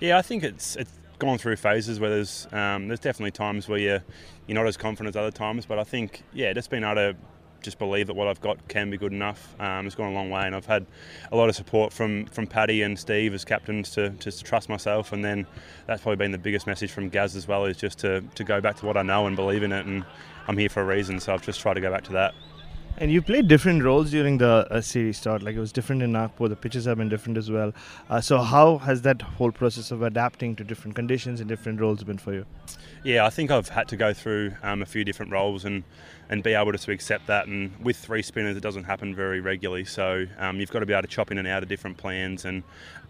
Yeah, 0.00 0.18
I 0.18 0.22
think 0.22 0.44
it's 0.44 0.76
it's 0.76 0.98
gone 1.18 1.38
through 1.38 1.56
phases 1.56 2.00
where 2.00 2.10
there's 2.10 2.46
um, 2.52 2.88
there's 2.88 3.00
definitely 3.00 3.30
times 3.30 3.68
where 3.68 3.78
you're 3.78 4.04
you're 4.46 4.54
not 4.54 4.66
as 4.66 4.76
confident 4.76 5.14
as 5.14 5.20
other 5.20 5.30
times, 5.30 5.64
but 5.64 5.78
I 5.78 5.84
think 5.84 6.22
yeah, 6.32 6.52
just 6.52 6.70
being 6.70 6.84
able 6.84 6.96
to 6.96 7.16
just 7.62 7.78
believe 7.78 8.06
that 8.08 8.14
what 8.14 8.28
I've 8.28 8.40
got 8.40 8.68
can 8.68 8.90
be 8.90 8.98
good 8.98 9.12
enough. 9.12 9.54
Um, 9.60 9.86
it's 9.86 9.94
gone 9.94 10.10
a 10.10 10.14
long 10.14 10.30
way, 10.30 10.42
and 10.42 10.54
I've 10.54 10.66
had 10.66 10.86
a 11.30 11.36
lot 11.36 11.48
of 11.48 11.56
support 11.56 11.92
from 11.92 12.26
from 12.26 12.46
Paddy 12.46 12.82
and 12.82 12.98
Steve 12.98 13.34
as 13.34 13.44
captains 13.44 13.90
to 13.92 14.10
just 14.10 14.38
to 14.38 14.44
trust 14.44 14.68
myself, 14.68 15.12
and 15.12 15.24
then 15.24 15.46
that's 15.86 16.02
probably 16.02 16.16
been 16.16 16.32
the 16.32 16.38
biggest 16.38 16.66
message 16.66 16.90
from 16.90 17.08
Gaz 17.08 17.36
as 17.36 17.48
well 17.48 17.64
is 17.64 17.76
just 17.76 17.98
to 18.00 18.22
to 18.34 18.44
go 18.44 18.60
back 18.60 18.76
to 18.76 18.86
what 18.86 18.96
I 18.96 19.02
know 19.02 19.26
and 19.26 19.36
believe 19.36 19.62
in 19.62 19.72
it, 19.72 19.86
and 19.86 20.04
I'm 20.48 20.58
here 20.58 20.68
for 20.68 20.82
a 20.82 20.86
reason, 20.86 21.20
so 21.20 21.32
I've 21.32 21.42
just 21.42 21.60
tried 21.60 21.74
to 21.74 21.80
go 21.80 21.90
back 21.90 22.04
to 22.04 22.12
that. 22.12 22.34
And 22.98 23.10
you 23.10 23.20
played 23.20 23.48
different 23.48 23.82
roles 23.82 24.10
during 24.10 24.38
the 24.38 24.66
uh, 24.70 24.80
series 24.80 25.16
start. 25.16 25.42
Like 25.42 25.56
it 25.56 25.60
was 25.60 25.72
different 25.72 26.02
in 26.02 26.12
Nagpur. 26.12 26.48
The 26.48 26.56
pitches 26.56 26.84
have 26.84 26.98
been 26.98 27.08
different 27.08 27.36
as 27.36 27.50
well. 27.50 27.72
Uh, 28.08 28.20
so 28.20 28.38
how 28.38 28.78
has 28.78 29.02
that 29.02 29.22
whole 29.22 29.50
process 29.50 29.90
of 29.90 30.02
adapting 30.02 30.54
to 30.56 30.64
different 30.64 30.94
conditions 30.94 31.40
and 31.40 31.48
different 31.48 31.80
roles 31.80 32.04
been 32.04 32.18
for 32.18 32.32
you? 32.32 32.46
Yeah, 33.02 33.26
I 33.26 33.30
think 33.30 33.50
I've 33.50 33.68
had 33.68 33.88
to 33.88 33.96
go 33.96 34.12
through 34.12 34.54
um, 34.62 34.82
a 34.82 34.86
few 34.86 35.04
different 35.04 35.32
roles 35.32 35.64
and, 35.64 35.82
and 36.28 36.42
be 36.42 36.52
able 36.52 36.70
to, 36.70 36.78
to 36.78 36.92
accept 36.92 37.26
that. 37.26 37.48
And 37.48 37.76
with 37.84 37.96
three 37.96 38.22
spinners, 38.22 38.56
it 38.56 38.62
doesn't 38.62 38.84
happen 38.84 39.14
very 39.14 39.40
regularly. 39.40 39.84
So 39.84 40.26
um, 40.38 40.60
you've 40.60 40.70
got 40.70 40.80
to 40.80 40.86
be 40.86 40.92
able 40.92 41.02
to 41.02 41.08
chop 41.08 41.32
in 41.32 41.38
and 41.38 41.48
out 41.48 41.62
of 41.64 41.68
different 41.68 41.96
plans. 41.96 42.44
And 42.44 42.62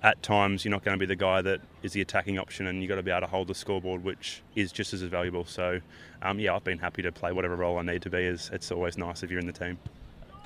at 0.03 0.23
times, 0.23 0.65
you're 0.65 0.71
not 0.71 0.85
going 0.85 0.99
to 0.99 1.01
be 1.01 1.07
the 1.07 1.17
guy 1.17 1.43
that 1.43 1.61
is 1.83 1.93
the 1.93 2.01
attacking 2.01 2.39
option, 2.39 2.67
and 2.67 2.83
you've 2.83 2.89
got 2.89 2.97
to 2.97 3.03
be 3.03 3.11
able 3.11 3.21
to 3.21 3.27
hold 3.29 3.49
the 3.49 3.55
scoreboard, 3.55 4.03
which 4.03 4.43
is 4.57 4.73
just 4.73 4.93
as 4.93 5.03
valuable. 5.03 5.45
So 5.45 5.81
um, 6.23 6.39
yeah, 6.39 6.55
I've 6.55 6.65
been 6.65 6.79
happy 6.79 7.03
to 7.03 7.13
play 7.13 7.33
whatever 7.33 7.57
role 7.57 7.79
I 7.79 7.83
need 7.83 8.03
to 8.03 8.11
be. 8.11 8.27
As 8.27 8.51
it's 8.53 8.71
always 8.71 8.99
nice 8.99 9.23
if 9.23 9.31
you're 9.31 9.41
in 9.41 9.47
the 9.47 9.53
team. 9.53 9.79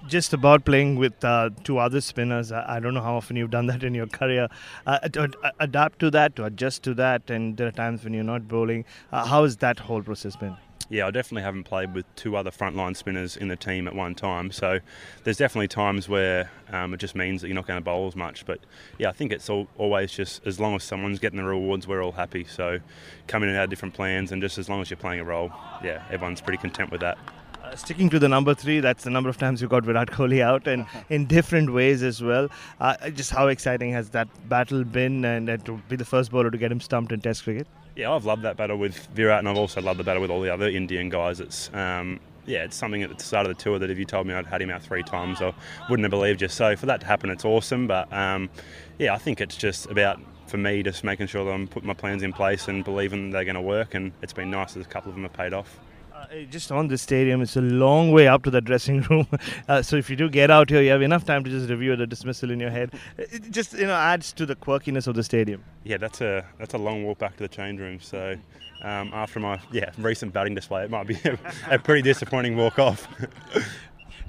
Just 0.06 0.34
about 0.34 0.64
playing 0.64 0.96
with 0.96 1.24
uh, 1.24 1.50
two 1.64 1.78
other 1.78 2.00
spinners. 2.00 2.52
I, 2.52 2.78
don't 2.78 2.94
know 2.94 3.00
how 3.00 3.16
often 3.16 3.34
you've 3.34 3.50
done 3.50 3.66
that 3.66 3.82
in 3.82 3.94
your 3.94 4.06
career. 4.06 4.46
Uh, 4.86 4.98
to 5.00 5.30
adapt 5.58 5.98
to 6.00 6.10
that, 6.10 6.36
to 6.36 6.44
adjust 6.44 6.84
to 6.84 6.94
that, 6.94 7.28
and 7.28 7.56
there 7.56 7.66
are 7.66 7.72
times 7.72 8.04
when 8.04 8.12
you're 8.12 8.22
not 8.22 8.46
bowling. 8.46 8.84
Uh, 9.10 9.24
how 9.24 9.42
has 9.42 9.56
that 9.56 9.80
whole 9.80 10.02
process 10.02 10.36
been? 10.36 10.56
Yeah, 10.88 11.08
I 11.08 11.10
definitely 11.10 11.42
haven't 11.42 11.64
played 11.64 11.94
with 11.94 12.04
two 12.14 12.36
other 12.36 12.52
frontline 12.52 12.94
spinners 12.96 13.36
in 13.36 13.48
the 13.48 13.56
team 13.56 13.88
at 13.88 13.94
one 13.94 14.14
time. 14.14 14.52
So 14.52 14.78
there's 15.24 15.36
definitely 15.36 15.66
times 15.66 16.08
where 16.08 16.50
um, 16.70 16.94
it 16.94 16.98
just 16.98 17.16
means 17.16 17.40
that 17.40 17.48
you're 17.48 17.56
not 17.56 17.66
going 17.66 17.78
to 17.78 17.84
bowl 17.84 18.06
as 18.06 18.14
much. 18.14 18.46
But 18.46 18.60
yeah, 18.96 19.08
I 19.08 19.12
think 19.12 19.32
it's 19.32 19.50
all, 19.50 19.66
always 19.78 20.12
just 20.12 20.46
as 20.46 20.60
long 20.60 20.76
as 20.76 20.84
someone's 20.84 21.18
getting 21.18 21.38
the 21.38 21.44
rewards, 21.44 21.88
we're 21.88 22.02
all 22.02 22.12
happy. 22.12 22.44
So 22.44 22.78
coming 23.26 23.48
in 23.48 23.56
and 23.56 23.62
out 23.62 23.68
different 23.68 23.94
plans, 23.94 24.30
and 24.30 24.40
just 24.40 24.58
as 24.58 24.68
long 24.68 24.80
as 24.80 24.88
you're 24.88 24.96
playing 24.96 25.20
a 25.20 25.24
role, 25.24 25.50
yeah, 25.82 26.04
everyone's 26.10 26.40
pretty 26.40 26.58
content 26.58 26.92
with 26.92 27.00
that. 27.00 27.18
Uh, 27.64 27.74
sticking 27.74 28.08
to 28.08 28.20
the 28.20 28.28
number 28.28 28.54
three, 28.54 28.78
that's 28.78 29.02
the 29.02 29.10
number 29.10 29.28
of 29.28 29.36
times 29.36 29.60
you 29.60 29.66
got 29.66 29.82
Virat 29.82 30.08
Kohli 30.08 30.40
out, 30.40 30.68
and 30.68 30.86
in 31.08 31.26
different 31.26 31.72
ways 31.72 32.04
as 32.04 32.22
well. 32.22 32.48
Uh, 32.78 33.10
just 33.10 33.32
how 33.32 33.48
exciting 33.48 33.90
has 33.90 34.10
that 34.10 34.28
battle 34.48 34.84
been, 34.84 35.24
and 35.24 35.50
uh, 35.50 35.56
to 35.58 35.82
be 35.88 35.96
the 35.96 36.04
first 36.04 36.30
bowler 36.30 36.52
to 36.52 36.58
get 36.58 36.70
him 36.70 36.80
stumped 36.80 37.10
in 37.10 37.20
Test 37.20 37.42
cricket? 37.42 37.66
Yeah, 37.96 38.12
I've 38.12 38.26
loved 38.26 38.42
that 38.42 38.58
battle 38.58 38.76
with 38.76 39.06
Virat, 39.14 39.38
and 39.38 39.48
I've 39.48 39.56
also 39.56 39.80
loved 39.80 39.98
the 39.98 40.04
battle 40.04 40.20
with 40.20 40.30
all 40.30 40.42
the 40.42 40.52
other 40.52 40.68
Indian 40.68 41.08
guys. 41.08 41.40
It's 41.40 41.72
um, 41.72 42.20
yeah, 42.44 42.62
it's 42.62 42.76
something 42.76 43.02
at 43.02 43.16
the 43.16 43.24
start 43.24 43.46
of 43.46 43.56
the 43.56 43.62
tour 43.62 43.78
that 43.78 43.90
if 43.90 43.98
you 43.98 44.04
told 44.04 44.26
me 44.26 44.34
I'd 44.34 44.46
had 44.46 44.60
him 44.60 44.70
out 44.70 44.82
three 44.82 45.02
times, 45.02 45.40
I 45.40 45.54
wouldn't 45.88 46.04
have 46.04 46.10
believed 46.10 46.42
you. 46.42 46.48
So 46.48 46.76
for 46.76 46.84
that 46.86 47.00
to 47.00 47.06
happen, 47.06 47.30
it's 47.30 47.46
awesome. 47.46 47.86
But 47.86 48.12
um, 48.12 48.50
yeah, 48.98 49.14
I 49.14 49.18
think 49.18 49.40
it's 49.40 49.56
just 49.56 49.86
about 49.86 50.20
for 50.46 50.58
me 50.58 50.82
just 50.82 51.04
making 51.04 51.28
sure 51.28 51.42
that 51.46 51.50
I'm 51.50 51.66
putting 51.66 51.86
my 51.86 51.94
plans 51.94 52.22
in 52.22 52.34
place 52.34 52.68
and 52.68 52.84
believing 52.84 53.30
they're 53.30 53.44
going 53.46 53.56
to 53.56 53.62
work. 53.62 53.94
And 53.94 54.12
it's 54.20 54.34
been 54.34 54.50
nice 54.50 54.74
that 54.74 54.84
a 54.84 54.88
couple 54.88 55.08
of 55.08 55.14
them 55.14 55.22
have 55.22 55.32
paid 55.32 55.54
off. 55.54 55.80
Uh, 56.16 56.44
just 56.50 56.72
on 56.72 56.88
the 56.88 56.96
stadium, 56.96 57.42
it's 57.42 57.56
a 57.56 57.60
long 57.60 58.10
way 58.10 58.26
up 58.26 58.42
to 58.42 58.50
the 58.50 58.60
dressing 58.60 59.02
room. 59.10 59.26
Uh, 59.68 59.82
so 59.82 59.96
if 59.96 60.08
you 60.08 60.16
do 60.16 60.30
get 60.30 60.50
out 60.50 60.70
here, 60.70 60.80
you 60.80 60.90
have 60.90 61.02
enough 61.02 61.26
time 61.26 61.44
to 61.44 61.50
just 61.50 61.68
review 61.68 61.94
the 61.94 62.06
dismissal 62.06 62.50
in 62.50 62.58
your 62.58 62.70
head. 62.70 62.94
It 63.18 63.50
just 63.50 63.74
you 63.74 63.86
know 63.86 63.94
adds 63.94 64.32
to 64.34 64.46
the 64.46 64.56
quirkiness 64.56 65.06
of 65.06 65.14
the 65.14 65.22
stadium. 65.22 65.62
Yeah, 65.84 65.98
that's 65.98 66.22
a 66.22 66.46
that's 66.58 66.72
a 66.72 66.78
long 66.78 67.04
walk 67.04 67.18
back 67.18 67.36
to 67.36 67.42
the 67.42 67.48
change 67.48 67.80
room. 67.80 68.00
So 68.00 68.34
um, 68.82 69.10
after 69.12 69.40
my 69.40 69.60
yeah 69.72 69.90
recent 69.98 70.32
batting 70.32 70.54
display, 70.54 70.84
it 70.84 70.90
might 70.90 71.06
be 71.06 71.18
a, 71.24 71.38
a 71.72 71.78
pretty 71.78 72.02
disappointing 72.02 72.56
walk 72.56 72.78
off. 72.78 73.06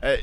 Uh, 0.04 0.15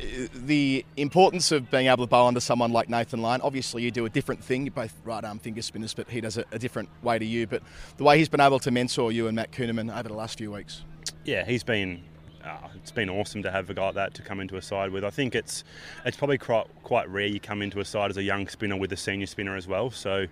the 0.47 0.85
importance 0.97 1.51
of 1.51 1.69
being 1.69 1.89
able 1.89 2.07
to 2.07 2.09
bowl 2.09 2.29
under 2.29 2.39
someone 2.39 2.71
like 2.71 2.89
Nathan 2.89 3.21
Lyon. 3.21 3.41
Obviously, 3.41 3.83
you 3.83 3.91
do 3.91 4.07
a 4.07 4.09
different 4.09 4.43
thing. 4.43 4.65
You're 4.65 4.73
both 4.73 4.95
right 5.05 5.25
arm 5.25 5.41
finger 5.41 5.63
spinners, 5.63 5.93
but 5.93 6.09
he 6.09 6.21
does 6.21 6.37
it 6.37 6.47
a 6.53 6.61
different 6.61 6.89
way 7.03 7.19
to 7.19 7.25
you. 7.25 7.49
But 7.49 7.61
the 7.97 8.05
way 8.05 8.17
he's 8.17 8.29
been 8.29 8.41
able 8.41 8.61
to 8.61 8.71
mentor 8.71 9.11
you 9.11 9.27
and 9.27 9.35
Matt 9.35 9.51
Kuhnemann 9.51 9.93
over 9.93 10.09
the 10.09 10.15
last 10.15 10.39
few 10.39 10.53
weeks. 10.53 10.83
Yeah, 11.25 11.45
he's 11.45 11.63
been. 11.63 12.03
Uh, 12.45 12.69
it's 12.75 12.91
been 12.91 13.09
awesome 13.09 13.43
to 13.43 13.51
have 13.51 13.71
a 13.71 13.75
guy 13.75 13.87
like 13.87 13.95
that 13.95 14.13
to 14.13 14.21
come 14.21 14.39
into 14.39 14.57
a 14.57 14.63
side 14.63 14.91
with. 14.91 15.03
I 15.03 15.09
think 15.09 15.35
it's 15.35 15.65
it's 16.05 16.17
probably 16.17 16.37
quite 16.37 16.67
quite 16.83 17.09
rare 17.09 17.27
you 17.27 17.41
come 17.41 17.63
into 17.63 17.81
a 17.81 17.85
side 17.87 18.11
as 18.11 18.19
a 18.19 18.23
young 18.23 18.49
spinner 18.49 18.77
with 18.77 18.93
a 18.93 18.99
senior 18.99 19.27
spinner 19.27 19.57
as 19.57 19.67
well. 19.67 19.91
So 19.91 20.27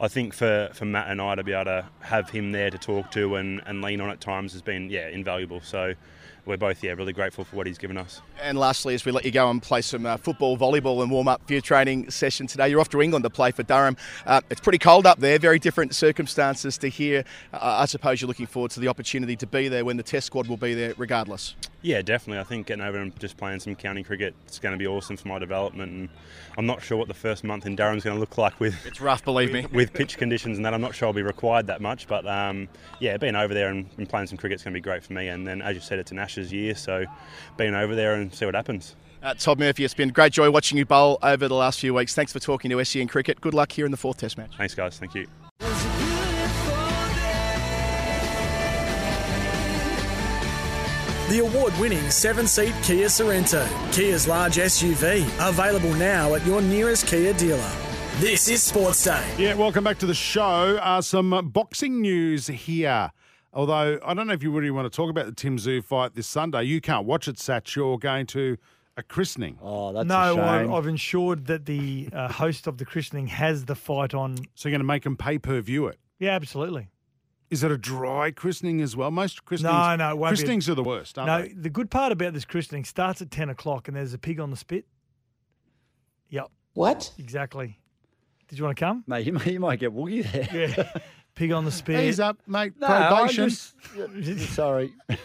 I 0.00 0.08
think 0.08 0.32
for, 0.32 0.70
for 0.72 0.86
Matt 0.86 1.08
and 1.08 1.20
I 1.20 1.34
to 1.34 1.44
be 1.44 1.52
able 1.52 1.66
to 1.66 1.86
have 2.00 2.30
him 2.30 2.52
there 2.52 2.70
to 2.70 2.78
talk 2.78 3.10
to 3.10 3.36
and, 3.36 3.60
and 3.66 3.82
lean 3.82 4.00
on 4.00 4.08
at 4.08 4.22
times 4.22 4.52
has 4.52 4.62
been 4.62 4.88
yeah 4.88 5.08
invaluable. 5.08 5.60
So 5.60 5.92
we're 6.46 6.56
both 6.56 6.82
yeah 6.82 6.92
really 6.92 7.12
grateful 7.12 7.44
for 7.44 7.56
what 7.56 7.66
he's 7.66 7.78
given 7.78 7.96
us. 7.96 8.20
And 8.40 8.58
lastly, 8.58 8.94
as 8.94 9.04
we 9.04 9.12
let 9.12 9.24
you 9.24 9.30
go 9.30 9.50
and 9.50 9.62
play 9.62 9.82
some 9.82 10.06
uh, 10.06 10.16
football, 10.16 10.56
volleyball, 10.56 11.02
and 11.02 11.10
warm 11.10 11.28
up 11.28 11.46
for 11.46 11.52
your 11.52 11.62
training 11.62 12.10
session 12.10 12.46
today, 12.46 12.68
you're 12.68 12.80
off 12.80 12.88
to 12.90 13.02
England 13.02 13.22
to 13.24 13.30
play 13.30 13.50
for 13.50 13.62
Durham. 13.62 13.96
Uh, 14.26 14.40
it's 14.50 14.60
pretty 14.60 14.78
cold 14.78 15.06
up 15.06 15.18
there, 15.18 15.38
very 15.38 15.58
different 15.58 15.94
circumstances 15.94 16.78
to 16.78 16.88
here. 16.88 17.24
Uh, 17.52 17.78
I 17.80 17.86
suppose 17.86 18.20
you're 18.20 18.28
looking 18.28 18.46
forward 18.46 18.70
to 18.72 18.80
the 18.80 18.88
opportunity 18.88 19.36
to 19.36 19.46
be 19.46 19.68
there 19.68 19.84
when 19.84 19.96
the 19.96 20.02
Test 20.02 20.26
squad 20.26 20.48
will 20.48 20.56
be 20.56 20.74
there, 20.74 20.94
regardless. 20.96 21.54
Yeah, 21.82 22.02
definitely. 22.02 22.40
I 22.40 22.44
think 22.44 22.66
getting 22.66 22.84
over 22.84 22.98
and 22.98 23.18
just 23.18 23.36
playing 23.36 23.60
some 23.60 23.74
county 23.74 24.02
cricket 24.02 24.34
is 24.48 24.58
going 24.58 24.72
to 24.72 24.78
be 24.78 24.86
awesome 24.86 25.16
for 25.16 25.28
my 25.28 25.38
development. 25.38 25.92
And 25.92 26.08
I'm 26.58 26.66
not 26.66 26.82
sure 26.82 26.98
what 26.98 27.08
the 27.08 27.14
first 27.14 27.42
month 27.42 27.64
in 27.64 27.74
Durham's 27.74 28.04
going 28.04 28.16
to 28.16 28.20
look 28.20 28.36
like 28.36 28.60
with. 28.60 28.84
It's 28.84 29.00
rough, 29.00 29.24
believe 29.24 29.52
me. 29.52 29.66
With 29.72 29.92
pitch 29.92 30.18
conditions 30.18 30.58
and 30.58 30.66
that, 30.66 30.74
I'm 30.74 30.82
not 30.82 30.94
sure 30.94 31.08
I'll 31.08 31.14
be 31.14 31.22
required 31.22 31.66
that 31.68 31.80
much. 31.80 32.06
But 32.06 32.26
um, 32.26 32.68
yeah, 32.98 33.16
being 33.16 33.34
over 33.34 33.54
there 33.54 33.70
and, 33.70 33.88
and 33.96 34.08
playing 34.08 34.26
some 34.26 34.36
cricket 34.36 34.56
is 34.56 34.64
going 34.64 34.74
to 34.74 34.76
be 34.76 34.82
great 34.82 35.02
for 35.02 35.14
me. 35.14 35.28
And 35.28 35.46
then, 35.46 35.62
as 35.62 35.74
you 35.74 35.80
said, 35.80 35.98
it's 35.98 36.10
an 36.10 36.18
Ashes 36.18 36.52
year, 36.52 36.74
so 36.74 37.04
being 37.56 37.74
over 37.74 37.94
there 37.94 38.14
and 38.14 38.32
see 38.34 38.44
what 38.44 38.54
happens. 38.54 38.94
Uh, 39.22 39.34
Todd 39.34 39.58
Murphy, 39.58 39.84
it's 39.84 39.94
been 39.94 40.08
great 40.10 40.32
joy 40.32 40.50
watching 40.50 40.78
you 40.78 40.86
bowl 40.86 41.18
over 41.22 41.46
the 41.46 41.54
last 41.54 41.80
few 41.80 41.92
weeks. 41.94 42.14
Thanks 42.14 42.32
for 42.32 42.40
talking 42.40 42.70
to 42.70 42.84
SEN 42.84 43.06
Cricket. 43.06 43.40
Good 43.40 43.54
luck 43.54 43.72
here 43.72 43.84
in 43.84 43.90
the 43.90 43.98
fourth 43.98 44.18
Test 44.18 44.38
match. 44.38 44.52
Thanks, 44.56 44.74
guys. 44.74 44.98
Thank 44.98 45.14
you. 45.14 45.26
The 51.30 51.38
award 51.38 51.72
winning 51.78 52.10
seven 52.10 52.48
seat 52.48 52.74
Kia 52.82 53.06
Sorento, 53.06 53.64
Kia's 53.92 54.26
large 54.26 54.56
SUV, 54.56 55.22
available 55.48 55.94
now 55.94 56.34
at 56.34 56.44
your 56.44 56.60
nearest 56.60 57.06
Kia 57.06 57.32
dealer. 57.34 57.70
This 58.18 58.48
is 58.48 58.64
Sports 58.64 59.04
Day. 59.04 59.24
Yeah, 59.38 59.54
welcome 59.54 59.84
back 59.84 60.00
to 60.00 60.06
the 60.06 60.14
show. 60.14 60.76
Uh, 60.82 61.00
some 61.00 61.50
boxing 61.52 62.00
news 62.00 62.48
here. 62.48 63.12
Although 63.52 64.00
I 64.04 64.12
don't 64.12 64.26
know 64.26 64.32
if 64.32 64.42
you 64.42 64.50
really 64.50 64.72
want 64.72 64.92
to 64.92 64.96
talk 64.96 65.08
about 65.08 65.26
the 65.26 65.32
Tim 65.32 65.56
Tszyu 65.56 65.84
fight 65.84 66.16
this 66.16 66.26
Sunday. 66.26 66.64
You 66.64 66.80
can't 66.80 67.06
watch 67.06 67.28
it, 67.28 67.36
Satch. 67.36 67.76
You're 67.76 67.96
going 67.96 68.26
to 68.26 68.56
a 68.96 69.04
christening. 69.04 69.56
Oh, 69.62 69.92
that's 69.92 70.08
no, 70.08 70.32
a 70.32 70.34
shame. 70.34 70.44
I've, 70.44 70.72
I've 70.72 70.86
ensured 70.88 71.46
that 71.46 71.64
the 71.64 72.08
uh, 72.12 72.26
host 72.26 72.66
of 72.66 72.78
the 72.78 72.84
christening 72.84 73.28
has 73.28 73.66
the 73.66 73.76
fight 73.76 74.14
on. 74.14 74.36
So 74.56 74.68
you're 74.68 74.72
going 74.72 74.80
to 74.80 74.84
make 74.84 75.04
them 75.04 75.16
pay 75.16 75.38
per 75.38 75.60
view 75.60 75.86
it. 75.86 76.00
Yeah, 76.18 76.32
absolutely. 76.32 76.88
Is 77.50 77.64
it 77.64 77.70
a 77.72 77.76
dry 77.78 78.30
christening 78.30 78.80
as 78.80 78.94
well? 78.96 79.10
Most 79.10 79.44
christenings, 79.44 79.72
No, 79.74 79.96
no, 79.96 80.10
it 80.10 80.18
won't 80.18 80.20
be 80.20 80.24
a- 80.26 80.28
christenings 80.28 80.68
are 80.68 80.74
the 80.76 80.84
worst, 80.84 81.18
aren't 81.18 81.26
No, 81.26 81.42
they? 81.42 81.52
the 81.52 81.70
good 81.70 81.90
part 81.90 82.12
about 82.12 82.32
this 82.32 82.44
christening 82.44 82.84
starts 82.84 83.20
at 83.20 83.30
10 83.30 83.48
o'clock 83.50 83.88
and 83.88 83.96
there's 83.96 84.14
a 84.14 84.18
pig 84.18 84.38
on 84.38 84.50
the 84.50 84.56
spit. 84.56 84.86
Yep. 86.28 86.48
What? 86.74 87.12
Exactly. 87.18 87.78
Did 88.48 88.58
you 88.58 88.64
want 88.64 88.76
to 88.76 88.84
come? 88.84 89.04
Mate, 89.06 89.26
you, 89.26 89.32
might- 89.32 89.46
you 89.46 89.60
might 89.60 89.80
get 89.80 89.92
woogie 89.94 90.30
there. 90.30 90.68
Yeah. 90.68 91.00
Pig 91.36 91.52
on 91.52 91.64
the 91.64 91.70
spit. 91.70 92.04
Ease 92.04 92.20
up, 92.20 92.38
mate. 92.46 92.72
No, 92.80 92.86
I 92.88 93.08
Probation. 93.08 93.48
just- 93.48 94.54
sorry. 94.54 94.92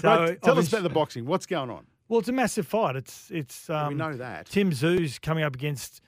So 0.00 0.08
Right, 0.08 0.42
tell 0.42 0.58
us 0.58 0.68
about 0.68 0.82
the 0.82 0.88
boxing. 0.90 1.24
What's 1.26 1.46
going 1.46 1.70
on? 1.70 1.86
Well, 2.08 2.18
it's 2.20 2.28
a 2.28 2.32
massive 2.32 2.66
fight. 2.66 2.96
It's 2.96 3.30
it's. 3.30 3.68
Um, 3.70 3.88
we 3.88 3.94
know 3.94 4.14
that. 4.16 4.46
Tim 4.46 4.70
Tszyu's 4.70 5.18
coming 5.18 5.44
up 5.44 5.54
against 5.54 6.00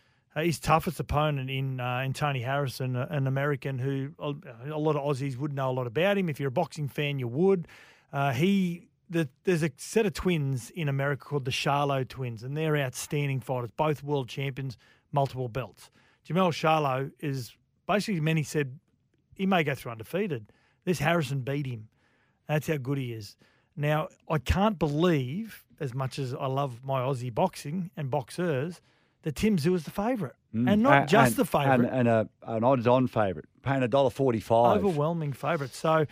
his 0.44 0.60
toughest 0.60 1.00
opponent 1.00 1.50
in 1.50 1.80
uh, 1.80 2.00
in 2.00 2.12
Tony 2.12 2.40
Harrison, 2.40 2.96
uh, 2.96 3.06
an 3.10 3.26
American 3.26 3.78
who 3.78 4.10
a, 4.18 4.34
a 4.70 4.78
lot 4.78 4.96
of 4.96 5.02
Aussies 5.02 5.36
would 5.36 5.52
know 5.52 5.70
a 5.70 5.72
lot 5.72 5.86
about 5.86 6.18
him. 6.18 6.28
If 6.28 6.38
you're 6.38 6.48
a 6.48 6.52
boxing 6.52 6.88
fan, 6.88 7.18
you 7.18 7.28
would. 7.28 7.68
Uh, 8.12 8.32
he 8.32 8.88
the, 9.08 9.28
there's 9.44 9.62
a 9.62 9.70
set 9.76 10.06
of 10.06 10.14
twins 10.14 10.70
in 10.70 10.88
America 10.88 11.24
called 11.24 11.44
the 11.44 11.50
Charlo 11.50 12.06
twins, 12.06 12.42
and 12.42 12.56
they're 12.56 12.76
outstanding 12.76 13.40
fighters, 13.40 13.70
both 13.76 14.02
world 14.02 14.28
champions, 14.28 14.76
multiple 15.12 15.48
belts. 15.48 15.90
Jermell 16.28 16.50
Charlo 16.50 17.10
is 17.20 17.52
basically 17.86 18.20
many 18.20 18.42
said 18.42 18.78
he 19.34 19.46
may 19.46 19.62
go 19.62 19.74
through 19.74 19.92
undefeated. 19.92 20.52
This 20.84 20.98
Harrison 20.98 21.40
beat 21.40 21.66
him. 21.66 21.88
That's 22.48 22.66
how 22.66 22.76
good 22.76 22.98
he 22.98 23.12
is. 23.12 23.36
Now, 23.76 24.08
I 24.28 24.38
can't 24.38 24.78
believe, 24.78 25.64
as 25.78 25.94
much 25.94 26.18
as 26.18 26.34
I 26.34 26.46
love 26.46 26.80
my 26.82 27.00
Aussie 27.00 27.34
boxing 27.34 27.90
and 27.96 28.10
boxers, 28.10 28.80
that 29.26 29.34
Tim 29.34 29.56
Tszyu 29.56 29.74
is 29.74 29.82
the 29.82 29.90
favourite. 29.90 30.34
Mm. 30.54 30.70
And 30.72 30.82
not 30.84 31.02
A- 31.02 31.06
just 31.06 31.30
and- 31.32 31.36
the 31.36 31.44
favourite, 31.44 31.90
And, 31.92 32.06
and 32.06 32.08
a, 32.08 32.28
an 32.46 32.62
odds-on 32.62 33.08
favourite, 33.08 33.46
paying 33.62 33.82
a 33.82 33.88
dollar 33.88 34.08
forty-five. 34.10 34.78
overwhelming 34.78 35.32
favourite. 35.32 35.74
So, 35.74 36.06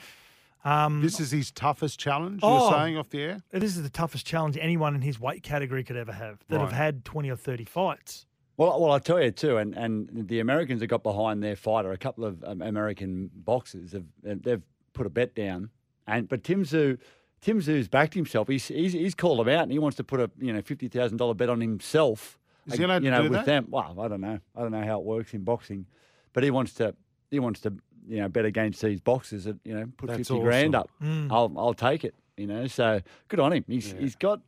um, 0.65 1.01
This 1.01 1.21
is 1.21 1.31
his 1.31 1.53
toughest 1.53 1.99
challenge, 2.01 2.41
Oh. 2.43 2.59
you're 2.71 2.73
saying 2.79 2.97
off 2.97 3.09
the 3.11 3.23
air? 3.23 3.43
this 3.53 3.77
is 3.77 3.85
the 3.85 3.89
toughest 3.89 4.27
challenge 4.27 4.59
anyone 4.61 4.97
in 4.97 5.03
his 5.03 5.21
weight 5.21 5.45
category 5.45 5.85
could 5.85 5.97
ever 5.97 6.11
have 6.13 6.41
that 6.49 6.61
have 6.61 6.73
had 6.73 7.05
20 7.05 7.31
or 7.31 7.37
30 7.37 7.65
fights. 7.65 8.27
Well, 8.57 8.81
well, 8.81 8.91
I 8.91 8.99
tell 8.99 9.23
you 9.23 9.31
too, 9.31 9.59
and, 9.59 9.75
and 9.77 10.29
the 10.29 10.41
Americans 10.41 10.81
have 10.81 10.91
got 10.91 11.05
behind 11.05 11.41
their 11.43 11.55
fighter. 11.57 11.93
A 11.93 11.97
couple 11.97 12.25
of 12.25 12.43
um, 12.45 12.63
American 12.63 13.31
boxers 13.35 13.93
have 13.93 14.05
they've 14.23 14.63
put 14.93 15.07
a 15.07 15.11
bet 15.11 15.35
down, 15.37 15.71
and 16.07 16.29
but 16.29 16.43
Tim 16.45 16.65
Tszyu, 16.65 16.99
Tim 17.41 17.61
Tszyu's 17.61 17.89
backed 17.89 18.15
himself. 18.15 18.49
He's, 18.49 18.67
he's 18.69 18.93
he's 18.93 19.15
called 19.15 19.41
him 19.41 19.49
out, 19.49 19.63
and 19.63 19.73
he 19.73 19.79
wants 19.79 19.97
to 19.99 20.05
put 20.05 20.21
a 20.21 20.31
you 20.41 20.53
know 20.53 20.63
fifty 20.63 20.89
thousand 20.89 21.17
dollar 21.19 21.35
bet 21.35 21.49
on 21.49 21.61
himself. 21.61 22.39
Is 22.67 22.75
he 22.79 22.85
allowed 22.85 23.05
you 23.05 23.11
to 23.11 23.17
know 23.17 23.23
do 23.25 23.31
with 23.31 23.39
that? 23.41 23.47
them? 23.47 23.67
Well, 23.71 23.97
I 24.01 24.09
don't 24.09 24.21
know. 24.21 24.41
I 24.57 24.61
don't 24.61 24.73
know 24.73 24.85
how 24.85 24.99
it 24.99 25.05
works 25.05 25.35
in 25.35 25.43
boxing, 25.45 25.87
but 26.33 26.43
he 26.43 26.51
wants 26.51 26.75
to 26.75 26.95
he 27.31 27.39
wants 27.39 27.61
to 27.61 27.75
you 28.09 28.19
know 28.19 28.29
bet 28.29 28.45
against 28.45 28.83
these 28.83 29.01
boxers. 29.01 29.45
That, 29.45 29.59
you 29.65 29.75
know, 29.75 29.87
put 29.97 30.09
That's 30.09 30.29
fifty 30.29 30.41
grand 30.41 30.75
up. 30.75 30.91
Mm. 31.03 31.31
I'll 31.31 31.53
I'll 31.57 31.75
take 31.75 32.05
it. 32.05 32.15
You 32.37 32.47
know, 32.47 32.67
so 32.67 33.01
good 33.29 33.41
on 33.41 33.53
him. 33.53 33.65
He's 33.69 33.93
he's 33.93 34.17
got 34.17 34.41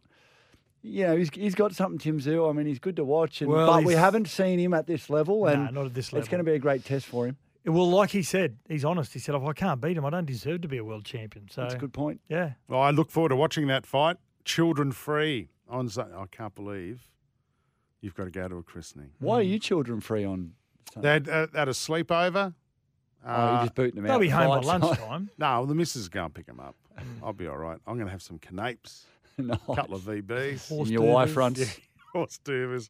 you 0.82 1.04
know, 1.04 1.16
he's, 1.16 1.30
he's 1.30 1.54
got 1.54 1.74
something, 1.74 1.98
Tim 1.98 2.20
Tszyu. 2.20 2.48
I 2.48 2.52
mean, 2.52 2.66
he's 2.66 2.78
good 2.78 2.96
to 2.96 3.04
watch, 3.04 3.40
and, 3.42 3.50
Well, 3.50 3.66
but 3.66 3.84
we 3.84 3.94
haven't 3.94 4.28
seen 4.28 4.58
him 4.58 4.72
at 4.72 4.86
this 4.86 5.10
level, 5.10 5.44
Nah, 5.44 5.50
and 5.50 5.74
not 5.74 5.86
at 5.86 5.94
this 5.94 6.12
level. 6.12 6.20
It's 6.20 6.28
going 6.28 6.38
to 6.38 6.44
be 6.48 6.54
a 6.54 6.58
great 6.58 6.84
test 6.84 7.06
for 7.06 7.26
him. 7.26 7.36
Well, 7.64 7.90
like 7.90 8.10
he 8.10 8.22
said, 8.22 8.58
he's 8.68 8.84
honest. 8.84 9.12
He 9.12 9.18
said, 9.18 9.34
if 9.34 9.42
I 9.42 9.52
can't 9.52 9.80
beat 9.80 9.96
him, 9.96 10.04
I 10.04 10.10
don't 10.10 10.26
deserve 10.26 10.60
to 10.60 10.68
be 10.68 10.76
a 10.76 10.84
world 10.84 11.04
champion. 11.04 11.48
So, 11.50 11.62
That's 11.62 11.74
a 11.74 11.78
good 11.78 11.92
point. 11.92 12.20
yeah. 12.28 12.52
Well, 12.68 12.80
I 12.80 12.90
look 12.90 13.10
forward 13.10 13.30
to 13.30 13.36
watching 13.36 13.66
that 13.66 13.84
fight. 13.84 14.18
Children 14.44 14.92
free 14.92 15.48
on. 15.68 15.88
Sun- 15.88 16.12
I 16.16 16.26
can't 16.30 16.54
believe 16.54 17.08
you've 18.00 18.14
got 18.14 18.24
to 18.24 18.30
go 18.30 18.48
to 18.48 18.56
a 18.58 18.62
christening. 18.62 19.10
Why 19.18 19.36
are 19.36 19.42
you 19.42 19.58
children 19.58 20.00
free 20.00 20.24
on? 20.24 20.52
They 20.96 21.08
had, 21.10 21.28
uh, 21.28 21.46
had 21.54 21.68
a 21.68 21.72
sleepover. 21.72 22.54
Oh, 23.24 23.28
you're 23.28 23.34
Uh, 23.56 23.62
just 23.64 23.74
booting 23.74 23.96
them 23.96 24.04
out. 24.04 24.08
They'll 24.08 24.18
be 24.20 24.28
home 24.28 24.48
by 24.48 24.54
Fights. 24.62 24.66
lunchtime. 24.66 25.30
no, 25.38 25.66
the 25.66 25.74
missus 25.74 26.02
is 26.02 26.08
going 26.08 26.28
to 26.28 26.32
pick 26.32 26.46
them 26.46 26.60
up. 26.60 26.76
I'll 27.22 27.32
be 27.32 27.46
all 27.48 27.58
right. 27.58 27.78
I'm 27.86 27.94
going 27.96 28.06
to 28.06 28.12
have 28.12 28.22
some 28.22 28.38
canapes, 28.38 29.04
Nice. 29.36 29.58
a 29.68 29.74
couple 29.74 29.96
of 29.96 30.02
VBs, 30.02 30.68
Horse 30.68 30.88
And 30.88 30.90
your 30.90 31.02
wife 31.12 31.30
duvers. 31.30 31.36
runs. 31.36 31.58
Yeah, 31.60 31.66
horse 32.14 32.38
duvers. 32.44 32.88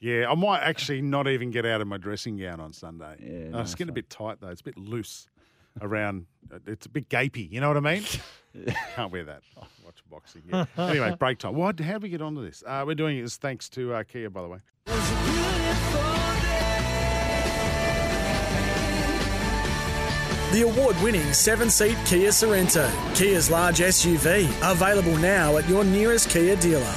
yeah, 0.00 0.30
I 0.30 0.34
might 0.34 0.60
actually 0.60 1.02
not 1.02 1.28
even 1.28 1.50
get 1.50 1.66
out 1.66 1.80
of 1.82 1.86
my 1.88 1.98
dressing 1.98 2.36
gown 2.38 2.60
on 2.60 2.72
Sunday. 2.72 3.16
Yeah, 3.20 3.30
Uh, 3.32 3.40
it's 3.42 3.52
nice 3.52 3.74
getting 3.74 3.90
a 3.90 3.94
bit 3.94 4.08
tight 4.08 4.40
though. 4.40 4.48
It's 4.48 4.60
a 4.62 4.64
bit 4.64 4.78
loose 4.78 5.26
around. 5.80 6.26
uh, 6.52 6.58
It's 6.66 6.86
a 6.86 6.88
bit 6.88 7.08
gapey. 7.08 7.50
You 7.50 7.60
know 7.60 7.68
what 7.68 7.76
I 7.76 7.80
mean? 7.80 8.04
Can't 8.94 9.10
wear 9.12 9.24
that. 9.24 9.42
Watch 9.84 10.02
boxing. 10.10 10.42
Yeah. 10.48 10.66
anyway, 10.78 11.16
break 11.18 11.38
time. 11.38 11.54
What? 11.56 11.80
How 11.80 11.94
do 11.94 12.04
we 12.04 12.08
get 12.08 12.22
onto 12.22 12.44
this? 12.44 12.62
Uh, 12.66 12.84
we're 12.86 12.94
doing 12.94 13.20
this 13.22 13.36
thanks 13.36 13.68
to 13.70 13.94
uh, 13.94 14.02
Kia, 14.04 14.30
by 14.30 14.42
the 14.42 14.48
way. 14.48 14.58
The 20.52 20.62
award 20.62 20.94
winning 21.02 21.32
seven 21.32 21.68
seat 21.68 21.96
Kia 22.06 22.30
Sorento, 22.30 22.88
Kia's 23.16 23.50
large 23.50 23.78
SUV, 23.80 24.44
available 24.70 25.16
now 25.16 25.56
at 25.56 25.68
your 25.68 25.82
nearest 25.82 26.30
Kia 26.30 26.54
dealer. 26.54 26.94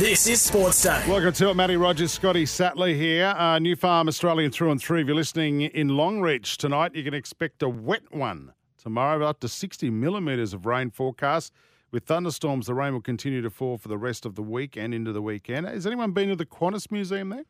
This 0.00 0.26
is 0.28 0.38
Sportsday. 0.38 1.06
Welcome 1.06 1.34
to 1.34 1.50
it, 1.50 1.54
Matty 1.56 1.76
Rogers, 1.76 2.10
Scotty 2.10 2.46
Sattler 2.46 2.88
here. 2.88 3.34
Uh, 3.36 3.58
New 3.58 3.76
Farm 3.76 4.08
Australian 4.08 4.50
through 4.50 4.70
and 4.70 4.80
through. 4.80 5.00
If 5.00 5.08
you're 5.08 5.14
listening 5.14 5.60
in 5.60 5.88
Longreach 5.88 6.56
tonight, 6.56 6.94
you 6.94 7.04
can 7.04 7.12
expect 7.12 7.62
a 7.62 7.68
wet 7.68 8.04
one 8.10 8.54
tomorrow, 8.82 9.26
up 9.26 9.40
to 9.40 9.48
60 9.48 9.90
millimetres 9.90 10.54
of 10.54 10.64
rain 10.64 10.88
forecast. 10.88 11.52
With 11.90 12.04
thunderstorms, 12.04 12.66
the 12.66 12.72
rain 12.72 12.94
will 12.94 13.02
continue 13.02 13.42
to 13.42 13.50
fall 13.50 13.76
for 13.76 13.88
the 13.88 13.98
rest 13.98 14.24
of 14.24 14.36
the 14.36 14.42
week 14.42 14.74
and 14.74 14.94
into 14.94 15.12
the 15.12 15.20
weekend. 15.20 15.66
Has 15.66 15.86
anyone 15.86 16.12
been 16.12 16.30
to 16.30 16.36
the 16.36 16.46
Qantas 16.46 16.90
Museum 16.90 17.28
there? 17.28 17.44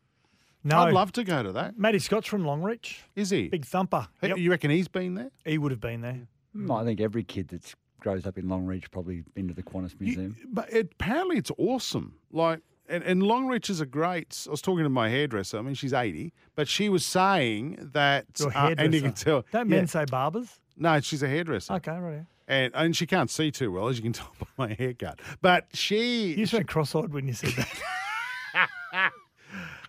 No. 0.61 0.79
I'd 0.79 0.93
love 0.93 1.13
to 1.13 1.23
go 1.23 1.41
to 1.43 1.53
that. 1.53 1.79
Matty 1.79 1.99
Scott's 1.99 2.27
from 2.27 2.43
Longreach. 2.43 2.97
Is 3.15 3.29
he? 3.29 3.47
Big 3.47 3.63
thumper. 3.63 4.09
Hey, 4.19 4.27
Yep. 4.27 4.39
You 4.39 4.51
reckon 4.51 4.71
he's 4.71 4.89
been 4.89 5.15
there? 5.15 5.31
He 5.45 5.57
would 5.57 5.71
have 5.71 5.79
been 5.79 6.01
there. 6.01 6.27
Mm, 6.53 6.81
I 6.81 6.83
think 6.83 6.99
every 6.99 7.23
kid 7.23 7.47
that 7.47 7.73
grows 8.01 8.25
up 8.25 8.37
in 8.37 8.45
Longreach 8.45 8.91
probably 8.91 9.23
been 9.33 9.47
to 9.47 9.53
the 9.53 9.63
Qantas 9.63 9.91
You- 9.93 10.05
Museum. 10.07 10.35
but 10.51 10.71
it, 10.73 10.89
apparently 10.93 11.37
it's 11.37 11.51
awesome. 11.57 12.15
Like, 12.31 12.59
and, 12.89 13.03
and 13.05 13.21
Longreach 13.21 13.69
is 13.69 13.79
a 13.79 13.85
great. 13.85 14.43
I 14.47 14.51
was 14.51 14.61
talking 14.61 14.83
to 14.83 14.89
my 14.89 15.07
hairdresser. 15.07 15.57
I 15.57 15.61
mean, 15.61 15.75
she's 15.75 15.93
eighty, 15.93 16.33
but 16.55 16.67
she 16.67 16.89
was 16.89 17.05
saying 17.05 17.91
that, 17.93 18.25
Your 18.37 18.49
uh, 18.55 18.69
and 18.77 18.93
you 18.93 18.99
can 18.99 19.09
hairdresser. 19.11 19.23
tell. 19.25 19.45
Don't 19.53 19.69
yeah. 19.69 19.75
men 19.77 19.87
say 19.87 20.03
barbers? 20.11 20.59
No, 20.75 20.99
she's 20.99 21.23
a 21.23 21.27
hairdresser. 21.29 21.73
Okay, 21.75 21.97
right. 21.97 22.25
And, 22.47 22.73
and 22.75 22.97
she 22.97 23.05
can't 23.07 23.29
see 23.29 23.49
too 23.49 23.71
well, 23.71 23.87
as 23.87 23.95
you 23.97 24.03
can 24.03 24.11
tell 24.21 24.33
by 24.39 24.67
my 24.67 24.73
haircut. 24.73 25.21
But 25.41 25.67
she. 25.73 26.31
You 26.31 26.35
just 26.37 26.53
went 26.53 26.67
cross-eyed 26.67 27.13
when 27.13 27.27
you 27.27 27.33
said 27.33 27.51
that. 27.51 29.11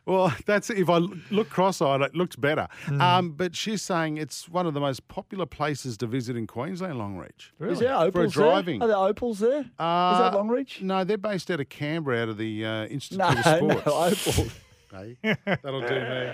well, 0.06 0.34
that's 0.46 0.68
if 0.70 0.88
I 0.90 0.98
look 1.30 1.48
cross-eyed, 1.50 2.00
it 2.00 2.14
looks 2.14 2.36
better. 2.36 2.68
Hmm. 2.86 3.00
Um, 3.00 3.30
but 3.32 3.54
she's 3.56 3.82
saying 3.82 4.16
it's 4.16 4.48
one 4.48 4.66
of 4.66 4.74
the 4.74 4.80
most 4.80 5.06
popular 5.08 5.46
places 5.46 5.96
to 5.98 6.06
visit 6.06 6.36
in 6.36 6.46
Queensland, 6.46 6.94
Longreach. 6.98 7.50
Is 7.60 7.78
there 7.78 7.94
opals 7.94 8.34
For 8.34 8.40
driving. 8.40 8.78
there? 8.80 8.88
Are 8.88 8.92
there 8.92 9.08
opals 9.08 9.38
there? 9.38 9.60
Is 9.60 9.66
Uh, 9.78 10.30
that 10.30 10.38
Longreach? 10.38 10.80
No, 10.82 11.04
they're 11.04 11.18
based 11.18 11.50
out 11.50 11.60
of 11.60 11.68
Canberra, 11.68 12.22
out 12.22 12.28
of 12.30 12.36
the 12.38 12.64
uh, 12.66 12.84
Institute 12.86 13.18
No, 13.18 13.28
of 13.28 13.36
no, 13.62 13.80
Sports. 13.80 14.28
opals. 14.28 14.52
Hey, 14.92 15.16
that'll 15.46 15.80
do 15.80 15.86
me. 15.88 16.32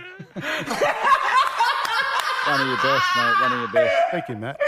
One 2.49 2.61
of 2.61 2.67
your 2.67 2.77
best, 2.83 3.07
mate. 3.15 3.41
One 3.41 3.53
of 3.53 3.59
your 3.61 3.69
best. 3.73 3.97
Thank 4.11 4.29
you, 4.29 4.37
Matt. 4.37 4.59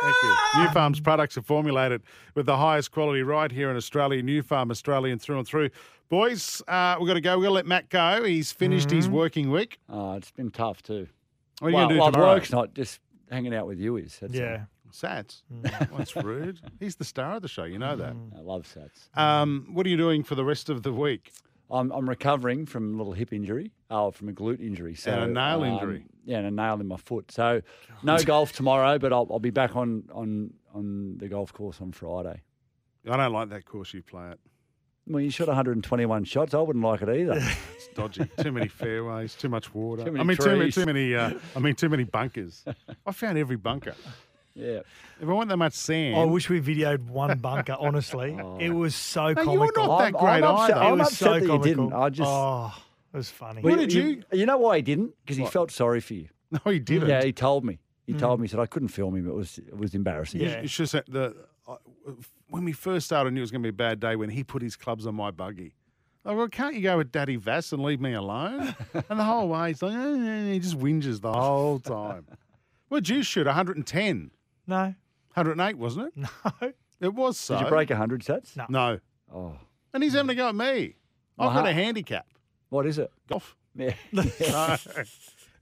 Thank 0.00 0.14
you. 0.22 0.62
New 0.62 0.68
Farm's 0.70 1.00
products 1.00 1.36
are 1.36 1.42
formulated 1.42 2.02
with 2.34 2.46
the 2.46 2.56
highest 2.56 2.90
quality 2.92 3.22
right 3.22 3.50
here 3.50 3.70
in 3.70 3.76
Australia. 3.76 4.22
New 4.22 4.42
Farm 4.42 4.70
Australian 4.70 5.18
through 5.18 5.38
and 5.38 5.46
through. 5.46 5.70
Boys, 6.08 6.62
uh, 6.68 6.96
we've 6.98 7.06
got 7.06 7.14
to 7.14 7.20
go. 7.20 7.36
We're 7.36 7.44
going 7.44 7.50
to 7.50 7.54
let 7.54 7.66
Matt 7.66 7.88
go. 7.90 8.24
He's 8.24 8.50
finished 8.52 8.90
his 8.90 9.08
working 9.08 9.50
week. 9.50 9.78
Oh, 9.88 10.14
it's 10.14 10.30
been 10.30 10.50
tough 10.50 10.82
too. 10.82 11.06
What 11.58 11.68
are 11.68 11.70
you 11.70 11.76
well, 11.76 11.84
going 11.84 11.88
to 11.88 11.94
do 11.94 12.00
well, 12.00 12.12
tomorrow? 12.12 12.34
work's 12.34 12.52
not 12.52 12.74
just 12.74 13.00
hanging 13.30 13.54
out 13.54 13.66
with 13.66 13.78
you 13.78 13.96
is. 13.96 14.18
That's 14.20 14.34
all. 14.34 14.40
yeah. 14.40 14.64
Sats. 14.90 15.42
Well, 15.90 15.98
that's 15.98 16.16
rude. 16.16 16.60
He's 16.80 16.96
the 16.96 17.04
star 17.04 17.36
of 17.36 17.42
the 17.42 17.48
show. 17.48 17.64
You 17.64 17.78
know 17.78 17.94
that. 17.96 18.14
I 18.36 18.40
love 18.40 18.66
Sats. 18.66 19.14
Um, 19.18 19.66
what 19.72 19.84
are 19.84 19.90
you 19.90 19.98
doing 19.98 20.22
for 20.22 20.34
the 20.34 20.44
rest 20.44 20.70
of 20.70 20.82
the 20.82 20.92
week? 20.92 21.30
I'm, 21.70 21.90
I'm 21.92 22.08
recovering 22.08 22.66
from 22.66 22.94
a 22.94 22.96
little 22.96 23.12
hip 23.12 23.32
injury, 23.32 23.72
oh, 23.90 24.10
from 24.10 24.28
a 24.28 24.32
glute 24.32 24.60
injury. 24.60 24.94
So 24.94 25.10
And 25.12 25.22
a 25.24 25.26
nail 25.26 25.62
um, 25.62 25.74
injury. 25.74 26.04
Yeah, 26.24 26.38
and 26.38 26.46
a 26.46 26.50
nail 26.50 26.80
in 26.80 26.86
my 26.86 26.96
foot. 26.96 27.30
So 27.30 27.62
no 28.02 28.18
golf 28.22 28.52
tomorrow, 28.52 28.98
but 28.98 29.12
I'll, 29.12 29.26
I'll 29.30 29.38
be 29.38 29.50
back 29.50 29.76
on, 29.76 30.04
on 30.12 30.52
on 30.74 31.16
the 31.18 31.28
golf 31.28 31.52
course 31.52 31.80
on 31.80 31.92
Friday. 31.92 32.42
I 33.10 33.16
don't 33.16 33.32
like 33.32 33.48
that 33.50 33.64
course 33.64 33.92
you 33.94 34.02
play 34.02 34.30
at. 34.30 34.38
Well, 35.06 35.22
you 35.22 35.30
shot 35.30 35.46
121 35.46 36.24
shots. 36.24 36.52
I 36.52 36.58
wouldn't 36.60 36.84
like 36.84 37.02
it 37.02 37.08
either. 37.08 37.40
It's 37.74 37.88
dodgy. 37.94 38.28
too 38.42 38.50
many 38.52 38.66
fairways. 38.68 39.34
Too 39.34 39.48
much 39.48 39.72
water. 39.72 40.04
Too 40.04 40.10
many 40.10 40.20
I 40.20 40.24
mean, 40.24 40.36
too 40.36 40.56
many. 40.56 40.70
Too 40.72 40.84
many. 40.84 41.14
Uh, 41.14 41.30
I 41.54 41.58
mean, 41.60 41.74
too 41.76 41.88
many 41.88 42.04
bunkers. 42.18 42.64
I 43.06 43.12
found 43.12 43.38
every 43.38 43.56
bunker. 43.56 43.94
Yeah. 44.58 44.80
If 45.20 45.28
I 45.28 45.32
want 45.32 45.48
that 45.48 45.56
much 45.56 45.72
sand, 45.74 46.16
I 46.16 46.24
wish 46.24 46.48
we 46.48 46.60
videoed 46.60 47.06
one 47.06 47.38
bunker, 47.38 47.76
honestly. 47.78 48.36
It 48.60 48.70
was 48.70 48.94
so 48.94 49.28
No, 49.32 49.34
comical. 49.44 49.54
you're 49.54 49.72
not 49.88 49.98
that 49.98 50.04
I'm, 50.06 50.12
great 50.12 50.22
I'm 50.22 50.44
upset, 50.44 50.76
either. 50.76 50.82
It 50.86 50.92
I'm 50.92 51.00
upset 51.00 51.18
so 51.18 51.32
that 51.34 51.42
you 51.42 51.48
comical. 51.48 51.64
didn't. 51.64 51.92
I 51.92 52.08
just, 52.10 52.30
Oh. 52.30 52.72
It 53.14 53.16
was 53.16 53.30
funny. 53.30 53.62
Well, 53.62 53.76
did 53.76 53.92
You 53.92 54.02
you? 54.02 54.22
You 54.32 54.46
know 54.46 54.58
why 54.58 54.76
he 54.76 54.82
didn't? 54.82 55.14
Because 55.24 55.38
he 55.38 55.46
felt 55.46 55.70
sorry 55.70 56.00
for 56.00 56.14
you. 56.14 56.28
No, 56.50 56.60
he 56.72 56.78
didn't. 56.78 57.08
Yeah, 57.08 57.22
he 57.24 57.32
told 57.32 57.64
me. 57.64 57.78
He 58.06 58.12
Mm. 58.14 58.18
told 58.18 58.40
me. 58.40 58.44
He 58.46 58.50
said 58.50 58.60
I 58.60 58.66
couldn't 58.66 58.88
film 58.88 59.14
him. 59.16 59.26
It 59.28 59.34
was 59.34 59.58
it 59.58 59.76
was 59.76 59.94
embarrassing. 59.94 60.40
You- 60.42 60.56
You 60.62 60.68
should 60.68 60.90
have 60.92 61.04
the 61.08 61.34
uh, 61.66 61.76
when 62.48 62.64
we 62.64 62.72
first 62.72 63.06
started, 63.06 63.28
I 63.28 63.32
knew 63.34 63.40
it 63.40 63.42
was 63.42 63.50
going 63.50 63.62
to 63.62 63.66
be 63.66 63.70
a 63.70 63.72
bad 63.88 64.00
day 64.00 64.16
when 64.16 64.30
he 64.30 64.42
put 64.44 64.62
his 64.62 64.74
clubs 64.76 65.06
on 65.06 65.14
my 65.14 65.30
buggy. 65.30 65.74
Oh, 66.24 66.34
well, 66.34 66.48
can't 66.48 66.74
you 66.74 66.80
go 66.82 66.96
with 66.98 67.12
Daddy 67.12 67.36
Vass 67.36 67.72
and 67.72 67.82
leave 67.82 68.00
me 68.00 68.12
alone? 68.14 68.74
and 69.10 69.18
the 69.20 69.24
whole 69.24 69.48
way, 69.48 69.68
he's 69.68 69.82
like, 69.82 69.94
"Eh, 69.94 69.98
eh," 69.98 70.52
he 70.54 70.58
just 70.58 70.78
whinges 70.78 71.20
the 71.20 71.32
whole 71.32 71.78
time. 71.78 72.26
What'd 72.88 73.08
you 73.10 73.22
shoot? 73.22 73.46
110? 73.46 74.30
No. 74.68 74.94
108, 75.34 75.76
wasn't 75.78 76.06
it? 76.08 76.14
No. 76.62 76.72
It 77.00 77.14
was 77.14 77.38
so. 77.38 77.56
Did 77.56 77.64
you 77.64 77.70
break 77.70 77.90
hundred 77.90 78.22
sets? 78.24 78.56
No. 78.56 78.66
No. 78.68 78.98
Oh, 79.32 79.56
And 79.94 80.02
he's 80.02 80.14
having 80.14 80.30
a 80.30 80.34
go 80.34 80.48
at 80.48 80.54
me. 80.54 80.96
I've 81.38 81.46
Well, 81.46 81.50
got 81.54 81.66
a 81.68 81.72
handicap. 81.72 82.26
what 82.70 82.86
is 82.86 82.98
it? 82.98 83.10
Golf. 83.28 83.56
Yeah. 83.76 83.94
No. 84.12 84.76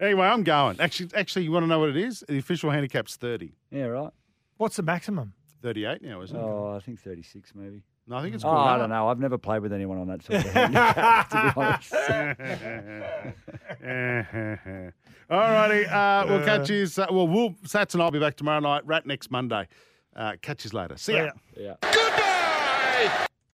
anyway, 0.01 0.27
I'm 0.27 0.43
going. 0.45 0.81
Actually, 0.81 1.11
actually, 1.15 1.45
you 1.45 1.53
want 1.53 1.65
to 1.65 1.67
know 1.69 1.79
what 1.79 1.91
it 1.91 1.97
is? 1.97 2.25
The 2.29 2.39
official 2.39 2.71
handicap's 2.71 3.17
30. 3.17 3.53
yeah. 3.71 3.85
Right. 3.85 4.13
What's 4.57 4.77
the 4.77 4.83
maximum? 4.83 5.35
38 5.63 6.01
now, 6.03 6.23
isn't 6.23 6.37
it? 6.37 6.41
Oh, 6.41 6.75
I 6.75 6.81
think 6.81 7.01
thirty 7.01 7.23
six 7.23 7.53
maybe. 7.55 7.83
No, 8.09 8.17
I 8.17 8.23
think 8.23 8.37
it's 8.37 8.45
Oh, 8.45 8.51
I 8.51 8.79
don't 8.79 8.89
know. 8.91 9.09
I've 9.09 9.19
never 9.19 9.37
played 9.37 9.63
with 9.63 9.73
anyone 9.73 9.99
on 9.99 10.07
that 10.09 10.23
sort 10.23 10.45
of 10.45 10.51
handicap, 10.53 11.29
to 11.31 11.37
be 11.43 11.51
honest. 13.83 14.95
All 15.31 15.39
righty. 15.41 15.87
Uh, 15.87 16.27
we'll 16.27 16.45
catch 16.45 16.71
you. 16.71 16.87
Well, 17.11 17.27
we'll, 17.27 17.51
Sats 17.65 17.95
and 17.95 18.03
I'll 18.03 18.13
be 18.13 18.21
back 18.21 18.37
tomorrow 18.37 18.61
night. 18.61 18.87
Rat 18.87 19.07
next 19.07 19.31
Monday. 19.33 19.67
Uh, 20.15 20.35
catch 20.41 20.65
you 20.65 20.71
later. 20.73 20.97
See 20.97 21.15
ya. 21.15 21.31
Yeah. 21.57 21.75
Goodbye! 21.83 23.27